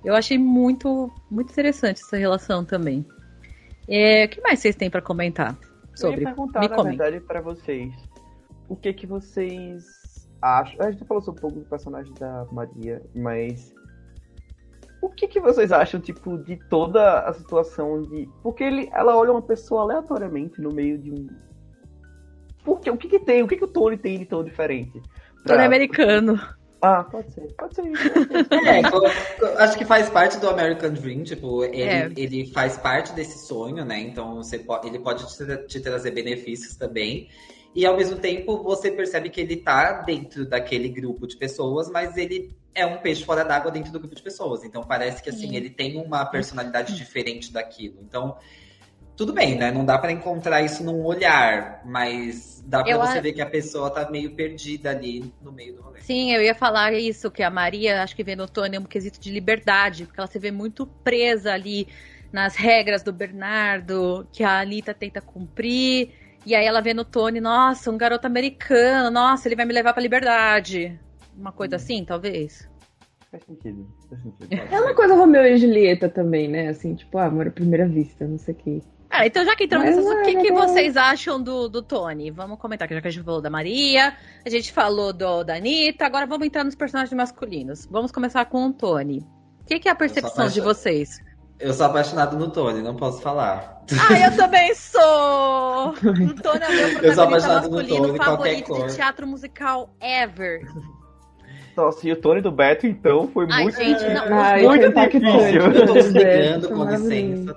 Eu 0.05 0.15
achei 0.17 0.39
muito, 0.39 1.13
muito 1.31 1.53
interessante 1.53 2.01
essa 2.01 2.17
relação 2.17 2.65
também. 2.65 3.05
É, 3.87 4.25
o 4.25 4.29
que 4.31 4.41
mais 4.41 4.59
vocês 4.61 4.75
têm 4.75 4.89
pra 4.91 5.03
comentar 5.03 5.57
sobre? 5.95 6.17
Eu 6.17 6.21
ia 6.23 6.27
perguntar, 6.35 6.61
Me 6.61 6.69
na 6.69 6.75
comentem. 6.77 6.99
verdade, 6.99 7.25
pra 7.25 7.41
vocês. 7.41 7.93
O 8.69 8.75
que 8.75 8.93
que 8.95 9.07
vocês 9.07 9.85
acham? 10.43 10.77
A 10.85 10.91
gente 10.91 11.05
falou 11.05 11.23
sobre 11.23 11.39
um 11.39 11.43
pouco 11.43 11.59
do 11.61 11.67
personagem 11.67 12.13
da 12.15 12.47
Maria, 12.53 13.03
mas 13.15 13.73
o 15.03 15.09
que 15.09 15.27
que 15.29 15.41
vocês 15.41 15.73
acham, 15.73 16.01
tipo, 16.01 16.37
de 16.39 16.57
toda 16.69 17.21
a 17.21 17.33
situação 17.33 18.03
de... 18.03 18.29
Porque 18.43 18.63
ele, 18.63 18.91
ela 18.93 19.17
olha 19.17 19.33
uma 19.33 19.43
pessoa 19.43 19.83
aleatoriamente 19.83 20.61
no 20.61 20.71
meio 20.73 20.99
de 20.99 21.11
um... 21.11 21.27
Por 22.65 22.81
quê? 22.81 22.91
O 22.91 22.97
que 22.97 23.09
que 23.09 23.19
tem? 23.19 23.43
O 23.43 23.49
que 23.49 23.57
que 23.57 23.65
o 23.65 23.69
Tony 23.69 23.97
tem 23.97 24.19
de 24.19 24.27
tão 24.27 24.45
diferente? 24.45 25.01
Pra- 25.43 25.55
Tony 25.55 25.65
americano. 25.65 26.39
Ah, 26.83 27.05
pode 27.05 27.31
ser. 27.33 27.47
Pode 27.59 27.75
ser. 27.75 27.83
É, 28.67 28.83
co- 28.91 29.07
acho 29.59 29.77
que 29.79 29.85
faz 29.85 30.09
parte 30.11 30.39
do 30.39 30.49
American 30.49 30.93
Dream, 30.93 31.23
tipo, 31.25 31.65
ele, 31.65 31.83
É. 31.83 32.11
ele 32.17 32.51
faz 32.53 32.77
parte 32.77 33.13
desse 33.15 33.47
sonho, 33.47 33.85
né? 33.85 33.99
Então 34.01 34.37
você 34.37 34.59
po- 34.59 34.81
ele 34.85 34.99
pode 34.99 35.27
te, 35.27 35.67
te 35.67 35.81
trazer 35.81 36.11
benefícios 36.11 36.77
também. 36.77 37.29
E 37.75 37.87
ao 37.87 37.97
mesmo 37.97 38.17
tempo 38.17 38.63
você 38.63 38.91
percebe 38.91 39.31
que 39.31 39.41
ele 39.41 39.57
tá 39.57 40.03
dentro 40.03 40.45
daquele 40.45 40.89
grupo 40.89 41.27
de 41.27 41.37
pessoas, 41.37 41.89
mas 41.89 42.17
ele 42.17 42.55
é 42.75 42.85
um 42.85 42.99
peixe 42.99 43.25
fora 43.25 43.45
d'água 43.45 43.71
dentro 43.71 43.93
do 43.93 43.99
grupo 43.99 44.15
de 44.15 44.23
pessoas. 44.23 44.65
Então 44.65 44.83
parece 44.83 45.23
que 45.23 45.31
assim, 45.31 45.51
Sim. 45.51 45.57
ele 45.57 45.71
tem 45.71 45.97
uma 45.97 46.25
personalidade 46.25 46.97
diferente 46.97 47.53
daquilo. 47.53 47.99
Então, 48.03 48.37
tudo 49.17 49.33
bem, 49.33 49.57
né? 49.57 49.71
Não 49.71 49.85
dá 49.85 49.99
pra 49.99 50.11
encontrar 50.11 50.63
isso 50.63 50.83
num 50.83 51.05
olhar, 51.05 51.83
mas 51.85 52.63
dá 52.67 52.83
pra 52.83 52.93
Eu 52.93 53.01
você 53.01 53.19
a- 53.19 53.21
ver 53.21 53.33
que 53.33 53.41
a 53.43 53.47
pessoa 53.47 53.91
tá 53.91 54.11
meio 54.11 54.35
perdida 54.35 54.91
ali 54.91 55.33
no 55.43 55.53
meio 55.53 55.75
do 55.75 55.83
rolê. 55.83 56.01
Sim, 56.01 56.33
eu 56.33 56.43
ia 56.43 56.55
falar 56.55 56.95
isso, 56.95 57.31
que 57.31 57.43
a 57.43 57.51
Maria, 57.51 58.03
acho 58.03 58.17
que 58.17 58.25
vê 58.25 58.35
no 58.35 58.49
Tony 58.49 58.79
um 58.79 58.85
quesito 58.85 59.21
de 59.21 59.31
liberdade, 59.31 60.07
porque 60.07 60.19
ela 60.19 60.27
se 60.27 60.39
vê 60.39 60.51
muito 60.51 60.87
presa 61.05 61.53
ali 61.53 61.87
nas 62.33 62.57
regras 62.57 63.03
do 63.03 63.13
Bernardo, 63.13 64.27
que 64.33 64.43
a 64.43 64.59
Alita 64.61 64.95
tenta 64.95 65.21
cumprir. 65.21 66.15
E 66.45 66.55
aí 66.55 66.65
ela 66.65 66.81
vê 66.81 66.95
no 66.95 67.05
Tony, 67.05 67.41
nossa, 67.41 67.91
um 67.91 67.99
garoto 67.99 68.27
americano, 68.27 69.11
nossa, 69.11 69.47
ele 69.47 69.57
vai 69.57 69.65
me 69.65 69.75
levar 69.75 69.93
pra 69.93 70.03
liberdade. 70.03 70.99
Uma 71.37 71.53
coisa 71.53 71.77
assim, 71.77 72.05
talvez. 72.05 72.69
Faz 73.31 73.45
sentido. 73.45 73.87
Faz 74.09 74.23
sentido. 74.23 74.49
É 74.73 74.81
uma 74.81 74.95
coisa 74.95 75.15
Romeu 75.15 75.45
e 75.45 75.57
Julieta 75.57 76.09
também, 76.09 76.49
né? 76.49 76.69
Assim, 76.69 76.95
tipo, 76.95 77.19
ah, 77.19 77.27
amor 77.27 77.49
à 77.49 77.51
primeira 77.51 77.87
vista, 77.87 78.27
não 78.27 78.39
sei 78.39 78.55
o 78.55 78.57
quê. 78.57 78.83
Ah, 79.09 79.27
então 79.27 79.45
já 79.45 79.57
que 79.57 79.65
entramos 79.65 79.89
nisso, 79.89 80.09
o 80.09 80.23
que, 80.23 80.31
é, 80.31 80.41
que 80.41 80.49
é. 80.49 80.53
vocês 80.53 80.97
acham 80.97 81.43
do, 81.43 81.69
do 81.69 81.83
Tony? 81.83 82.31
Vamos 82.31 82.59
comentar, 82.59 82.87
que 82.87 82.95
já 82.95 83.01
que 83.01 83.09
a 83.09 83.11
gente 83.11 83.25
falou 83.25 83.41
da 83.41 83.51
Maria, 83.51 84.17
a 84.45 84.49
gente 84.49 84.73
falou 84.73 85.13
do, 85.13 85.43
da 85.43 85.57
Anitta, 85.57 86.07
agora 86.07 86.27
vamos 86.27 86.47
entrar 86.47 86.65
nos 86.65 86.77
personagens 86.77 87.13
masculinos. 87.13 87.87
Vamos 87.91 88.13
começar 88.13 88.45
com 88.47 88.67
o 88.67 88.73
Tony. 88.73 89.19
O 89.63 89.65
que, 89.67 89.81
que 89.81 89.89
é 89.89 89.93
a 89.93 89.97
percepção 89.97 90.49
de 90.49 90.61
apaixonado. 90.61 90.75
vocês? 90.75 91.21
Eu 91.61 91.75
sou 91.75 91.87
apaixonado 91.87 92.39
no 92.39 92.51
Tony, 92.51 92.81
não 92.81 92.97
posso 92.97 93.21
falar. 93.21 93.83
Ah, 94.09 94.19
eu 94.19 94.37
também 94.37 94.75
sou! 94.75 95.95
O 96.01 96.43
Tony 96.43 96.65
é 96.65 96.69
o 96.69 96.73
meu 96.73 96.89
Eu 97.03 97.15
sou 97.15 97.25
protagonista 97.25 97.25
apaixonado 97.25 97.69
no 97.69 97.77
masculino 97.77 98.07
Tony, 98.07 98.19
favorito 98.19 98.67
cor. 98.67 98.87
de 98.87 98.95
teatro 98.95 99.27
musical 99.27 99.91
ever. 100.01 100.63
Nossa, 101.77 102.07
e 102.07 102.13
o 102.13 102.17
Tony 102.17 102.41
do 102.41 102.51
Beto, 102.51 102.87
então, 102.87 103.29
foi 103.29 103.47
Ai, 103.51 103.63
muito... 103.63 103.77
gente, 103.77 104.05
não. 104.13 104.25
Ai, 104.39 104.63
Muito 104.63 104.89
difícil. 104.89 105.61
Eu 105.61 105.87
tô 105.87 105.93
desligando, 105.95 106.69
foi 106.69 106.77
com 106.77 106.85
licença. 106.85 107.57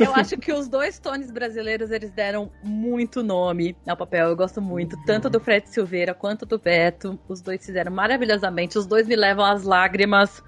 Eu 0.00 0.14
acho 0.14 0.36
que 0.36 0.52
os 0.52 0.68
dois 0.68 0.98
Tonys 0.98 1.30
brasileiros, 1.30 1.90
eles 1.90 2.10
deram 2.10 2.50
muito 2.62 3.22
nome 3.22 3.76
ao 3.86 3.96
papel. 3.96 4.28
Eu 4.28 4.36
gosto 4.36 4.60
muito, 4.60 4.96
tanto 5.06 5.30
do 5.30 5.40
Fred 5.40 5.68
Silveira 5.68 6.12
quanto 6.12 6.44
do 6.44 6.58
Beto. 6.58 7.18
Os 7.28 7.40
dois 7.40 7.64
fizeram 7.64 7.92
maravilhosamente. 7.92 8.76
Os 8.76 8.86
dois 8.86 9.06
me 9.06 9.16
levam 9.16 9.44
às 9.44 9.62
lágrimas 9.62 10.42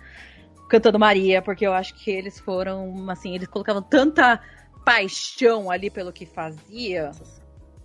cantando 0.68 0.98
Maria, 0.98 1.40
porque 1.42 1.66
eu 1.66 1.72
acho 1.72 1.94
que 1.94 2.10
eles 2.10 2.38
foram, 2.40 3.08
assim, 3.10 3.34
eles 3.34 3.48
colocavam 3.48 3.82
tanta 3.82 4.40
paixão 4.84 5.70
ali 5.70 5.90
pelo 5.90 6.12
que 6.12 6.26
fazia, 6.26 7.10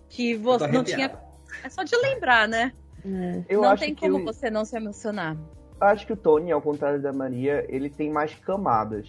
que 0.08 0.32
Eu 0.32 0.40
você 0.40 0.68
não 0.68 0.84
tinha... 0.84 1.10
É 1.64 1.68
só 1.68 1.82
de 1.82 1.94
lembrar, 1.96 2.48
né? 2.48 2.72
É. 3.04 3.42
Eu 3.48 3.62
não 3.62 3.70
acho 3.70 3.82
tem 3.84 3.94
como 3.94 4.18
o- 4.18 4.24
você 4.24 4.50
não 4.50 4.64
se 4.64 4.76
emocionar. 4.76 5.36
acho 5.80 6.06
que 6.06 6.12
o 6.12 6.16
Tony, 6.16 6.52
ao 6.52 6.62
contrário 6.62 7.00
da 7.02 7.12
Maria, 7.12 7.66
ele 7.68 7.90
tem 7.90 8.10
mais 8.10 8.34
camadas. 8.34 9.08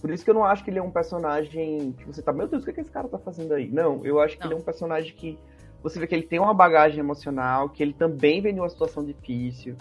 Por 0.00 0.10
isso 0.10 0.24
que 0.24 0.30
eu 0.30 0.34
não 0.34 0.44
acho 0.44 0.64
que 0.64 0.70
ele 0.70 0.78
é 0.78 0.82
um 0.82 0.90
personagem 0.90 1.92
que 1.98 2.04
você 2.06 2.22
tá, 2.22 2.32
meu 2.32 2.46
Deus, 2.48 2.62
o 2.62 2.64
que, 2.64 2.70
é 2.70 2.74
que 2.74 2.80
esse 2.80 2.90
cara 2.90 3.08
tá 3.08 3.18
fazendo 3.18 3.52
aí? 3.52 3.68
Não, 3.68 4.04
eu 4.06 4.20
acho 4.20 4.36
que 4.36 4.40
Não. 4.44 4.48
ele 4.50 4.54
é 4.54 4.62
um 4.62 4.64
personagem 4.64 5.12
que 5.14 5.38
você 5.82 5.98
vê 5.98 6.06
que 6.06 6.14
ele 6.14 6.22
tem 6.22 6.38
uma 6.38 6.54
bagagem 6.54 6.98
emocional, 7.00 7.68
que 7.68 7.82
ele 7.82 7.92
também 7.92 8.40
vem 8.40 8.54
de 8.54 8.60
uma 8.60 8.68
situação 8.68 9.04
difícil, 9.04 9.76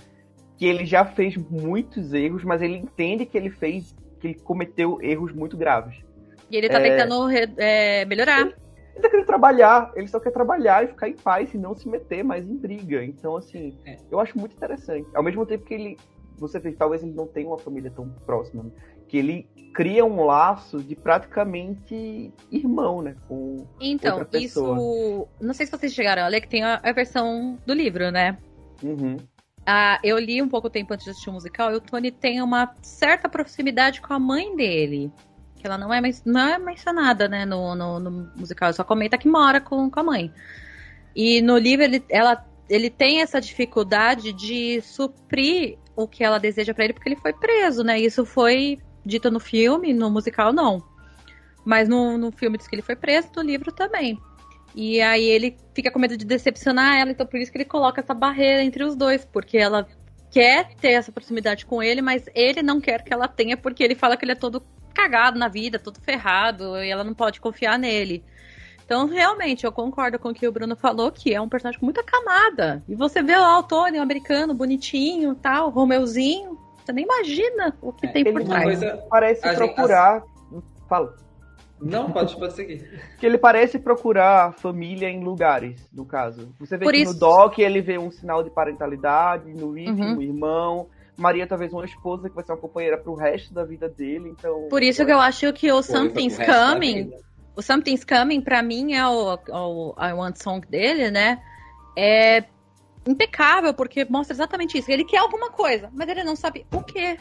que 0.58 0.66
ele 0.66 0.86
já 0.86 1.06
fez 1.06 1.36
muitos 1.38 2.14
erros, 2.14 2.44
mas 2.44 2.62
ele 2.62 2.76
entende 2.78 3.26
que 3.26 3.38
ele 3.38 3.50
fez, 3.50 3.96
que 4.20 4.28
ele 4.28 4.34
cometeu 4.40 5.00
erros 5.02 5.32
muito 5.34 5.56
graves. 5.56 5.96
E 6.50 6.56
ele 6.58 6.68
tá 6.70 6.80
É. 6.80 6.90
tentando 6.90 7.26
re- 7.28 7.54
é, 7.58 8.06
melhorar. 8.06 8.42
Ele 8.42 9.02
tá 9.04 9.10
querendo 9.10 9.28
trabalhar, 9.28 9.92
ele 9.96 10.08
só 10.08 10.20
quer 10.20 10.32
trabalhar 10.32 10.84
e 10.84 10.88
ficar 10.88 11.08
em 11.08 11.16
paz 11.16 11.54
e 11.54 11.58
não 11.58 11.76
se 11.76 11.88
meter 11.88 12.24
mais 12.24 12.50
em 12.50 12.56
briga. 12.58 13.04
Então, 13.04 13.36
assim, 13.36 13.78
É. 13.86 13.98
eu 14.10 14.20
acho 14.20 14.38
muito 14.40 14.56
interessante. 14.56 15.08
Ao 15.14 15.22
mesmo 15.22 15.46
tempo 15.46 15.66
que 15.66 15.74
ele. 15.74 15.98
Você 16.40 16.60
vê, 16.60 16.72
talvez 16.72 17.02
ele 17.04 17.14
não 17.14 17.26
tenha 17.28 17.48
uma 17.48 17.58
família 17.58 17.92
tão 17.96 18.10
próxima, 18.26 18.64
né? 18.64 18.70
que 19.08 19.18
ele 19.18 19.48
cria 19.74 20.04
um 20.04 20.24
laço 20.26 20.84
de 20.84 20.94
praticamente 20.96 22.32
irmão, 22.52 23.02
né? 23.02 23.16
Com 23.28 23.66
Então, 23.80 24.18
outra 24.20 24.26
pessoa. 24.40 24.76
isso. 24.78 25.28
Não 25.40 25.54
sei 25.54 25.66
se 25.66 25.72
vocês 25.72 25.94
chegaram 25.94 26.24
a 26.24 26.28
ler, 26.28 26.42
que 26.42 26.48
tem 26.50 26.64
a, 26.64 26.80
a 26.84 26.92
versão 26.92 27.58
do 27.66 27.74
livro, 27.74 28.12
né? 28.12 28.38
Uhum. 28.84 29.18
Ah, 29.70 30.00
eu 30.02 30.18
li 30.18 30.42
um 30.42 30.48
pouco 30.48 30.70
tempo 30.70 30.94
antes 30.94 31.04
de 31.04 31.12
assistir 31.12 31.30
o 31.30 31.34
musical 31.34 31.74
e 31.74 31.76
o 31.76 31.82
Tony 31.82 32.10
tem 32.10 32.42
uma 32.42 32.74
certa 32.82 33.28
proximidade 33.28 34.00
com 34.00 34.14
a 34.14 34.20
mãe 34.20 34.56
dele. 34.56 35.12
Que 35.58 35.68
ela 35.68 35.78
não 35.78 35.94
é, 35.94 36.00
não 36.26 36.40
é 36.40 36.58
mencionada, 36.58 37.28
né, 37.28 37.44
no, 37.46 37.76
no, 37.76 38.00
no 38.00 38.32
musical. 38.38 38.72
Só 38.72 38.86
comenta 38.86 39.18
que 39.18 39.28
mora 39.28 39.60
com, 39.60 39.90
com 39.90 40.00
a 40.00 40.04
mãe. 40.04 40.34
E 41.14 41.42
no 41.42 41.58
livro 41.58 41.84
ele, 41.84 42.02
ela, 42.10 42.46
ele 42.70 42.90
tem 42.90 43.20
essa 43.22 43.42
dificuldade 43.42 44.32
de 44.32 44.80
suprir 44.80 45.78
o 45.98 46.08
que 46.08 46.24
ela 46.24 46.40
deseja 46.40 46.74
pra 46.74 46.86
ele, 46.86 46.94
porque 46.94 47.10
ele 47.10 47.20
foi 47.20 47.34
preso, 47.34 47.84
né? 47.84 48.00
Isso 48.00 48.26
foi 48.26 48.80
dito 49.06 49.30
no 49.30 49.40
filme, 49.40 49.94
no 49.94 50.10
musical 50.10 50.54
não. 50.54 50.82
Mas 51.66 51.90
no, 51.90 52.18
no 52.18 52.32
filme 52.32 52.58
diz 52.58 52.70
que 52.70 52.76
ele 52.76 52.82
foi 52.82 52.96
preso, 52.96 53.28
no 53.36 53.42
livro 53.42 53.70
também. 53.74 54.18
E 54.80 55.02
aí 55.02 55.24
ele 55.26 55.58
fica 55.74 55.90
com 55.90 55.98
medo 55.98 56.16
de 56.16 56.24
decepcionar 56.24 57.00
ela, 57.00 57.10
então 57.10 57.26
por 57.26 57.40
isso 57.40 57.52
que 57.52 57.58
ele 57.58 57.66
coloca 57.66 58.00
essa 58.00 58.14
barreira 58.14 58.62
entre 58.64 58.84
os 58.84 58.96
dois, 58.96 59.26
porque 59.26 59.58
ela 59.58 59.88
quer 60.30 60.76
ter 60.76 60.92
essa 60.92 61.12
proximidade 61.12 61.66
com 61.66 61.82
ele, 61.82 62.00
mas 62.00 62.26
ele 62.36 62.62
não 62.62 62.80
quer 62.80 63.04
que 63.04 63.12
ela 63.12 63.28
tenha, 63.28 63.58
porque 63.58 63.84
ele 63.84 63.96
fala 63.96 64.16
que 64.16 64.24
ele 64.24 64.34
é 64.34 64.36
todo 64.36 64.62
cagado 64.94 65.40
na 65.40 65.48
vida, 65.48 65.80
todo 65.80 66.00
ferrado, 66.00 66.78
e 66.78 66.92
ela 66.92 67.04
não 67.04 67.16
pode 67.16 67.42
confiar 67.42 67.80
nele. 67.80 68.24
Então, 68.86 69.08
realmente, 69.08 69.66
eu 69.66 69.72
concordo 69.72 70.20
com 70.20 70.30
o 70.30 70.34
que 70.34 70.48
o 70.48 70.52
Bruno 70.52 70.76
falou, 70.76 71.12
que 71.12 71.34
é 71.34 71.42
um 71.42 71.50
personagem 71.50 71.80
com 71.80 71.86
muita 71.88 72.04
camada. 72.04 72.84
E 72.88 72.94
você 72.96 73.24
vê 73.24 73.36
lá 73.36 73.58
o 73.58 73.64
Tony, 73.64 73.98
o 73.98 74.02
americano, 74.04 74.54
bonitinho, 74.54 75.34
tal, 75.36 75.70
Romeuzinho, 75.72 76.58
você 76.86 76.94
nem 76.94 77.04
imagina 77.04 77.76
o 77.82 77.92
que 77.92 78.06
É, 78.06 78.10
tem 78.12 78.24
por 78.32 78.44
trás. 78.44 78.64
coisa. 78.64 79.04
Parece 79.10 79.46
A 79.48 79.54
gente- 79.56 79.74
procurar. 79.74 80.24
Fala. 80.88 81.16
Não, 81.80 82.12
pode, 82.12 82.36
pode 82.38 82.54
seguir. 82.54 83.02
Que 83.20 83.26
ele 83.26 83.38
parece 83.38 83.78
procurar 83.78 84.54
família 84.54 85.10
em 85.10 85.24
lugares, 85.24 85.88
no 85.94 86.06
caso. 86.06 86.52
Você 86.60 86.78
vê 86.78 86.86
Por 86.86 86.94
que 86.94 87.02
isso- 87.02 87.14
no 87.14 87.20
Doc 87.20 87.60
ele 87.60 87.82
vê 87.82 87.98
um 87.98 88.10
sinal 88.12 88.44
de 88.44 88.50
parentalidade, 88.50 89.54
no 89.54 89.72
Rick, 89.72 89.92
Uhum. 89.92 90.18
um 90.18 90.22
irmão. 90.22 90.88
Maria, 91.16 91.48
talvez 91.48 91.72
uma 91.74 91.86
esposa 91.86 92.30
que 92.30 92.36
vai 92.36 92.44
ser 92.44 92.52
uma 92.52 92.58
companheira 92.60 92.98
pro 92.98 93.14
resto 93.16 93.54
da 93.54 93.64
vida 93.64 93.88
dele, 93.90 94.30
então. 94.30 94.68
Por 94.70 94.84
isso 94.84 95.06
que 95.06 95.12
eu 95.12 95.20
acho 95.20 95.52
que 95.54 95.68
o 95.72 95.74
Coisa 95.76 95.92
Something's 96.00 96.38
Coming 96.38 97.12
o 97.56 97.62
Something's 97.62 98.04
Coming, 98.06 98.42
pra 98.42 98.62
mim, 98.62 98.94
é 98.94 99.08
o, 99.08 99.34
o 99.36 99.96
I 100.00 100.14
Want 100.14 100.36
Song 100.36 100.64
dele, 100.68 101.10
né? 101.10 101.42
É 101.98 102.44
impecável, 103.08 103.74
porque 103.74 104.06
mostra 104.06 104.36
exatamente 104.36 104.78
isso. 104.78 104.92
Ele 104.92 105.04
quer 105.04 105.18
alguma 105.18 105.50
coisa, 105.50 105.90
mas 105.92 106.08
ele 106.08 106.24
não 106.24 106.36
sabe 106.36 106.68
o 106.72 106.84
quê. 106.84 107.18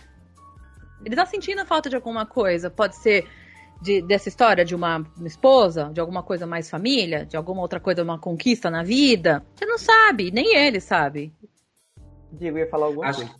Ele 1.04 1.16
tá 1.16 1.24
sentindo 1.24 1.62
a 1.62 1.64
falta 1.64 1.88
de 1.88 1.96
alguma 1.96 2.26
coisa. 2.26 2.68
Pode 2.68 2.96
ser 2.96 3.26
de- 3.80 4.02
dessa 4.02 4.28
história 4.28 4.64
de 4.64 4.74
uma, 4.74 4.98
uma 5.16 5.26
esposa, 5.26 5.90
de 5.92 6.00
alguma 6.00 6.22
coisa 6.22 6.46
mais 6.46 6.70
família, 6.70 7.24
de 7.26 7.36
alguma 7.36 7.60
outra 7.62 7.80
coisa, 7.80 8.02
uma 8.02 8.18
conquista 8.18 8.70
na 8.70 8.82
vida. 8.82 9.44
Você 9.54 9.66
não 9.66 9.78
sabe, 9.78 10.30
nem 10.30 10.56
ele 10.56 10.80
sabe. 10.80 11.32
Diego 12.32 12.58
ia 12.58 12.68
falar 12.68 12.86
alguma 12.86 13.08
Acho 13.08 13.20
coisa. 13.20 13.34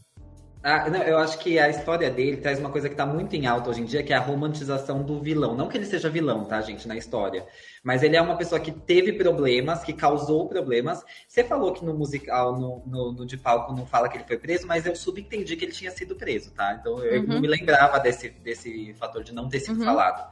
Ah, 0.69 0.91
não, 0.91 1.01
eu 1.01 1.17
acho 1.19 1.39
que 1.39 1.61
a 1.61 1.69
história 1.69 2.11
dele 2.11 2.39
traz 2.39 2.59
uma 2.59 2.71
coisa 2.71 2.89
que 2.89 2.97
tá 2.97 3.07
muito 3.07 3.37
em 3.37 3.47
alta 3.47 3.71
hoje 3.71 3.83
em 3.83 3.85
dia, 3.85 4.03
que 4.03 4.13
é 4.13 4.17
a 4.17 4.21
romantização 4.21 5.01
do 5.05 5.21
vilão. 5.21 5.55
Não 5.55 5.69
que 5.69 5.79
ele 5.79 5.87
seja 5.87 6.11
vilão, 6.11 6.45
tá, 6.45 6.61
gente, 6.61 6.89
na 6.89 6.97
história. 6.97 7.47
Mas 7.85 8.03
ele 8.03 8.17
é 8.17 8.21
uma 8.21 8.37
pessoa 8.37 8.61
que 8.61 8.73
teve 8.73 9.13
problemas, 9.13 9.85
que 9.85 9.93
causou 9.93 10.49
problemas. 10.49 11.05
Você 11.29 11.45
falou 11.45 11.73
que 11.73 11.85
no 11.85 11.95
musical, 11.95 12.59
no, 12.59 12.83
no, 12.85 13.13
no 13.13 13.25
de 13.25 13.37
palco, 13.37 13.73
não 13.73 13.87
fala 13.87 14.09
que 14.09 14.17
ele 14.17 14.25
foi 14.25 14.39
preso, 14.39 14.67
mas 14.67 14.85
eu 14.85 14.97
subentendi 14.97 15.55
que 15.55 15.65
ele 15.65 15.71
tinha 15.73 15.93
sido 15.93 16.17
preso, 16.17 16.51
tá? 16.53 16.77
Então 16.81 16.99
eu 17.05 17.21
Uhum. 17.21 17.29
não 17.29 17.41
me 17.41 17.47
lembrava 17.47 18.01
desse, 18.01 18.31
desse 18.31 18.93
fator 18.95 19.23
de 19.23 19.33
não 19.33 19.49
ter 19.49 19.61
sido 19.61 19.79
Uhum. 19.79 19.85
falado. 19.85 20.29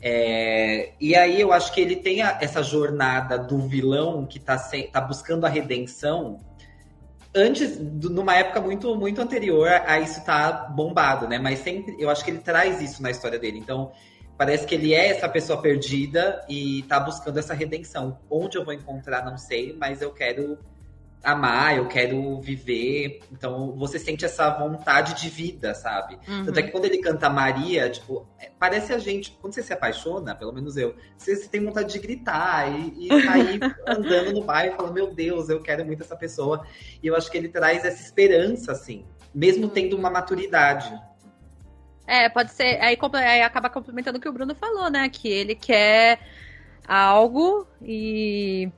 É, 0.00 0.94
e 1.00 1.14
aí 1.14 1.40
eu 1.40 1.52
acho 1.52 1.72
que 1.72 1.80
ele 1.80 1.94
tem 1.94 2.22
a- 2.22 2.38
essa 2.40 2.60
jornada 2.60 3.38
do 3.38 3.58
vilão 3.68 4.26
que 4.26 4.40
tá, 4.40 4.58
se- 4.58 4.84
tá 4.90 5.00
buscando 5.00 5.44
a 5.46 5.48
redenção 5.48 6.40
antes, 7.34 7.78
numa 7.78 8.36
época 8.36 8.60
muito, 8.60 8.94
muito 8.96 9.20
anterior 9.20 9.68
a 9.68 10.00
isso 10.00 10.24
tá 10.24 10.52
bombado, 10.52 11.28
né? 11.28 11.38
Mas 11.38 11.60
sempre, 11.60 11.96
eu 11.98 12.10
acho 12.10 12.24
que 12.24 12.30
ele 12.30 12.40
traz 12.40 12.80
isso 12.80 13.02
na 13.02 13.10
história 13.10 13.38
dele. 13.38 13.58
Então, 13.58 13.92
parece 14.36 14.66
que 14.66 14.74
ele 14.74 14.94
é 14.94 15.08
essa 15.08 15.28
pessoa 15.28 15.60
perdida 15.60 16.44
e 16.48 16.82
tá 16.88 16.98
buscando 16.98 17.38
essa 17.38 17.54
redenção. 17.54 18.18
Onde 18.28 18.58
eu 18.58 18.64
vou 18.64 18.74
encontrar, 18.74 19.24
não 19.24 19.36
sei, 19.36 19.76
mas 19.78 20.02
eu 20.02 20.10
quero 20.12 20.58
amar, 21.22 21.76
eu 21.76 21.86
quero 21.86 22.40
viver. 22.40 23.20
Então, 23.30 23.72
você 23.76 23.98
sente 23.98 24.24
essa 24.24 24.48
vontade 24.50 25.14
de 25.20 25.28
vida, 25.28 25.74
sabe? 25.74 26.18
Uhum. 26.26 26.44
Tanto 26.46 26.58
é 26.58 26.62
que 26.62 26.70
quando 26.70 26.86
ele 26.86 26.98
canta 26.98 27.28
Maria, 27.28 27.88
tipo, 27.90 28.26
é, 28.38 28.50
parece 28.58 28.92
a 28.92 28.98
gente, 28.98 29.36
quando 29.40 29.54
você 29.54 29.62
se 29.62 29.72
apaixona, 29.72 30.34
pelo 30.34 30.52
menos 30.52 30.76
eu, 30.76 30.94
você, 31.16 31.36
você 31.36 31.48
tem 31.48 31.64
vontade 31.64 31.92
de 31.92 31.98
gritar 31.98 32.70
e, 32.70 33.06
e 33.06 33.08
sair 33.24 33.60
andando 33.86 34.32
no 34.32 34.44
bairro 34.44 34.74
e 34.74 34.76
falar, 34.76 34.92
meu 34.92 35.12
Deus, 35.12 35.48
eu 35.48 35.60
quero 35.60 35.84
muito 35.84 36.02
essa 36.02 36.16
pessoa. 36.16 36.66
E 37.02 37.06
eu 37.06 37.14
acho 37.14 37.30
que 37.30 37.36
ele 37.36 37.48
traz 37.48 37.84
essa 37.84 38.02
esperança, 38.02 38.72
assim, 38.72 39.04
mesmo 39.34 39.68
tendo 39.68 39.96
uma 39.96 40.10
maturidade. 40.10 40.92
É, 42.06 42.28
pode 42.28 42.52
ser. 42.52 42.80
Aí, 42.80 42.98
aí 43.14 43.42
acaba 43.42 43.70
complementando 43.70 44.18
o 44.18 44.20
que 44.20 44.28
o 44.28 44.32
Bruno 44.32 44.54
falou, 44.54 44.90
né? 44.90 45.08
Que 45.08 45.28
ele 45.28 45.54
quer 45.54 46.18
algo 46.88 47.68
e 47.80 48.68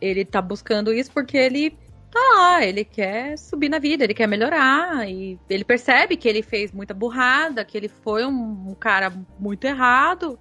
ele 0.00 0.24
tá 0.24 0.40
buscando 0.40 0.92
isso 0.92 1.10
porque 1.12 1.36
ele 1.36 1.70
tá 2.10 2.20
lá, 2.36 2.64
ele 2.64 2.84
quer 2.84 3.36
subir 3.36 3.68
na 3.68 3.78
vida, 3.78 4.04
ele 4.04 4.14
quer 4.14 4.26
melhorar. 4.26 5.08
E 5.08 5.38
ele 5.48 5.64
percebe 5.64 6.16
que 6.16 6.28
ele 6.28 6.42
fez 6.42 6.72
muita 6.72 6.94
burrada, 6.94 7.64
que 7.64 7.76
ele 7.76 7.88
foi 7.88 8.24
um, 8.24 8.70
um 8.70 8.74
cara 8.74 9.12
muito 9.38 9.64
errado. 9.66 10.38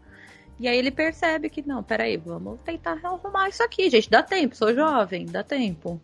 E 0.59 0.67
aí 0.67 0.77
ele 0.77 0.89
percebe 0.91 1.49
que, 1.49 1.61
não, 1.67 1.83
peraí, 1.83 2.17
vamos 2.17 2.59
tentar 2.61 2.97
arrumar 3.03 3.49
isso 3.49 3.61
aqui, 3.61 3.89
gente. 3.89 4.09
Dá 4.09 4.23
tempo, 4.23 4.55
sou 4.55 4.73
jovem, 4.73 5.25
dá 5.25 5.43
tempo. 5.43 6.01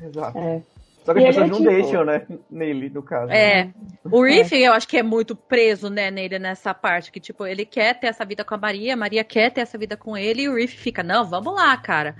Exato. 0.00 0.38
É. 0.38 0.62
Só 1.04 1.14
que 1.14 1.20
E 1.20 1.26
as 1.28 1.36
pessoas 1.36 1.46
é 1.46 1.50
não 1.50 1.58
tipo- 1.58 1.70
deixam, 1.70 2.04
né? 2.04 2.26
Nele, 2.50 2.90
no 2.90 3.02
caso. 3.02 3.30
É. 3.32 3.70
O 4.04 4.22
Riff, 4.24 4.54
eu 4.56 4.72
acho 4.72 4.86
que 4.88 4.96
é 4.96 5.02
muito 5.04 5.34
preso, 5.36 5.88
né, 5.88 6.10
nele 6.10 6.38
nessa 6.38 6.74
parte. 6.74 7.10
Que, 7.12 7.20
tipo, 7.20 7.46
ele 7.46 7.64
quer 7.64 7.98
ter 7.98 8.08
essa 8.08 8.24
vida 8.24 8.44
com 8.44 8.54
a 8.54 8.58
Maria, 8.58 8.94
a 8.94 8.96
Maria 8.96 9.22
quer 9.24 9.50
ter 9.50 9.60
essa 9.60 9.78
vida 9.78 9.96
com 9.96 10.16
ele, 10.16 10.42
e 10.42 10.48
o 10.48 10.54
Riff 10.56 10.76
fica, 10.76 11.02
não, 11.04 11.24
vamos 11.24 11.54
lá, 11.54 11.76
cara. 11.76 12.14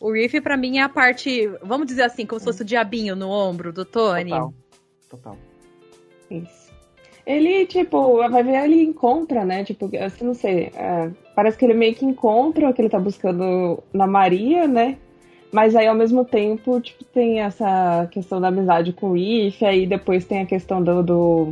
O 0.00 0.12
Riff, 0.12 0.40
pra 0.40 0.56
mim, 0.56 0.78
é 0.78 0.82
a 0.82 0.88
parte, 0.88 1.48
vamos 1.62 1.86
dizer 1.86 2.02
assim, 2.02 2.26
como 2.26 2.38
se 2.38 2.46
fosse 2.46 2.62
o 2.62 2.64
diabinho 2.64 3.16
no 3.16 3.30
ombro 3.30 3.72
do 3.72 3.84
Tony. 3.84 4.30
Total. 4.30 4.54
Total. 5.08 5.36
Isso. 6.30 6.66
Ele, 7.26 7.66
tipo, 7.66 8.16
vai 8.28 8.42
ver, 8.42 8.64
ele 8.64 8.82
encontra, 8.82 9.44
né? 9.44 9.64
Tipo, 9.64 9.90
assim, 9.98 10.24
não 10.24 10.34
sei. 10.34 10.70
é, 10.74 11.10
parece 11.34 11.58
que 11.58 11.64
ele 11.64 11.74
meio 11.74 11.94
que 11.94 12.04
encontra 12.04 12.68
o 12.68 12.74
que 12.74 12.80
ele 12.80 12.88
tá 12.88 13.00
buscando 13.00 13.82
na 13.92 14.06
Maria, 14.06 14.68
né? 14.68 14.96
Mas 15.50 15.74
aí, 15.74 15.86
ao 15.86 15.94
mesmo 15.94 16.24
tempo, 16.24 16.80
tipo, 16.80 17.02
tem 17.04 17.40
essa 17.40 18.06
questão 18.10 18.40
da 18.40 18.48
amizade 18.48 18.92
com 18.92 19.10
o 19.10 19.12
Riff, 19.14 19.64
aí 19.64 19.86
depois 19.86 20.24
tem 20.24 20.40
a 20.40 20.46
questão 20.46 20.82
do. 20.82 21.02
do, 21.02 21.50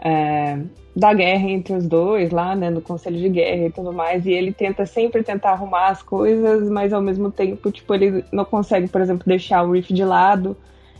é, 0.00 0.58
da 0.96 1.12
guerra 1.12 1.48
entre 1.48 1.74
os 1.74 1.86
dois 1.86 2.30
lá, 2.30 2.56
né? 2.56 2.70
No 2.70 2.80
conselho 2.80 3.18
de 3.18 3.28
guerra 3.28 3.66
e 3.66 3.70
tudo 3.70 3.92
mais. 3.92 4.26
E 4.26 4.30
ele 4.32 4.52
tenta 4.52 4.86
sempre 4.86 5.22
tentar 5.22 5.52
arrumar 5.52 5.88
as 5.88 6.02
coisas, 6.02 6.68
mas 6.68 6.92
ao 6.92 7.02
mesmo 7.02 7.30
tempo, 7.30 7.70
tipo, 7.70 7.94
ele 7.94 8.24
não 8.32 8.44
consegue, 8.44 8.88
por 8.88 9.00
exemplo, 9.00 9.24
deixar 9.26 9.62
o 9.62 9.72
Riff 9.72 9.92
de 9.92 10.04
lado. 10.04 10.56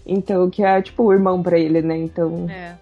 Então, 0.06 0.50
que 0.50 0.62
é 0.62 0.80
tipo 0.82 1.04
o 1.04 1.12
irmão 1.12 1.42
pra 1.42 1.58
ele, 1.58 1.82
né? 1.82 1.96
Então. 1.96 2.48
É. 2.48 2.74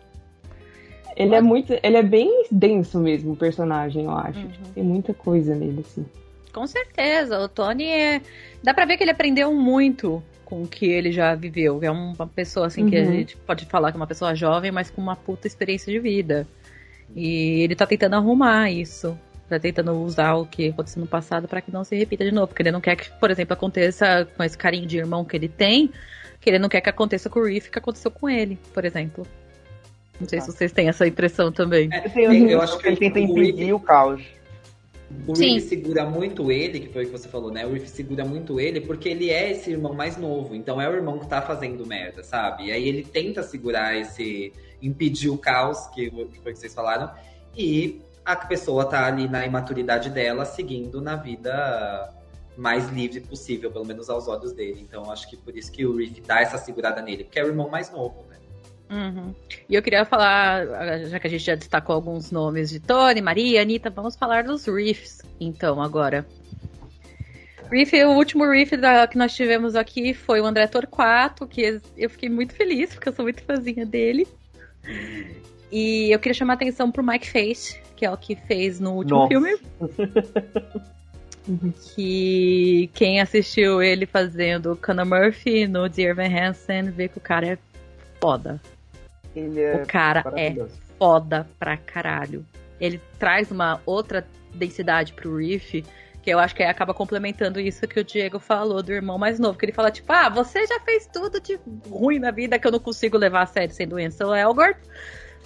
Ele 1.16 1.34
é 1.34 1.40
muito. 1.40 1.72
Ele 1.82 1.96
é 1.96 2.02
bem 2.02 2.44
denso 2.50 2.98
mesmo, 2.98 3.32
o 3.32 3.36
personagem, 3.36 4.04
eu 4.04 4.12
acho. 4.12 4.38
Uhum. 4.38 4.48
Tipo, 4.48 4.68
tem 4.68 4.84
muita 4.84 5.14
coisa 5.14 5.54
nele, 5.54 5.80
assim. 5.80 6.06
Com 6.52 6.66
certeza, 6.66 7.38
o 7.40 7.48
Tony 7.48 7.86
é. 7.86 8.20
Dá 8.62 8.72
pra 8.72 8.84
ver 8.84 8.96
que 8.96 9.04
ele 9.04 9.10
aprendeu 9.10 9.52
muito 9.52 10.22
com 10.48 10.62
o 10.62 10.66
que 10.66 10.86
ele 10.86 11.12
já 11.12 11.34
viveu. 11.34 11.78
É 11.82 11.90
uma 11.90 12.26
pessoa 12.26 12.68
assim 12.68 12.88
que 12.88 12.96
a 12.96 13.00
Uhum. 13.00 13.12
gente 13.12 13.36
pode 13.36 13.66
falar 13.66 13.90
que 13.92 13.98
é 13.98 14.00
uma 14.00 14.06
pessoa 14.06 14.34
jovem, 14.34 14.72
mas 14.72 14.88
com 14.88 14.98
uma 15.02 15.14
puta 15.14 15.46
experiência 15.46 15.92
de 15.92 15.98
vida. 15.98 16.46
E 17.14 17.60
ele 17.60 17.74
tá 17.76 17.86
tentando 17.86 18.16
arrumar 18.16 18.70
isso. 18.70 19.18
Tá 19.46 19.58
tentando 19.58 19.92
usar 19.92 20.36
o 20.36 20.46
que 20.46 20.70
aconteceu 20.70 21.00
no 21.02 21.06
passado 21.06 21.46
pra 21.46 21.60
que 21.60 21.70
não 21.70 21.84
se 21.84 21.94
repita 21.96 22.24
de 22.24 22.32
novo. 22.32 22.46
Porque 22.48 22.62
ele 22.62 22.70
não 22.70 22.80
quer 22.80 22.96
que, 22.96 23.10
por 23.20 23.30
exemplo, 23.30 23.52
aconteça 23.52 24.26
com 24.38 24.42
esse 24.42 24.56
carinho 24.56 24.86
de 24.86 24.96
irmão 24.96 25.22
que 25.22 25.36
ele 25.36 25.48
tem, 25.48 25.90
que 26.40 26.48
ele 26.48 26.58
não 26.58 26.68
quer 26.70 26.80
que 26.80 26.88
aconteça 26.88 27.28
com 27.28 27.40
o 27.40 27.44
Reef 27.44 27.68
que 27.68 27.78
aconteceu 27.78 28.10
com 28.10 28.26
ele, 28.26 28.58
por 28.72 28.86
exemplo. 28.86 29.26
Não 30.18 30.26
sei 30.26 30.40
se 30.40 30.46
vocês 30.50 30.72
têm 30.72 30.88
essa 30.88 31.06
impressão 31.06 31.52
também. 31.52 31.90
Eu, 32.16 32.30
Sim, 32.30 32.46
eu 32.48 32.62
acho 32.62 32.78
que 32.78 32.86
ele 32.88 32.96
tenta 32.96 33.18
o 33.18 33.22
impedir 33.22 33.74
o 33.74 33.78
caos. 33.80 34.22
O 35.26 35.34
Sim. 35.34 35.54
Riff 35.54 35.68
segura 35.68 36.04
muito 36.04 36.52
ele, 36.52 36.80
que 36.80 36.88
foi 36.88 37.04
o 37.04 37.06
que 37.06 37.12
você 37.12 37.28
falou, 37.28 37.50
né? 37.50 37.66
O 37.66 37.72
Riff 37.72 37.88
segura 37.88 38.24
muito 38.24 38.60
ele 38.60 38.80
porque 38.80 39.08
ele 39.08 39.30
é 39.30 39.52
esse 39.52 39.70
irmão 39.70 39.94
mais 39.94 40.16
novo. 40.16 40.54
Então 40.54 40.80
é 40.80 40.88
o 40.88 40.92
irmão 40.92 41.18
que 41.18 41.26
tá 41.26 41.40
fazendo 41.40 41.86
merda, 41.86 42.22
sabe? 42.22 42.66
E 42.66 42.72
aí 42.72 42.86
ele 42.86 43.02
tenta 43.02 43.42
segurar 43.42 43.96
esse. 43.96 44.52
impedir 44.82 45.30
o 45.30 45.38
caos, 45.38 45.86
que, 45.88 46.10
que 46.10 46.40
foi 46.40 46.52
o 46.52 46.54
que 46.54 46.60
vocês 46.60 46.74
falaram. 46.74 47.10
E 47.56 48.02
a 48.24 48.36
pessoa 48.36 48.84
tá 48.84 49.06
ali 49.06 49.26
na 49.26 49.46
imaturidade 49.46 50.10
dela, 50.10 50.44
seguindo 50.44 51.00
na 51.00 51.16
vida 51.16 52.12
mais 52.56 52.88
livre 52.90 53.20
possível, 53.20 53.70
pelo 53.70 53.86
menos 53.86 54.10
aos 54.10 54.28
olhos 54.28 54.52
dele. 54.52 54.80
Então 54.86 55.10
acho 55.10 55.30
que 55.30 55.36
por 55.36 55.56
isso 55.56 55.72
que 55.72 55.86
o 55.86 55.96
Riff 55.96 56.20
dá 56.20 56.40
essa 56.40 56.58
segurada 56.58 57.00
nele, 57.00 57.24
porque 57.24 57.38
é 57.38 57.44
o 57.44 57.46
irmão 57.46 57.70
mais 57.70 57.90
novo, 57.90 58.26
né? 58.28 58.36
Uhum. 58.90 59.34
E 59.68 59.74
eu 59.74 59.82
queria 59.82 60.04
falar, 60.04 60.64
já 61.06 61.20
que 61.20 61.26
a 61.26 61.30
gente 61.30 61.44
já 61.44 61.54
destacou 61.54 61.94
alguns 61.94 62.30
nomes 62.30 62.70
de 62.70 62.80
Tony, 62.80 63.20
Maria, 63.20 63.60
Anitta, 63.62 63.90
vamos 63.90 64.16
falar 64.16 64.44
dos 64.44 64.66
riffs, 64.66 65.20
então, 65.38 65.82
agora. 65.82 66.26
Riff, 67.70 67.94
o 68.02 68.12
último 68.12 68.50
riff 68.50 68.76
da- 68.78 69.06
que 69.06 69.18
nós 69.18 69.34
tivemos 69.34 69.76
aqui 69.76 70.14
foi 70.14 70.40
o 70.40 70.46
André 70.46 70.66
Torquato, 70.66 71.46
que 71.46 71.80
eu 71.96 72.08
fiquei 72.08 72.30
muito 72.30 72.54
feliz, 72.54 72.94
porque 72.94 73.10
eu 73.10 73.12
sou 73.12 73.24
muito 73.24 73.42
fãzinha 73.42 73.84
dele. 73.84 74.26
E 75.70 76.10
eu 76.10 76.18
queria 76.18 76.34
chamar 76.34 76.54
a 76.54 76.56
atenção 76.56 76.90
pro 76.90 77.04
Mike 77.04 77.28
Face, 77.30 77.78
que 77.94 78.06
é 78.06 78.10
o 78.10 78.16
que 78.16 78.34
fez 78.34 78.80
no 78.80 78.92
último 78.94 79.18
Nossa. 79.20 79.28
filme. 79.28 79.56
que 81.94 82.90
quem 82.94 83.20
assistiu 83.20 83.82
ele 83.82 84.06
fazendo 84.06 84.76
Conor 84.76 85.04
Murphy 85.06 85.66
no 85.66 85.88
Dear 85.88 86.10
Evan 86.10 86.34
Hansen 86.34 86.90
vê 86.90 87.08
que 87.08 87.18
o 87.18 87.20
cara 87.20 87.46
é 87.46 87.58
foda. 88.20 88.60
É 89.36 89.82
O 89.82 89.86
cara 89.86 90.24
é 90.36 90.54
foda 90.98 91.48
pra 91.58 91.76
caralho. 91.76 92.44
Ele 92.80 93.00
traz 93.18 93.50
uma 93.50 93.80
outra 93.86 94.26
densidade 94.54 95.12
pro 95.12 95.36
Riff, 95.36 95.84
que 96.22 96.30
eu 96.30 96.38
acho 96.38 96.54
que 96.54 96.62
acaba 96.62 96.92
complementando 96.92 97.60
isso 97.60 97.86
que 97.86 98.00
o 98.00 98.04
Diego 98.04 98.38
falou 98.38 98.82
do 98.82 98.92
irmão 98.92 99.18
mais 99.18 99.38
novo. 99.38 99.58
Que 99.58 99.66
ele 99.66 99.72
fala, 99.72 99.90
tipo, 99.90 100.12
ah, 100.12 100.28
você 100.28 100.66
já 100.66 100.80
fez 100.80 101.06
tudo 101.06 101.40
de 101.40 101.58
ruim 101.88 102.18
na 102.18 102.30
vida 102.30 102.58
que 102.58 102.66
eu 102.66 102.72
não 102.72 102.80
consigo 102.80 103.16
levar 103.16 103.42
a 103.42 103.46
sério 103.46 103.74
sem 103.74 103.86
doença, 103.86 104.26
o 104.26 104.34
Elgort. 104.34 104.78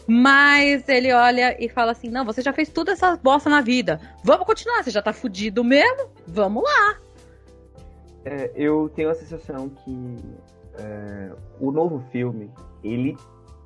Mas 0.07 0.89
ele 0.89 1.13
olha 1.13 1.57
e 1.63 1.69
fala 1.69 1.93
assim: 1.93 2.09
não, 2.09 2.25
você 2.25 2.43
já 2.43 2.53
fez 2.53 2.69
tudo 2.69 2.91
essa 2.91 3.17
bosta 3.17 3.49
na 3.49 3.61
vida. 3.61 4.01
Vamos 4.25 4.47
continuar, 4.47 4.83
você 4.83 4.91
já 4.91 5.01
tá 5.01 5.13
fudido 5.13 5.63
mesmo? 5.63 6.11
Vamos 6.27 6.65
lá. 6.65 6.99
É, 8.25 8.51
eu 8.55 8.91
tenho 8.95 9.11
a 9.11 9.15
sensação 9.15 9.69
que 9.69 10.17
é, 10.79 11.31
o 11.61 11.71
novo 11.71 12.05
filme, 12.11 12.51
ele 12.83 13.17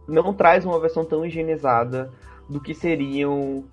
não 0.07 0.32
traz 0.34 0.64
uma 0.64 0.78
versão 0.78 1.04
tão 1.04 1.24
higienizada 1.24 2.11
do 2.48 2.61
que 2.61 2.74
seriam 2.74 3.64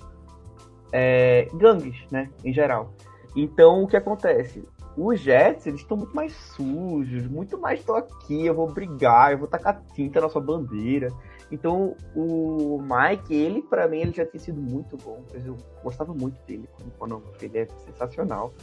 é, 0.91 1.47
gangues, 1.53 2.05
né, 2.11 2.29
em 2.43 2.53
geral. 2.53 2.93
Então, 3.35 3.83
o 3.83 3.87
que 3.87 3.97
acontece? 3.97 4.63
Os 4.95 5.19
Jets, 5.19 5.65
eles 5.65 5.81
estão 5.81 5.97
muito 5.97 6.15
mais 6.15 6.33
sujos, 6.33 7.27
muito 7.27 7.57
mais 7.57 7.83
tô 7.83 7.95
aqui, 7.95 8.45
eu 8.45 8.53
vou 8.53 8.71
brigar, 8.71 9.31
eu 9.31 9.39
vou 9.39 9.47
tacar 9.47 9.81
tinta 9.95 10.21
na 10.21 10.29
sua 10.29 10.41
bandeira. 10.41 11.11
Então, 11.51 11.95
o 12.15 12.79
Mike, 12.81 13.33
ele, 13.33 13.61
pra 13.61 13.87
mim, 13.87 14.01
ele 14.01 14.11
já 14.11 14.25
tinha 14.25 14.39
sido 14.39 14.61
muito 14.61 14.97
bom. 14.97 15.23
Eu 15.33 15.57
gostava 15.83 16.13
muito 16.13 16.39
dele 16.45 16.67
quando, 16.75 16.91
quando 16.97 17.23
ele 17.41 17.57
é 17.57 17.67
sensacional. 17.85 18.53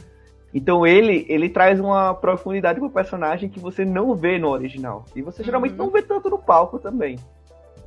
Então 0.53 0.85
ele, 0.85 1.25
ele 1.29 1.49
traz 1.49 1.79
uma 1.79 2.13
profundidade 2.13 2.79
pro 2.79 2.89
personagem 2.89 3.49
que 3.49 3.59
você 3.59 3.85
não 3.85 4.15
vê 4.15 4.37
no 4.37 4.49
original. 4.49 5.05
E 5.15 5.21
você 5.21 5.43
geralmente 5.43 5.71
Uhum. 5.71 5.85
não 5.85 5.89
vê 5.89 6.01
tanto 6.01 6.29
no 6.29 6.37
palco 6.37 6.77
também. 6.77 7.17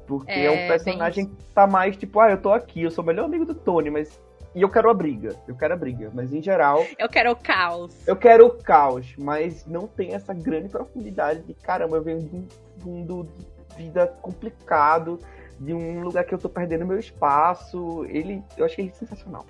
Porque 0.07 0.31
é, 0.31 0.47
É, 0.47 0.51
um 0.51 0.69
personagem 0.69 1.27
que 1.27 1.45
tá 1.55 1.67
mais 1.67 1.97
tipo, 1.97 2.21
ah, 2.21 2.31
eu 2.31 2.41
tô 2.41 2.53
aqui, 2.53 2.83
eu 2.83 2.91
sou 2.91 3.03
o 3.03 3.07
melhor 3.07 3.25
amigo 3.25 3.45
do 3.45 3.55
Tony, 3.55 3.91
mas 3.91 4.21
e 4.55 4.63
eu 4.63 4.69
quero 4.69 4.89
a 4.89 4.95
briga. 4.95 5.35
Eu 5.49 5.57
quero 5.57 5.75
a 5.75 5.77
briga. 5.77 6.13
Mas 6.15 6.33
em 6.33 6.41
geral. 6.41 6.87
Eu 6.97 7.09
quero 7.09 7.33
o 7.33 7.37
caos. 7.37 7.93
Eu 8.07 8.15
quero 8.15 8.47
o 8.47 8.51
caos, 8.51 9.13
mas 9.19 9.67
não 9.67 9.89
tem 9.89 10.15
essa 10.15 10.33
grande 10.33 10.69
profundidade 10.69 11.43
de 11.43 11.55
caramba, 11.55 11.97
eu 11.97 12.03
venho 12.03 12.21
de 12.21 12.37
um 12.37 12.47
mundo 12.85 13.29
de 13.37 13.45
vida 13.77 14.07
complicado, 14.23 15.19
de 15.59 15.75
um 15.75 16.03
lugar 16.03 16.23
que 16.25 16.33
eu 16.33 16.39
tô 16.39 16.49
perdendo 16.49 16.87
meu 16.87 16.99
espaço. 16.99 18.07
Ele. 18.09 18.43
Eu 18.57 18.65
achei 18.65 18.85
ele 18.85 18.95
sensacional. 18.95 19.45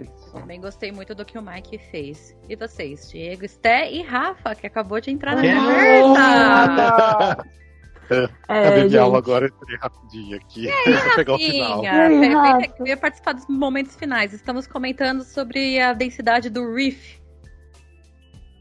Ele 0.00 0.08
é 0.08 0.12
sensacional. 0.12 0.40
Também 0.40 0.60
gostei 0.60 0.90
muito 0.90 1.14
do 1.14 1.24
que 1.24 1.38
o 1.38 1.42
Mike 1.42 1.78
fez. 1.78 2.36
E 2.48 2.56
vocês, 2.56 3.08
Diego, 3.08 3.46
Sté 3.46 3.92
e 3.92 4.02
Rafa, 4.02 4.56
que 4.56 4.66
acabou 4.66 5.00
de 5.00 5.12
entrar 5.12 5.36
na 5.36 5.42
conversa. 5.42 7.44
É, 8.10 8.24
Acabei 8.60 8.82
gente. 8.84 8.96
aula 8.98 9.18
agora, 9.18 9.46
entrei 9.46 9.76
rapidinho 9.78 10.36
aqui 10.36 10.66
pra 11.02 11.14
pegar 11.16 11.34
o 11.34 11.38
final. 11.38 11.84
E 11.84 11.86
aí, 11.86 12.18
vem- 12.20 12.32
Rafa? 12.34 12.84
vem 12.84 12.96
participar 12.96 13.32
dos 13.34 13.46
momentos 13.46 13.94
finais. 13.96 14.32
Estamos 14.32 14.66
comentando 14.66 15.22
sobre 15.22 15.78
a 15.80 15.92
densidade 15.92 16.48
do 16.48 16.74
Reef. 16.74 17.18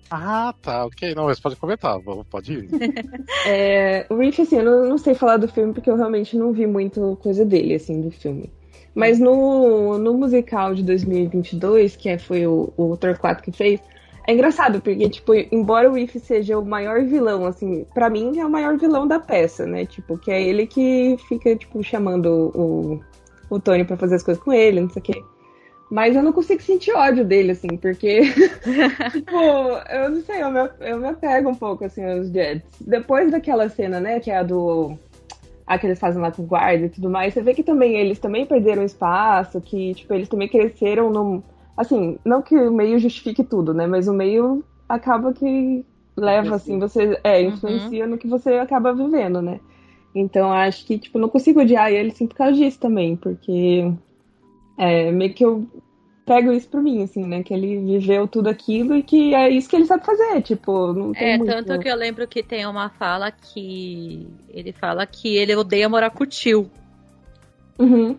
Ah, 0.09 0.53
tá, 0.61 0.85
ok. 0.85 1.13
Não, 1.15 1.25
mas 1.25 1.39
pode 1.39 1.55
comentar, 1.57 1.99
vamos, 1.99 2.25
pode 2.29 2.53
ir. 2.53 2.69
É, 3.45 4.05
o 4.09 4.15
Reef, 4.17 4.39
assim, 4.39 4.57
eu 4.57 4.63
não, 4.65 4.89
não 4.89 4.97
sei 4.97 5.13
falar 5.13 5.37
do 5.37 5.47
filme 5.47 5.73
porque 5.73 5.89
eu 5.89 5.95
realmente 5.95 6.35
não 6.37 6.51
vi 6.51 6.65
muito 6.67 7.17
coisa 7.21 7.45
dele, 7.45 7.75
assim, 7.75 8.01
do 8.01 8.11
filme. 8.11 8.51
Mas 8.93 9.19
no, 9.19 9.97
no 9.99 10.13
musical 10.15 10.73
de 10.73 10.83
2022, 10.83 11.95
que 11.95 12.09
é- 12.09 12.17
foi 12.17 12.47
o, 12.47 12.73
o 12.75 12.97
Torquato 12.97 13.43
que 13.43 13.51
fez, 13.51 13.79
é 14.27 14.33
engraçado, 14.33 14.81
porque, 14.81 15.09
tipo, 15.09 15.33
embora 15.33 15.89
o 15.89 15.93
Reef 15.93 16.17
seja 16.17 16.59
o 16.59 16.65
maior 16.65 17.01
vilão, 17.05 17.45
assim, 17.45 17.85
pra 17.93 18.09
mim 18.09 18.37
é 18.37 18.45
o 18.45 18.49
maior 18.49 18.77
vilão 18.77 19.07
da 19.07 19.21
peça, 19.21 19.65
né? 19.65 19.85
Tipo, 19.85 20.17
que 20.17 20.29
é 20.29 20.43
ele 20.43 20.67
que 20.67 21.15
fica, 21.29 21.55
tipo, 21.55 21.81
chamando 21.81 22.51
o, 22.53 22.99
o 23.49 23.57
Tony 23.57 23.85
pra 23.85 23.95
fazer 23.95 24.15
as 24.15 24.23
coisas 24.23 24.43
com 24.43 24.51
ele, 24.51 24.81
não 24.81 24.89
sei 24.89 25.01
o 25.01 25.05
quê. 25.05 25.23
Mas 25.89 26.13
eu 26.13 26.21
não 26.21 26.33
consigo 26.33 26.61
sentir 26.61 26.91
ódio 26.91 27.23
dele, 27.23 27.51
assim, 27.51 27.77
porque 27.77 28.19
tipo, 29.13 29.37
eu 29.89 30.09
não 30.09 30.21
sei, 30.21 30.43
eu 30.43 30.51
me, 30.51 30.69
eu 30.81 30.99
me 30.99 31.07
apego 31.07 31.49
um 31.49 31.55
pouco, 31.55 31.85
assim, 31.85 32.03
aos 32.03 32.27
Jets. 32.29 32.67
Depois 32.81 33.31
daquela 33.31 33.69
cena, 33.69 34.01
né, 34.01 34.19
que 34.19 34.29
é 34.29 34.39
a 34.39 34.43
do... 34.43 34.97
A 35.65 35.77
que 35.77 35.87
eles 35.87 35.99
fazem 35.99 36.21
lá 36.21 36.31
com 36.31 36.43
o 36.43 36.45
guarda 36.45 36.85
e 36.85 36.89
tudo 36.89 37.09
mais, 37.09 37.33
você 37.33 37.41
vê 37.41 37.53
que 37.53 37.63
também 37.63 37.95
eles 37.97 38.19
também 38.19 38.45
perderam 38.45 38.83
espaço, 38.83 39.61
que, 39.61 39.93
tipo, 39.93 40.13
eles 40.13 40.27
também 40.27 40.49
cresceram 40.49 41.09
num... 41.09 41.41
Assim, 41.77 42.17
não 42.25 42.41
que 42.41 42.55
o 42.55 42.73
meio 42.73 42.97
justifique 42.97 43.43
tudo, 43.43 43.73
né, 43.73 43.85
mas 43.85 44.07
o 44.07 44.13
meio 44.13 44.63
acaba 44.89 45.31
que 45.31 45.85
leva, 46.17 46.55
assim, 46.55 46.79
você... 46.79 47.19
É, 47.23 47.41
influencia 47.41 48.07
no 48.07 48.17
que 48.17 48.27
você 48.27 48.55
acaba 48.55 48.93
vivendo, 48.93 49.41
né. 49.41 49.59
Então, 50.15 50.51
acho 50.51 50.83
que, 50.85 50.97
tipo, 50.97 51.19
não 51.19 51.29
consigo 51.29 51.61
odiar 51.61 51.91
ele, 51.91 52.09
assim, 52.09 52.25
por 52.25 52.35
causa 52.35 52.53
disso 52.53 52.79
também, 52.79 53.15
porque... 53.15 53.91
É, 54.77 55.11
meio 55.11 55.33
que 55.33 55.45
eu 55.45 55.67
pego 56.27 56.51
isso 56.51 56.67
pra 56.67 56.81
mim, 56.81 57.01
assim, 57.01 57.25
né? 57.25 57.41
Que 57.41 57.53
ele 57.53 57.79
viveu 57.79 58.27
tudo 58.27 58.49
aquilo 58.49 58.95
e 58.95 59.01
que 59.01 59.33
é 59.33 59.49
isso 59.49 59.69
que 59.69 59.75
ele 59.75 59.85
sabe 59.85 60.05
fazer, 60.05 60.41
tipo, 60.41 60.93
não 60.93 61.13
tem 61.13 61.33
É, 61.33 61.37
muito... 61.37 61.49
tanto 61.49 61.79
que 61.79 61.89
eu 61.89 61.95
lembro 61.95 62.27
que 62.27 62.43
tem 62.43 62.65
uma 62.67 62.89
fala 62.89 63.31
que 63.31 64.27
ele 64.49 64.73
fala 64.73 65.07
que 65.07 65.37
ele 65.37 65.55
odeia 65.55 65.87
morar 65.87 66.09
com 66.09 66.25
o 66.25 66.27
tio. 66.27 66.69
Uhum. 67.79 68.17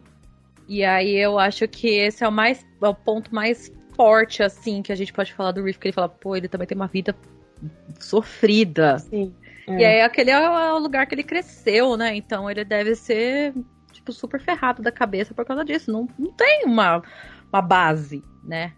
E 0.69 0.85
aí 0.85 1.17
eu 1.17 1.39
acho 1.39 1.67
que 1.67 1.89
esse 1.89 2.23
é 2.23 2.29
o 2.29 2.33
mais 2.33 2.65
é 2.83 2.89
o 2.89 2.95
ponto 2.95 3.35
mais 3.35 3.73
forte 3.97 4.43
assim 4.43 4.83
que 4.83 4.93
a 4.93 4.95
gente 4.95 5.13
pode 5.13 5.33
falar 5.33 5.53
do 5.53 5.63
Reef, 5.63 5.79
que 5.79 5.89
ele 5.89 5.95
fala, 5.95 6.09
pô, 6.09 6.37
ele 6.37 6.47
também 6.47 6.67
tem 6.67 6.77
uma 6.77 6.87
vida 6.87 7.17
sofrida. 7.99 8.99
Sim. 8.99 9.35
E 9.67 9.85
aí 9.85 10.01
aquele 10.01 10.31
é 10.31 10.73
o 10.73 10.79
lugar 10.79 11.07
que 11.07 11.15
ele 11.15 11.23
cresceu, 11.23 11.97
né? 11.97 12.15
Então 12.17 12.51
ele 12.51 12.65
deve 12.65 12.95
ser 12.95 13.55
tipo 13.93 14.13
super 14.13 14.41
ferrado 14.41 14.83
da 14.83 14.93
cabeça 14.93 15.35
por 15.35 15.45
causa 15.45 15.65
disso. 15.65 15.91
Não, 15.91 16.09
não 16.19 16.33
tem 16.33 16.65
uma, 16.65 17.03
uma 17.53 17.63
base, 17.63 18.23
né? 18.45 18.73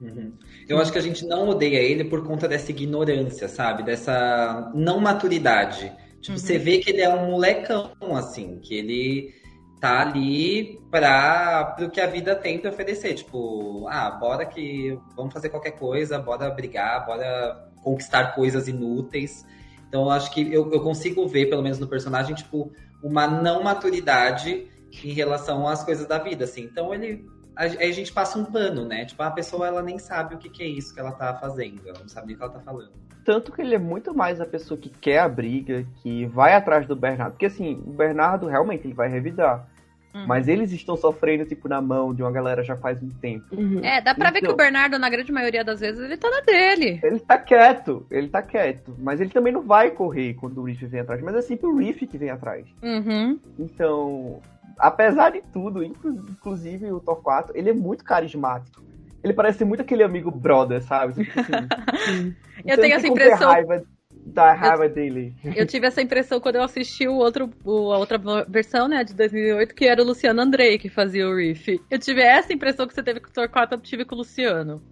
Uhum. 0.00 0.32
Eu 0.68 0.78
acho 0.78 0.92
que 0.92 0.98
a 0.98 1.02
gente 1.02 1.24
não 1.24 1.48
odeia 1.48 1.78
ele 1.78 2.04
por 2.04 2.24
conta 2.24 2.48
dessa 2.48 2.70
ignorância, 2.70 3.48
sabe? 3.48 3.82
Dessa 3.82 4.70
não 4.74 5.00
maturidade. 5.00 5.92
Tipo, 6.20 6.32
Uhum. 6.32 6.38
você 6.38 6.58
vê 6.58 6.78
que 6.78 6.90
ele 6.90 7.00
é 7.00 7.08
um 7.08 7.30
molecão, 7.30 7.90
assim, 8.16 8.58
que 8.60 8.74
ele 8.74 9.34
tá 9.82 10.00
ali 10.02 10.80
para 10.92 11.64
pro 11.74 11.90
que 11.90 12.00
a 12.00 12.06
vida 12.06 12.36
tem 12.36 12.56
pra 12.56 12.70
oferecer. 12.70 13.14
Tipo, 13.14 13.88
ah, 13.88 14.12
bora 14.12 14.46
que 14.46 14.96
vamos 15.16 15.32
fazer 15.32 15.48
qualquer 15.48 15.72
coisa, 15.72 16.20
bora 16.20 16.48
brigar, 16.50 17.04
bora 17.04 17.68
conquistar 17.82 18.32
coisas 18.32 18.68
inúteis. 18.68 19.44
Então, 19.88 20.04
eu 20.04 20.10
acho 20.10 20.30
que 20.30 20.40
eu, 20.40 20.70
eu 20.72 20.80
consigo 20.80 21.26
ver, 21.26 21.46
pelo 21.46 21.62
menos 21.62 21.80
no 21.80 21.88
personagem, 21.88 22.32
tipo, 22.32 22.70
uma 23.02 23.26
não 23.26 23.64
maturidade 23.64 24.68
em 25.02 25.12
relação 25.12 25.66
às 25.66 25.82
coisas 25.82 26.06
da 26.06 26.16
vida, 26.16 26.44
assim. 26.44 26.62
Então, 26.62 26.94
ele 26.94 27.26
a, 27.56 27.62
aí 27.64 27.90
a 27.90 27.92
gente 27.92 28.12
passa 28.12 28.38
um 28.38 28.44
pano, 28.44 28.84
né? 28.84 29.04
Tipo, 29.04 29.22
a 29.22 29.30
pessoa 29.30 29.66
ela 29.66 29.82
nem 29.82 29.98
sabe 29.98 30.34
o 30.34 30.38
que, 30.38 30.48
que 30.48 30.62
é 30.62 30.66
isso 30.66 30.92
que 30.94 31.00
ela 31.00 31.12
tá 31.12 31.34
fazendo, 31.34 31.80
ela 31.86 31.98
não 32.00 32.08
sabe 32.08 32.28
nem 32.28 32.36
o 32.36 32.38
que 32.38 32.44
ela 32.44 32.52
tá 32.52 32.60
falando. 32.60 32.92
Tanto 33.24 33.52
que 33.52 33.60
ele 33.62 33.74
é 33.74 33.78
muito 33.78 34.12
mais 34.14 34.40
a 34.40 34.46
pessoa 34.46 34.78
que 34.78 34.88
quer 34.88 35.20
a 35.20 35.28
briga, 35.28 35.86
que 36.02 36.26
vai 36.26 36.54
atrás 36.54 36.86
do 36.86 36.96
Bernardo. 36.96 37.32
Porque 37.32 37.46
assim, 37.46 37.80
o 37.86 37.92
Bernardo 37.92 38.46
realmente 38.48 38.84
ele 38.86 38.94
vai 38.94 39.08
revidar. 39.08 39.68
Uhum. 40.14 40.26
Mas 40.26 40.46
eles 40.46 40.72
estão 40.72 40.94
sofrendo, 40.96 41.46
tipo, 41.46 41.68
na 41.68 41.80
mão 41.80 42.12
de 42.12 42.20
uma 42.22 42.30
galera 42.30 42.62
já 42.62 42.76
faz 42.76 43.02
um 43.02 43.08
tempo. 43.08 43.46
Uhum. 43.56 43.80
É, 43.82 44.00
dá 44.00 44.14
pra 44.14 44.30
ver 44.30 44.40
que 44.40 44.44
Então- 44.46 44.54
o 44.54 44.56
Bernardo, 44.58 44.98
na 44.98 45.08
grande 45.08 45.32
maioria 45.32 45.64
das 45.64 45.80
vezes, 45.80 46.00
ele 46.04 46.16
tá 46.18 46.28
na 46.28 46.40
dele. 46.40 47.00
Ele 47.02 47.18
tá 47.20 47.38
quieto, 47.38 48.04
ele 48.10 48.28
tá 48.28 48.42
quieto. 48.42 48.94
Mas 48.98 49.20
ele 49.22 49.30
também 49.30 49.52
não 49.52 49.62
vai 49.62 49.90
correr 49.92 50.34
quando 50.34 50.58
o 50.60 50.64
Riff 50.64 50.84
vem 50.84 51.00
atrás. 51.00 51.22
Mas 51.22 51.34
é 51.36 51.40
sempre 51.42 51.66
o 51.66 51.76
Riff 51.76 52.06
que 52.06 52.18
vem 52.18 52.28
atrás. 52.28 52.66
Uhum. 52.82 53.38
Então, 53.58 54.40
apesar 54.78 55.30
de 55.30 55.42
tudo, 55.52 55.82
inclu- 55.82 56.12
inclusive 56.30 56.90
o 56.92 57.00
Torquato, 57.00 57.52
ele 57.54 57.70
é 57.70 57.72
muito 57.74 58.04
carismático. 58.04 58.82
Ele 59.22 59.32
parece 59.32 59.64
muito 59.64 59.82
aquele 59.82 60.02
amigo 60.02 60.30
brother, 60.30 60.82
sabe? 60.82 61.14
Tipo 61.24 61.40
assim, 61.40 61.52
Eu 62.64 62.74
você 62.76 62.80
tenho 62.80 62.88
não 62.90 62.96
essa 62.96 63.06
impressão. 63.08 63.48
Raiva, 63.50 63.84
da 64.26 64.52
raiva 64.52 64.88
dele. 64.88 65.34
Eu 65.56 65.66
tive 65.66 65.86
essa 65.86 66.00
impressão 66.02 66.38
quando 66.40 66.56
eu 66.56 66.62
assisti 66.62 67.06
o 67.08 67.14
outro, 67.14 67.50
o- 67.64 67.92
a 67.92 67.98
outra 67.98 68.18
versão, 68.48 68.86
né, 68.88 69.02
de 69.04 69.14
2008, 69.14 69.74
que 69.74 69.86
era 69.86 70.02
o 70.02 70.04
Luciano 70.04 70.40
Andrei 70.40 70.78
que 70.78 70.88
fazia 70.88 71.28
o 71.28 71.36
riff. 71.36 71.80
Eu 71.90 71.98
tive 71.98 72.20
essa 72.20 72.52
impressão 72.52 72.86
que 72.86 72.94
você 72.94 73.02
teve 73.02 73.20
com 73.20 73.28
o 73.28 73.32
Torquato, 73.32 73.74
eu 73.74 73.80
tive 73.80 74.04
com 74.04 74.14
o 74.14 74.18
Luciano. 74.18 74.82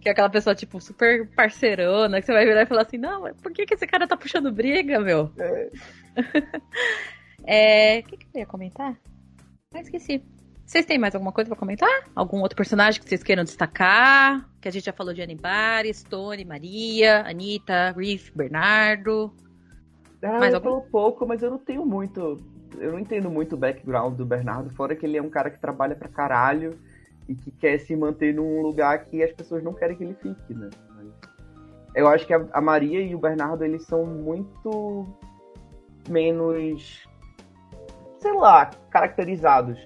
Que 0.00 0.08
é 0.08 0.12
aquela 0.12 0.28
pessoa, 0.30 0.54
tipo, 0.54 0.80
super 0.80 1.26
parceirona, 1.34 2.20
que 2.20 2.26
você 2.26 2.32
vai 2.32 2.44
virar 2.44 2.62
e 2.62 2.66
falar 2.66 2.82
assim, 2.82 2.98
não, 2.98 3.22
mas 3.22 3.36
por 3.40 3.52
que, 3.52 3.64
que 3.66 3.74
esse 3.74 3.86
cara 3.86 4.06
tá 4.06 4.16
puxando 4.16 4.52
briga, 4.52 5.00
meu? 5.00 5.30
É. 5.38 5.70
É. 7.52 7.98
O 7.98 8.02
que, 8.04 8.16
que 8.16 8.26
eu 8.32 8.40
ia 8.40 8.46
comentar? 8.46 8.96
Ah, 9.74 9.80
esqueci. 9.80 10.22
Vocês 10.64 10.86
têm 10.86 11.00
mais 11.00 11.16
alguma 11.16 11.32
coisa 11.32 11.50
pra 11.50 11.58
comentar? 11.58 12.04
Algum 12.14 12.40
outro 12.42 12.56
personagem 12.56 13.02
que 13.02 13.08
vocês 13.08 13.24
queiram 13.24 13.42
destacar? 13.42 14.48
Que 14.60 14.68
a 14.68 14.70
gente 14.70 14.84
já 14.84 14.92
falou 14.92 15.12
de 15.12 15.20
Anibari, 15.20 15.92
Stone, 15.92 16.44
Maria, 16.44 17.26
Anitta, 17.26 17.90
Riff, 17.90 18.30
Bernardo. 18.36 19.32
Ah, 20.22 20.38
Mais 20.38 20.54
eu 20.54 20.60
falo 20.60 20.82
pouco, 20.82 21.26
mas 21.26 21.42
eu 21.42 21.50
não 21.50 21.58
tenho 21.58 21.84
muito. 21.84 22.36
Eu 22.78 22.92
não 22.92 23.00
entendo 23.00 23.28
muito 23.28 23.56
o 23.56 23.58
background 23.58 24.16
do 24.16 24.24
Bernardo, 24.24 24.70
fora 24.70 24.94
que 24.94 25.04
ele 25.04 25.16
é 25.16 25.22
um 25.22 25.28
cara 25.30 25.50
que 25.50 25.58
trabalha 25.58 25.96
pra 25.96 26.08
caralho 26.08 26.78
e 27.28 27.34
que 27.34 27.50
quer 27.50 27.78
se 27.78 27.96
manter 27.96 28.32
num 28.32 28.62
lugar 28.62 29.06
que 29.06 29.24
as 29.24 29.32
pessoas 29.32 29.64
não 29.64 29.74
querem 29.74 29.96
que 29.96 30.04
ele 30.04 30.14
fique, 30.14 30.54
né? 30.54 30.70
Eu 31.96 32.06
acho 32.06 32.24
que 32.24 32.32
a 32.32 32.60
Maria 32.60 33.00
e 33.00 33.12
o 33.12 33.18
Bernardo, 33.18 33.64
eles 33.64 33.82
são 33.82 34.06
muito 34.06 35.04
menos, 36.08 37.09
sei 38.20 38.32
lá, 38.34 38.70
caracterizados. 38.90 39.78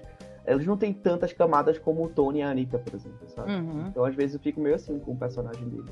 Eles 0.45 0.65
não 0.65 0.77
têm 0.77 0.93
tantas 0.93 1.33
camadas 1.33 1.79
como 1.79 2.03
o 2.03 2.09
Tony 2.09 2.39
e 2.39 2.41
a 2.43 2.49
Anitta, 2.49 2.77
por 2.77 2.93
exemplo, 2.93 3.27
sabe? 3.29 3.51
Uhum. 3.51 3.85
Então, 3.87 4.05
às 4.05 4.13
vezes, 4.13 4.35
eu 4.35 4.39
fico 4.39 4.61
meio 4.61 4.75
assim 4.75 4.99
com 4.99 5.13
o 5.13 5.17
personagem 5.17 5.67
dele. 5.67 5.89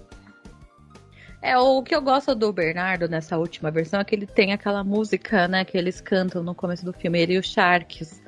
É, 1.42 1.58
o 1.58 1.82
que 1.82 1.94
eu 1.94 2.02
gosto 2.02 2.36
do 2.36 2.54
Bernardo 2.54 3.10
nessa 3.10 3.38
última 3.38 3.72
versão 3.72 4.00
é 4.00 4.04
que 4.04 4.16
ele 4.16 4.28
tem 4.28 4.54
aquela 4.54 4.84
música, 4.84 5.48
né, 5.48 5.66
que 5.66 5.78
eles 5.78 6.00
cantam 6.00 6.44
no 6.44 6.56
começo 6.56 6.86
do 6.86 6.94
filme, 6.94 7.20
ele 7.20 7.34
e 7.34 7.38
os 7.38 7.48
Sharks, 7.48 8.22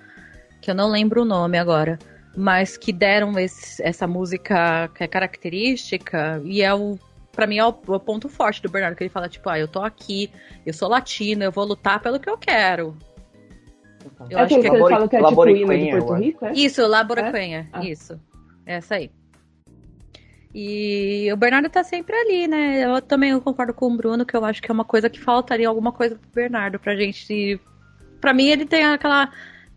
que 0.62 0.70
eu 0.70 0.76
não 0.76 0.90
lembro 0.90 1.22
o 1.22 1.26
nome 1.26 1.58
agora, 1.58 1.98
mas 2.36 2.76
que 2.76 2.92
deram 2.92 3.38
esse- 3.40 3.82
essa 3.82 4.06
música 4.06 4.90
que 4.94 5.04
é 5.04 5.08
característica 5.08 6.42
e 6.44 6.62
é 6.62 6.74
o 6.74 6.98
Pra 7.32 7.46
mim 7.46 7.58
é 7.58 7.66
o, 7.66 7.76
o 7.88 8.00
ponto 8.00 8.30
forte 8.30 8.62
do 8.62 8.70
Bernardo, 8.70 8.96
que 8.96 9.04
ele 9.04 9.10
fala, 9.10 9.28
tipo, 9.28 9.50
ah, 9.50 9.60
eu 9.60 9.68
tô 9.68 9.82
aqui, 9.84 10.32
eu 10.66 10.74
sou 10.74 10.88
latino, 10.88 11.44
eu 11.44 11.52
vou 11.52 11.66
lutar 11.66 12.00
pelo 12.00 12.18
que 12.18 12.30
eu 12.30 12.38
quero. 12.38 12.98
Eu 14.30 14.40
é 14.40 14.42
acho 14.42 14.56
que 14.56 14.62
que 14.62 14.68
é 14.68 14.70
eles 14.70 14.90
falam 14.90 15.08
que 15.08 15.16
é 15.16 15.24
tipo 15.24 15.48
hino 15.50 15.78
de 15.78 15.90
Porto. 16.06 16.14
Rico, 16.24 16.46
é? 16.46 16.54
Isso, 16.54 16.86
Laboracanha, 16.88 17.70
Ah. 17.74 17.84
isso. 17.84 18.20
Essa 18.66 18.96
aí. 18.96 19.12
E 20.54 21.30
o 21.34 21.38
Bernardo 21.38 21.70
tá 21.70 21.84
sempre 21.84 22.16
ali, 22.16 22.48
né? 22.48 22.86
Eu 22.86 23.02
também 23.02 23.38
concordo 23.42 23.74
com 23.74 23.88
o 23.88 23.98
Bruno 23.98 24.26
que 24.26 24.36
eu 24.36 24.46
acho 24.46 24.62
que 24.62 24.72
é 24.72 24.74
uma 24.74 24.86
coisa 24.86 25.10
que 25.10 25.20
faltaria 25.20 25.68
alguma 25.68 25.92
coisa 25.92 26.16
pro 26.16 26.30
Bernardo 26.34 26.80
pra 26.80 26.96
gente. 26.96 27.60
Pra 28.22 28.34
mim, 28.34 28.48
ele 28.48 28.66
tem 28.66 28.86
aquela. 28.86 29.30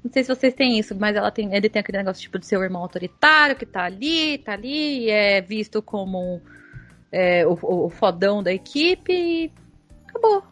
Não 0.05 0.13
sei 0.13 0.23
se 0.23 0.33
vocês 0.33 0.55
têm 0.55 0.79
isso, 0.79 0.95
mas 0.97 1.17
ela 1.17 1.31
tem, 1.33 1.53
ele 1.53 1.69
tem 1.69 1.81
aquele 1.81 1.99
negócio 1.99 2.23
tipo 2.23 2.39
de 2.39 2.47
ser 2.47 2.57
o 2.57 2.63
irmão 2.63 2.81
autoritário 2.81 3.57
que 3.57 3.67
tá 3.67 3.83
ali, 3.83 4.39
tá 4.39 4.53
ali, 4.53 5.07
e 5.07 5.11
é 5.11 5.41
visto 5.41 5.83
como 5.83 6.41
é, 7.11 7.45
o, 7.45 7.59
o 7.61 7.91
fodão 7.91 8.41
da 8.41 8.53
equipe 8.53 9.13
e 9.13 9.53
acabou. 10.07 10.45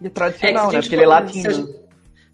E 0.00 0.04
é 0.04 0.06
É, 0.06 0.10
tradicional, 0.10 0.64
a 0.64 0.66
né? 0.68 0.72
gente 0.72 0.84
Porque 0.84 0.94
ele 0.96 1.02
é 1.04 1.06
latino. 1.06 1.74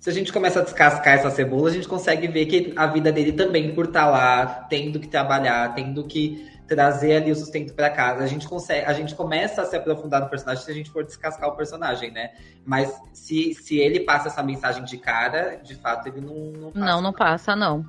Se 0.07 0.11
a, 0.11 0.13
gente- 0.13 0.33
começa 0.33 0.61
a 0.61 0.63
descascar 0.63 1.15
essa 1.15 1.31
cebola, 1.31 1.69
a 1.69 1.73
gente 1.73 1.89
consegue 1.89 2.29
ver 2.29 2.47
que 2.47 2.73
a 2.77 2.87
vida 2.87 3.11
dele 3.11 3.33
também, 3.33 3.75
por 3.75 3.87
estar 3.87 4.09
lá, 4.09 4.47
tendo 4.71 5.01
que 5.01 5.09
trabalhar, 5.09 5.75
tendo 5.75 6.05
que 6.05 6.49
trazer 6.65 7.17
ali 7.17 7.33
o 7.33 7.35
sustento 7.35 7.75
para 7.75 7.91
casa, 7.91 8.23
a 8.23 8.27
gente 8.29 8.47
consegue, 8.47 8.87
a 8.87 8.93
gente 8.93 9.17
começa 9.17 9.63
a 9.63 9.65
se 9.65 9.75
aprofundar 9.75 10.21
no 10.21 10.29
personagem 10.29 10.63
se 10.65 10.71
a 10.71 10.75
gente 10.75 10.91
for 10.91 11.03
descascar 11.03 11.49
o 11.49 11.57
personagem, 11.57 12.13
né? 12.13 12.31
Mas 12.65 12.97
se, 13.13 13.53
se 13.55 13.79
ele 13.81 13.99
passa 13.99 14.29
essa 14.29 14.45
mensagem 14.45 14.85
de 14.85 14.97
cara, 14.97 15.57
de 15.57 15.75
fato 15.75 16.07
ele 16.07 16.21
não 16.21 16.53
não 16.53 16.71
passa. 16.71 16.87
Não, 16.87 17.03
não 17.03 17.13
passa, 17.13 17.57
não. 17.57 17.85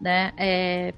Né? 0.00 0.32
É... 0.38 0.94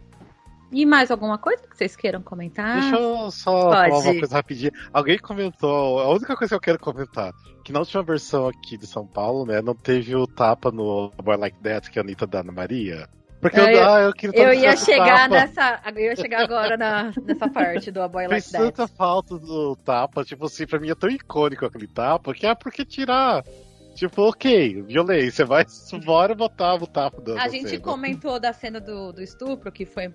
E 0.72 0.84
mais 0.84 1.10
alguma 1.10 1.38
coisa 1.38 1.62
que 1.66 1.76
vocês 1.76 1.94
queiram 1.94 2.20
comentar? 2.22 2.80
Deixa 2.80 2.96
eu 2.96 3.30
só 3.30 3.70
Pode. 3.70 3.90
falar 3.90 4.02
uma 4.02 4.18
coisa 4.18 4.34
rapidinho. 4.34 4.72
Alguém 4.92 5.18
comentou, 5.18 6.00
a 6.00 6.10
única 6.10 6.36
coisa 6.36 6.50
que 6.50 6.54
eu 6.56 6.60
quero 6.60 6.78
comentar, 6.78 7.32
que 7.64 7.72
na 7.72 7.78
última 7.80 8.02
versão 8.02 8.48
aqui 8.48 8.76
de 8.76 8.86
São 8.86 9.06
Paulo, 9.06 9.46
né, 9.46 9.62
não 9.62 9.74
teve 9.74 10.16
o 10.16 10.26
tapa 10.26 10.70
no 10.72 11.10
Boy 11.22 11.36
Like 11.36 11.58
That 11.62 11.90
que 11.90 11.98
a 11.98 12.02
Anitta 12.02 12.26
dá 12.26 12.42
na 12.42 12.52
Maria. 12.52 13.08
Porque 13.40 13.60
eu, 13.60 13.66
eu- 13.68 13.84
ah, 13.88 14.00
eu 14.00 14.12
queria 14.14 14.42
Eu 14.42 14.54
ia 14.54 14.74
chegar 14.74 15.28
tapa. 15.28 15.28
nessa. 15.28 15.80
Eu 15.94 16.00
ia 16.00 16.16
chegar 16.16 16.44
agora 16.44 16.76
na, 16.78 17.12
nessa 17.24 17.46
parte 17.48 17.90
do 17.90 18.00
A 18.00 18.08
Boy 18.08 18.26
Like 18.26 18.50
That. 18.50 18.64
tanta 18.64 18.88
falta 18.88 19.38
do 19.38 19.76
tapa, 19.76 20.24
tipo 20.24 20.46
assim, 20.46 20.66
pra 20.66 20.80
mim 20.80 20.88
é 20.88 20.94
tão 20.94 21.10
icônico 21.10 21.66
aquele 21.66 21.86
tapa, 21.86 22.32
que 22.32 22.46
é 22.46 22.54
porque 22.54 22.84
tirar. 22.86 23.44
Tipo, 23.94 24.22
ok, 24.28 24.82
violência, 24.82 25.46
mas 25.46 25.88
bora 26.04 26.34
botar 26.34 26.74
o 26.74 26.86
tapa 26.86 27.20
da 27.22 27.40
A 27.40 27.48
gente 27.48 27.68
cena. 27.70 27.82
comentou 27.82 28.40
da 28.40 28.52
cena 28.52 28.80
do, 28.80 29.12
do 29.12 29.22
estupro, 29.22 29.70
que 29.70 29.86
foi 29.86 30.12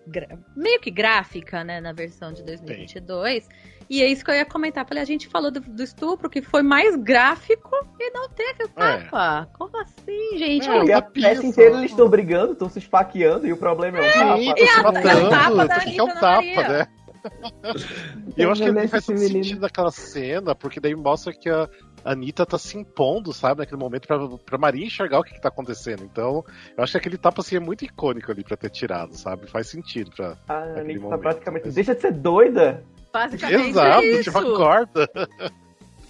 meio 0.56 0.80
que 0.82 0.92
gráfica, 0.92 1.64
né, 1.64 1.80
na 1.80 1.94
versão 1.94 2.34
de 2.34 2.44
2022. 2.44 3.48
E 3.90 4.04
é 4.04 4.08
isso 4.08 4.24
que 4.24 4.30
eu 4.32 4.36
ia 4.36 4.46
comentar. 4.46 4.86
Falei, 4.86 5.02
a 5.02 5.06
gente 5.06 5.28
falou 5.30 5.50
do, 5.50 5.62
do 5.62 5.82
estupro, 5.82 6.30
que 6.30 6.42
foi 6.42 6.62
mais 6.62 6.96
gráfico 6.98 7.70
e 8.00 8.12
não 8.12 8.30
teve 8.30 8.66
o 8.66 8.68
tapa. 8.68 9.50
Como 9.58 9.76
assim, 9.82 10.38
gente? 10.38 10.70
É, 10.70 10.78
Porque 10.78 10.92
a 10.92 11.02
peça 11.02 11.46
inteira 11.46 11.78
eles 11.78 11.92
estão 11.92 12.08
brigando, 12.10 12.52
estão 12.54 12.70
se 12.70 12.80
esfaqueando 12.80 13.48
e 13.48 13.54
o 13.54 13.58
problema 13.58 13.98
é 13.98 14.02
o 14.02 14.12
Sim, 14.12 14.54
tapa. 14.54 14.58
se 14.68 14.80
a- 14.80 14.84
matando, 14.84 15.26
o 15.26 15.30
tapa 15.30 15.68
da 15.68 15.80
que 15.80 15.98
é 16.00 16.04
um 16.04 16.08
Anitta 16.10 16.20
tapa, 16.20 16.42
Maria. 16.56 16.68
né? 16.70 16.88
E 18.38 18.42
eu 18.44 18.52
acho 18.52 18.64
que 18.64 18.72
não 18.72 18.88
faz 18.88 19.04
sentido 19.04 19.60
naquela 19.60 19.92
cena, 19.92 20.56
porque 20.56 20.80
daí 20.80 20.96
mostra 20.96 21.34
que 21.34 21.50
a 21.50 21.68
Anitta 22.04 22.45
tá 22.45 22.58
se 22.58 22.78
impondo, 22.78 23.34
sabe, 23.34 23.60
naquele 23.60 23.80
momento, 23.80 24.08
pra, 24.08 24.18
pra 24.45 24.58
Maria 24.58 24.86
enxergar 24.86 25.20
o 25.20 25.24
que, 25.24 25.34
que 25.34 25.41
tá 25.41 25.50
acontecendo. 25.50 26.04
Então, 26.04 26.43
eu 26.78 26.84
acho 26.84 26.93
que 26.93 26.97
aquele 26.97 27.18
tapa 27.18 27.41
assim 27.41 27.56
é 27.58 27.60
muito 27.60 27.84
icônico 27.86 28.32
ali 28.32 28.43
pra 28.43 28.56
ter 28.58 28.70
tirado, 28.70 29.16
sabe? 29.16 29.47
Faz 29.47 29.68
sentido 29.68 30.12
pra. 30.16 30.38
A 30.47 30.60
Naquele 30.66 30.80
Anitta 30.80 31.00
tá 31.00 31.06
momento, 31.06 31.22
praticamente. 31.22 31.66
mas- 31.66 31.76
Deixa 31.76 31.95
de 31.95 32.02
ser 32.02 32.12
doida! 32.14 32.84
Basicamente 33.12 33.70
Exato, 33.70 34.04
é 34.06 34.18
tipo, 34.24 34.30
isso. 34.30 34.38
acorda. 34.38 35.10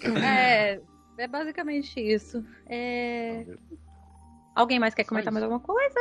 É, 0.02 0.80
é 1.18 1.28
basicamente 1.28 2.00
isso. 2.00 2.44
É... 2.68 3.46
Alguém 4.56 4.80
mais 4.80 4.94
quer 4.94 5.04
comentar 5.06 5.32
mais 5.32 5.44
alguma 5.44 5.60
coisa? 5.62 6.00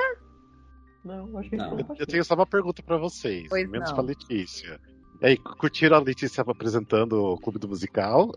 Não, 1.05 1.39
acho 1.39 1.49
que 1.51 1.57
Não. 1.57 1.70
não. 1.70 1.78
Eu, 1.78 1.97
eu 2.01 2.07
tenho 2.07 2.24
só 2.24 2.34
uma 2.34 2.47
pergunta 2.47 2.82
pra 2.82 2.97
vocês, 2.97 3.47
Pois 3.49 3.68
menos 3.70 3.89
não. 3.91 3.95
pra 3.97 4.05
Letícia. 4.05 4.80
E 5.21 5.27
aí, 5.27 5.37
curtiram 5.37 5.97
a 5.97 6.01
Letícia 6.01 6.45
apresentando 6.47 7.33
o 7.33 7.37
Clube 7.39 7.59
do 7.59 7.66
Musical? 7.69 8.31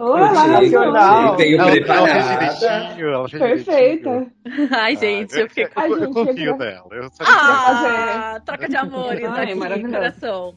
Olá, 0.00 0.46
nacional! 0.46 1.36
tenho 1.36 1.60
ela, 1.60 1.70
ela 1.70 1.72
fez 1.72 1.84
preparada. 1.84 2.54
direitinho, 2.54 3.08
ela 3.08 3.28
fez 3.28 3.42
Perfeita! 3.42 4.10
direitinho. 4.44 4.68
Ai, 4.78 4.96
gente, 4.96 5.36
eu 5.40 5.48
fiquei 5.48 5.64
eu, 5.64 5.70
com. 5.70 5.82
Eu, 5.82 6.10
confio 6.12 6.44
eu 6.52 6.56
nela. 6.56 6.86
Eu 6.92 7.08
Ah, 7.20 8.40
troca 8.46 8.68
de 8.68 8.76
amores 8.76 9.24
Ai, 9.24 9.44
aqui, 9.44 9.54
maravilhoso. 9.56 9.92
coração. 9.94 10.54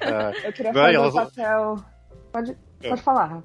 ela- 0.00 0.32
Eu 0.44 0.52
queria 0.52 0.72
Vai, 0.72 0.94
fazer 0.94 0.96
elas- 0.96 1.14
o 1.14 1.16
papel. 1.16 1.76
Pode, 2.32 2.56
É. 2.82 2.88
pode 2.90 3.02
falar, 3.02 3.42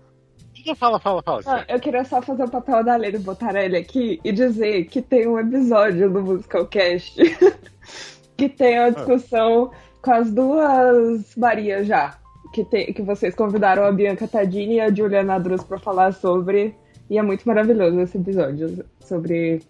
Fala, 0.77 0.99
fala, 0.99 1.21
fala. 1.23 1.41
Não, 1.45 1.63
eu 1.67 1.79
queria 1.79 2.03
só 2.05 2.21
fazer 2.23 2.43
o 2.43 2.49
papel 2.49 2.83
da 2.83 2.95
Lene 2.95 3.19
Botarelli 3.19 3.77
aqui 3.77 4.19
e 4.23 4.31
dizer 4.31 4.85
que 4.85 4.99
tem 5.01 5.27
um 5.27 5.37
episódio 5.39 6.09
do 6.11 6.21
Musicalcast 6.23 7.15
que 8.37 8.49
tem 8.49 8.77
a 8.79 8.89
discussão 8.89 9.71
com 10.05 10.13
as 10.13 10.31
duas 10.31 11.35
Marias 11.35 11.87
já. 11.87 12.17
Que, 12.53 12.63
tem, 12.63 12.93
que 12.93 13.01
vocês 13.01 13.35
convidaram 13.35 13.83
a 13.83 13.91
Bianca 13.91 14.27
Tadini 14.27 14.75
e 14.75 14.79
a 14.79 14.93
Juliana 14.93 15.39
Drus 15.39 15.63
pra 15.63 15.77
falar 15.79 16.13
sobre. 16.13 16.73
E 17.09 17.17
é 17.17 17.21
muito 17.21 17.45
maravilhoso 17.45 17.99
esse 17.99 18.17
episódio 18.17 18.85
sobre 19.01 19.61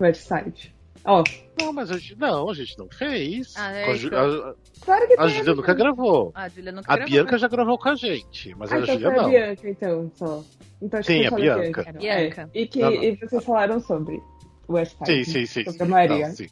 West 0.00 0.22
Side. 0.26 0.74
Ó, 1.04 1.22
Não, 1.60 1.72
mas 1.72 1.90
a 1.90 1.94
gente, 1.98 2.16
não, 2.18 2.48
a 2.50 2.54
gente 2.54 2.78
não 2.78 2.88
fez. 2.88 3.54
Ah, 3.56 3.72
é 3.72 3.90
a. 3.90 3.94
Ju- 3.94 4.08
a, 4.14 4.54
claro 4.84 5.06
que 5.06 5.14
a. 5.18 5.26
Júlia 5.28 5.54
nunca 5.54 5.74
gravou. 5.74 6.32
A 6.34 6.48
Júlia 6.48 6.72
nunca 6.72 6.92
A 6.92 6.96
gravou. 6.96 7.12
Bianca 7.12 7.38
já 7.38 7.48
gravou 7.48 7.78
com 7.78 7.88
a 7.88 7.94
gente, 7.94 8.54
mas 8.56 8.72
Ah, 8.72 8.76
a 8.76 8.80
então 8.80 8.94
Júlia 8.94 9.10
foi 9.10 9.18
a 9.18 9.22
não. 9.22 9.30
Bianca, 9.30 9.68
então, 9.70 10.10
só. 10.14 10.44
Então, 10.82 11.00
acho 11.00 11.06
Sim, 11.06 11.20
que 11.20 11.26
a 11.26 11.30
Bianca. 11.30 11.92
Bianca. 11.92 12.50
É, 12.54 12.60
e, 12.60 12.66
que, 12.66 12.80
Não, 12.80 12.90
não. 12.90 13.02
e 13.02 13.16
vocês 13.16 13.44
falaram 13.44 13.80
sobre 13.80 14.20
West 14.68 14.96
Side. 15.04 15.24
Sim, 15.24 15.32
sim, 15.32 15.46
sim. 15.46 15.64
Sobre 15.70 15.82
a. 15.82 15.86
Maria. 15.86 16.28
Não, 16.28 16.34
sim. 16.34 16.46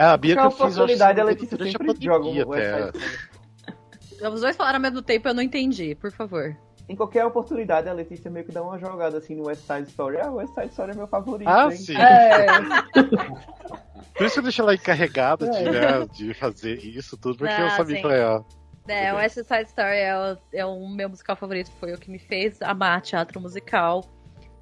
É, 0.00 0.04
a 0.04 0.18
Qual 0.18 0.20
fez, 0.22 0.36
eu 0.36 0.42
acho, 0.42 0.56
oportunidade 0.56 1.20
a 1.20 1.24
se 1.24 1.26
não 1.26 1.26
me 1.26 1.30
Letícia 1.34 1.54
engano, 1.54 1.72
durante 1.72 1.76
a 1.76 1.94
sempre 1.94 2.04
joga 2.04 2.56
até. 2.56 2.92
Side. 2.92 4.34
Os 4.34 4.40
dois 4.40 4.56
falaram 4.56 4.76
ao 4.76 4.82
mesmo 4.82 5.02
tempo, 5.02 5.28
eu 5.28 5.34
não 5.34 5.42
entendi, 5.42 5.94
por 5.94 6.10
favor. 6.10 6.56
Em 6.88 6.96
qualquer 6.96 7.24
oportunidade, 7.26 7.88
a 7.88 7.92
Letícia 7.92 8.30
meio 8.30 8.44
que 8.46 8.52
dá 8.52 8.62
uma 8.62 8.78
jogada 8.78 9.18
assim 9.18 9.34
no 9.36 9.46
West 9.46 9.62
Side 9.66 9.88
Story. 9.90 10.16
Ah, 10.18 10.30
o 10.30 10.36
West 10.36 10.54
Side 10.54 10.68
Story 10.70 10.92
é 10.92 10.94
meu 10.94 11.06
favorito. 11.06 11.48
Ah, 11.48 11.68
hein? 11.70 11.76
sim. 11.76 11.94
É, 11.96 12.46
Por 14.16 14.26
isso 14.26 14.34
que 14.34 14.38
eu 14.40 14.42
deixei 14.42 14.62
ela 14.62 14.74
encarregada 14.74 15.48
de, 15.48 15.56
É. 15.58 15.70
né, 15.70 16.06
de 16.12 16.34
fazer 16.34 16.78
isso 16.78 17.16
tudo, 17.18 17.38
porque 17.38 17.52
eu 17.60 17.66
Ah, 17.66 17.70
sabia 17.70 17.96
sim. 17.96 18.00
que 18.02 18.06
ela 18.08 18.16
ia. 18.16 18.44
É, 18.88 19.12
o 19.12 19.16
West 19.16 19.34
Side 19.36 19.68
Story 19.68 19.96
é 19.98 20.16
o, 20.16 20.38
é 20.52 20.66
o 20.66 20.88
meu 20.88 21.08
musical 21.10 21.36
favorito, 21.36 21.70
foi 21.78 21.92
o 21.92 21.98
que 21.98 22.10
me 22.10 22.18
fez 22.18 22.60
amar 22.62 23.00
teatro 23.02 23.38
musical. 23.40 24.02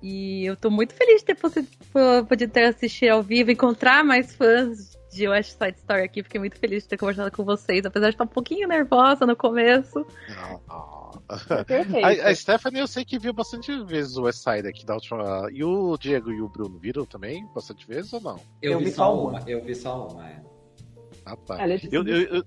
E 0.03 0.45
eu 0.45 0.57
tô 0.57 0.69
muito 0.71 0.95
feliz 0.95 1.21
de 1.23 1.27
ter 1.27 1.37
podido 2.29 2.53
ter 2.53 2.65
assistir 2.65 3.09
ao 3.09 3.23
vivo, 3.23 3.51
encontrar 3.51 4.05
mais 4.05 4.35
fãs 4.35 4.98
de 5.19 5.29
West 5.29 5.59
Side 5.59 5.77
Story 5.79 6.03
aqui. 6.03 6.23
Fiquei 6.23 6.39
muito 6.41 6.59
feliz 6.59 6.85
de 6.85 6.89
ter 6.91 6.97
conversado 6.97 7.31
com 7.31 7.45
vocês, 7.45 7.85
apesar 7.85 8.07
de 8.09 8.15
estar 8.15 8.25
um 8.25 8.29
pouquinho 8.29 8.67
nervosa 8.69 9.27
no 9.27 9.37
começo. 9.37 10.07
A, 11.29 12.29
a 12.31 12.35
Stephanie 12.35 12.81
eu 12.81 12.87
sei 12.87 13.05
que 13.05 13.19
viu 13.19 13.33
bastante 13.33 13.85
vezes 13.85 14.17
o 14.17 14.23
West 14.23 14.39
Side 14.43 14.67
aqui 14.67 14.87
da 14.87 14.95
última. 14.95 15.49
E 15.53 15.63
o 15.63 15.97
Diego 15.99 16.31
e 16.33 16.41
o 16.41 16.49
Bruno 16.49 16.79
viram 16.79 17.05
também 17.05 17.47
bastante 17.55 17.87
vezes 17.87 18.13
ou 18.13 18.21
não? 18.21 18.41
Eu, 18.63 18.79
vi, 18.79 18.91
só 18.91 19.15
uma. 19.15 19.43
Eu 19.47 19.63
vi 19.63 19.75
só 19.75 20.09
uma, 20.09 20.29
é. 20.29 20.41
Ah, 21.27 21.37
tá. 21.37 21.63
A 21.63 21.67
Letícia 21.67 21.95
Eu, 21.95 22.07
eu, 22.07 22.23
eu- 22.37 22.45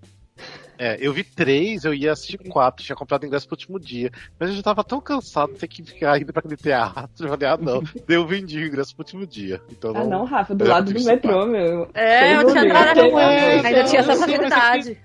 é, 0.82 0.98
eu 1.00 1.14
vi 1.14 1.24
três, 1.24 1.86
eu 1.86 1.94
ia 1.94 2.12
assistir 2.12 2.40
quatro, 2.50 2.84
tinha 2.84 2.96
comprado 2.96 3.24
ingresso 3.24 3.48
pro 3.48 3.54
último 3.54 3.80
dia. 3.80 4.10
Mas 4.40 4.50
eu 4.50 4.56
já 4.56 4.64
tava 4.64 4.84
tão 4.84 5.00
cansado 5.00 5.54
de 5.54 5.60
ter 5.60 5.68
que 5.68 5.84
ficar 5.84 6.20
indo 6.20 6.34
pra 6.34 6.40
aquele 6.40 6.58
teatro. 6.58 7.28
Eu 7.28 7.30
falei, 7.30 7.48
ah, 7.48 7.56
não. 7.56 7.84
Daí 7.84 8.18
eu 8.18 8.26
vendi 8.26 8.58
o 8.58 8.66
ingresso 8.66 8.96
pro 8.96 9.04
último 9.04 9.28
dia. 9.28 9.62
Então 9.70 9.96
Ah, 9.96 10.04
não, 10.06 10.26
Rafa, 10.26 10.56
do 10.56 10.66
lado 10.66 10.92
do 10.92 11.04
metrô, 11.04 11.46
meu. 11.46 11.88
É, 11.94 12.36
eu 12.36 12.48
tinha 12.48 12.66
entrado 12.66 13.00
ainda 13.00 13.84
tinha 13.84 14.00
essa 14.00 14.16
facilidade. 14.16 14.98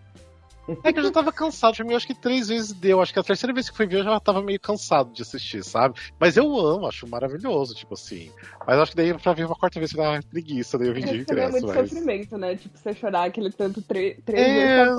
É 0.83 0.93
que 0.93 0.99
eu 0.99 1.05
já 1.05 1.11
tava 1.13 1.33
cansado, 1.33 1.77
pra 1.77 1.85
mim, 1.85 1.93
eu 1.93 1.97
acho 1.97 2.07
que 2.07 2.15
três 2.15 2.49
vezes 2.49 2.73
deu. 2.73 3.01
Acho 3.01 3.13
que 3.13 3.19
a 3.19 3.23
terceira 3.23 3.53
vez 3.55 3.69
que 3.71 3.77
fui 3.77 3.87
ver 3.87 4.01
eu 4.01 4.05
já 4.05 4.19
tava 4.21 4.43
meio 4.43 4.59
cansado 4.61 5.13
de 5.13 5.23
assistir, 5.23 5.63
sabe? 5.65 5.95
Mas 6.19 6.37
eu 6.37 6.45
amo, 6.59 6.87
acho 6.87 7.07
maravilhoso, 7.09 7.75
tipo 7.75 7.95
assim. 7.95 8.31
Mas 8.67 8.79
acho 8.79 8.91
que 8.93 8.97
daí 8.97 9.15
pra 9.17 9.33
ver 9.33 9.47
uma 9.47 9.55
quarta 9.55 9.79
vez 9.79 9.93
dá 9.93 10.21
preguiça, 10.29 10.77
daí 10.79 10.89
eu 10.89 10.95
vendi 10.95 11.09
o 11.13 11.15
é 11.15 11.19
ingresso. 11.21 11.51
muito 11.53 11.67
Mas... 11.69 11.91
sofrimento, 11.91 12.37
né? 12.39 12.57
Tipo, 12.57 12.77
você 12.79 12.93
chorar 12.95 13.25
aquele 13.25 13.51
tanto 13.53 13.81
tre- 13.83 14.19
três 14.25 14.47
É. 14.47 14.85
vezes 14.85 14.97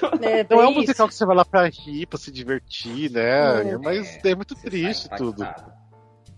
tá 0.00 0.10
bom. 0.10 0.24
É, 0.24 0.46
Não 0.50 0.62
é 0.62 0.66
um 0.66 0.70
isso. 0.70 0.80
musical 0.80 1.08
que 1.08 1.14
você 1.14 1.26
vai 1.26 1.36
lá 1.36 1.44
pra 1.44 1.66
rir, 1.68 2.06
pra 2.06 2.18
se 2.18 2.30
divertir, 2.32 3.10
né? 3.10 3.70
É. 3.72 3.78
Mas 3.78 4.18
é 4.24 4.34
muito 4.34 4.54
Você 4.56 4.62
triste 4.70 5.08
tudo. 5.16 5.42
impactado. 5.42 5.83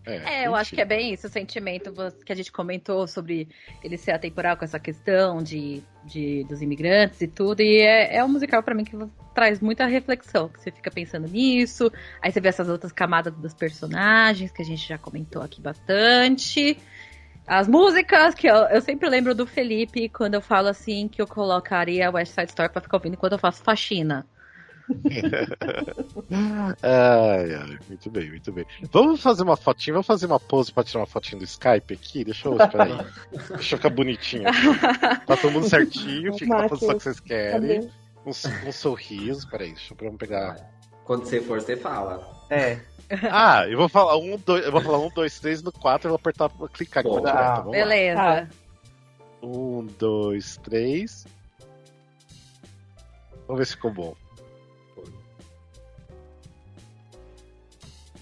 É, 0.07 0.47
eu 0.47 0.55
acho 0.55 0.75
que 0.75 0.81
é 0.81 0.85
bem 0.85 1.13
isso, 1.13 1.27
o 1.27 1.31
sentimento 1.31 1.93
que 2.25 2.33
a 2.33 2.37
gente 2.37 2.53
comentou 2.53 3.07
sobre 3.09 3.49
ele 3.83 3.97
ser 3.97 4.13
atemporal 4.13 4.57
com 4.57 4.65
essa 4.65 4.79
questão 4.79 5.43
de, 5.43 5.83
de 6.05 6.45
dos 6.45 6.63
imigrantes 6.63 7.21
e 7.21 7.27
tudo. 7.27 7.61
E 7.61 7.81
é, 7.81 8.17
é 8.17 8.25
um 8.25 8.29
musical 8.29 8.63
pra 8.63 8.75
mim 8.75 8.85
que 8.85 8.97
traz 9.35 9.61
muita 9.61 9.85
reflexão, 9.87 10.49
que 10.49 10.61
você 10.61 10.71
fica 10.71 10.91
pensando 10.91 11.27
nisso. 11.27 11.91
Aí 12.23 12.31
você 12.31 12.41
vê 12.41 12.49
essas 12.49 12.69
outras 12.69 12.93
camadas 12.93 13.35
dos 13.35 13.53
personagens 13.53 14.53
que 14.53 14.63
a 14.63 14.65
gente 14.65 14.87
já 14.87 14.97
comentou 14.97 15.43
aqui 15.43 15.61
bastante. 15.61 16.79
As 17.47 17.69
músicas, 17.69 18.35
que 18.35 18.49
eu, 18.49 18.57
eu 18.57 18.81
sempre 18.81 19.09
lembro 19.09 19.35
do 19.35 19.47
Felipe 19.47 20.09
quando 20.09 20.35
eu 20.35 20.41
falo 20.41 20.69
assim 20.69 21.09
que 21.09 21.21
eu 21.21 21.27
colocaria 21.27 22.11
West 22.11 22.33
Side 22.33 22.51
Story 22.51 22.73
pra 22.73 22.81
ficar 22.81 22.97
ouvindo 22.97 23.15
enquanto 23.15 23.33
eu 23.33 23.39
faço 23.39 23.63
faxina. 23.63 24.27
Ai, 26.82 27.55
ai, 27.55 27.78
muito 27.89 28.11
bem, 28.11 28.30
muito 28.30 28.53
bem. 28.53 28.64
Vamos 28.93 29.20
fazer 29.20 29.43
uma 29.43 29.57
fotinha, 29.57 29.95
vamos 29.95 30.07
fazer 30.07 30.26
uma 30.26 30.39
pose 30.39 30.72
pra 30.72 30.84
tirar 30.84 31.01
uma 31.01 31.07
fotinha 31.07 31.39
do 31.39 31.45
Skype 31.45 31.95
aqui? 31.95 32.24
Deixa 32.24 32.49
eu, 32.49 32.57
peraí. 32.57 32.97
Deixa 33.51 33.74
eu 33.74 33.78
ficar 33.78 33.91
bonitinho 33.91 34.49
aqui. 34.49 35.26
Tá 35.26 35.37
todo 35.37 35.53
mundo 35.53 35.68
certinho, 35.68 36.34
fica 36.34 36.57
na 36.57 36.68
posição 36.68 36.97
que 36.97 37.03
vocês 37.03 37.20
querem. 37.20 37.91
Um, 38.24 38.30
um 38.68 38.72
sorriso, 38.72 39.49
peraí, 39.49 39.72
deixa 39.72 39.93
eu 39.93 39.99
vamos 39.99 40.16
pegar. 40.18 40.57
Quando 41.05 41.24
você 41.24 41.41
for, 41.41 41.61
você 41.61 41.76
fala. 41.76 42.26
É. 42.51 42.78
Ah, 43.30 43.66
eu 43.68 43.78
vou 43.78 43.89
falar 43.89 44.16
um, 44.16 44.37
dois, 44.37 44.64
eu 44.64 44.72
vou 44.72 44.80
falar 44.80 44.99
um, 44.99 45.09
dois, 45.11 45.39
três, 45.39 45.62
no 45.62 45.70
quatro 45.70 46.09
eu 46.09 46.11
vou 46.11 46.16
apertar, 46.16 46.49
vou 46.49 46.68
clicar 46.68 47.05
aqui 47.05 47.11
pra 47.11 47.20
Boa. 47.20 47.32
direita. 47.32 47.57
Vamos 47.57 47.66
lá. 47.66 47.84
Beleza. 47.84 48.16
Tá. 48.16 48.49
Um, 49.43 49.87
dois, 49.99 50.57
três. 50.59 51.26
Vamos 53.47 53.61
ver 53.61 53.66
se 53.66 53.72
ficou 53.74 53.93
bom. 53.93 54.26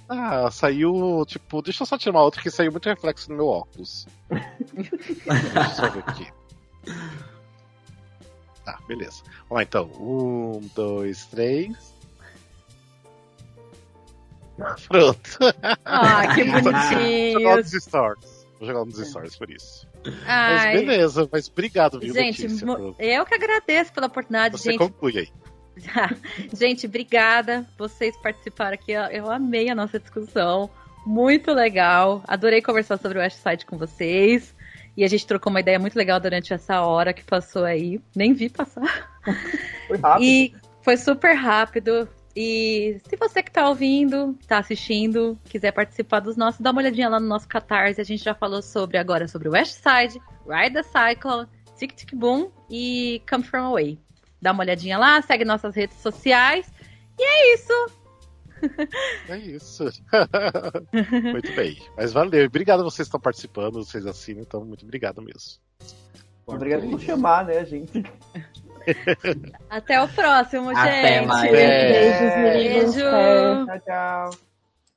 Ah, 0.08 0.50
saiu, 0.50 1.24
tipo, 1.26 1.62
deixa 1.62 1.82
eu 1.82 1.86
só 1.86 1.96
tirar 1.96 2.12
uma 2.12 2.22
outra 2.22 2.42
que 2.42 2.50
saiu 2.50 2.70
muito 2.70 2.88
reflexo 2.88 3.30
no 3.30 3.36
meu 3.36 3.46
óculos. 3.48 4.06
deixa 4.30 5.58
eu 5.58 5.74
só 5.74 5.88
ver 5.90 6.04
aqui. 6.06 6.26
Tá, 8.64 8.78
beleza. 8.86 9.22
Vamos 9.48 9.50
lá 9.50 9.62
então. 9.62 9.90
Um, 9.98 10.60
dois, 10.74 11.26
três. 11.26 11.94
Pronto. 14.88 15.38
Ah, 15.84 16.34
que 16.34 16.44
Vou 16.44 16.62
jogar 16.62 16.88
bonitinho. 16.90 17.56
nos 17.56 17.70
stories. 17.72 18.46
Vou 18.58 18.68
jogar 18.68 18.84
nos 18.84 19.08
stories 19.08 19.36
por 19.36 19.50
isso. 19.50 19.86
Mas 20.04 20.24
Ai, 20.26 20.72
beleza, 20.84 21.28
mas 21.32 21.48
obrigado, 21.48 21.98
viu, 21.98 22.12
gente, 22.12 22.42
Letícia, 22.42 22.66
por- 22.66 22.94
eu 22.98 23.24
que 23.26 23.34
agradeço 23.34 23.92
pela 23.92 24.06
oportunidade, 24.06 24.56
Você 24.58 24.70
gente. 24.72 24.78
conclui 24.78 25.18
aí. 25.18 25.28
Gente, 26.52 26.86
obrigada. 26.86 27.66
Vocês 27.76 28.16
participaram 28.16 28.74
aqui. 28.74 28.92
Eu, 28.92 29.30
amei 29.30 29.68
a 29.68 29.74
nossa 29.74 29.98
discussão. 29.98 30.70
Muito 31.06 31.52
legal. 31.52 32.22
Adorei 32.26 32.62
conversar 32.62 32.98
sobre 32.98 33.18
o 33.18 33.20
West 33.20 33.38
Side 33.38 33.66
com 33.66 33.76
vocês. 33.76 34.54
E 34.96 35.04
a 35.04 35.08
gente 35.08 35.26
trocou 35.26 35.50
uma 35.50 35.60
ideia 35.60 35.78
muito 35.78 35.96
legal 35.96 36.20
durante 36.20 36.54
essa 36.54 36.82
hora 36.82 37.12
que 37.12 37.24
passou 37.24 37.64
aí. 37.64 38.00
Nem 38.14 38.32
vi 38.32 38.48
passar. 38.48 39.10
Foi 39.88 39.98
rápido. 39.98 40.24
E 40.24 40.54
foi 40.82 40.96
super 40.98 41.34
rápido. 41.34 42.08
E 42.36 43.00
se 43.08 43.16
você 43.16 43.42
que 43.42 43.50
tá 43.50 43.68
ouvindo, 43.68 44.36
tá 44.46 44.58
assistindo, 44.58 45.38
quiser 45.44 45.72
participar 45.72 46.20
dos 46.20 46.36
nossos, 46.36 46.60
dá 46.60 46.72
uma 46.72 46.80
olhadinha 46.80 47.08
lá 47.08 47.20
no 47.20 47.26
nosso 47.26 47.48
Catarse. 47.48 48.00
A 48.00 48.04
gente 48.04 48.22
já 48.22 48.34
falou 48.34 48.60
sobre 48.60 48.98
agora 48.98 49.26
sobre 49.28 49.48
West 49.48 49.80
Side, 49.80 50.20
Ride 50.46 50.74
the 50.74 50.82
Cycle, 50.82 51.46
Tic 51.78 51.94
Tic 51.94 52.14
Boom 52.14 52.50
e 52.68 53.22
Come 53.28 53.44
From 53.44 53.66
Away. 53.66 53.98
Dá 54.44 54.52
uma 54.52 54.62
olhadinha 54.62 54.98
lá, 54.98 55.22
segue 55.22 55.42
nossas 55.42 55.74
redes 55.74 55.96
sociais. 56.02 56.70
E 57.18 57.22
é 57.22 57.54
isso. 57.54 57.72
É 59.26 59.38
isso. 59.38 59.84
muito 61.32 61.50
bem. 61.56 61.78
Mas 61.96 62.12
valeu. 62.12 62.44
Obrigado 62.44 62.80
a 62.80 62.84
vocês 62.84 63.06
que 63.06 63.08
estão 63.08 63.20
participando, 63.20 63.82
vocês 63.82 64.06
assinam, 64.06 64.42
então 64.42 64.62
muito 64.62 64.84
obrigado 64.84 65.22
mesmo. 65.22 65.58
Obrigado 66.46 66.86
por 66.90 67.00
chamar, 67.00 67.46
né, 67.46 67.64
gente? 67.64 68.04
Até 69.70 70.02
o 70.02 70.08
próximo, 70.08 70.68
Até 70.76 71.20
gente. 71.20 71.26
mais. 71.26 71.54
É. 71.54 71.88
Beijos, 71.88 72.36
meninos. 72.36 72.94
Beijo. 72.94 73.06
É. 73.06 73.64
Tchau, 73.64 73.80
tchau. 73.80 74.53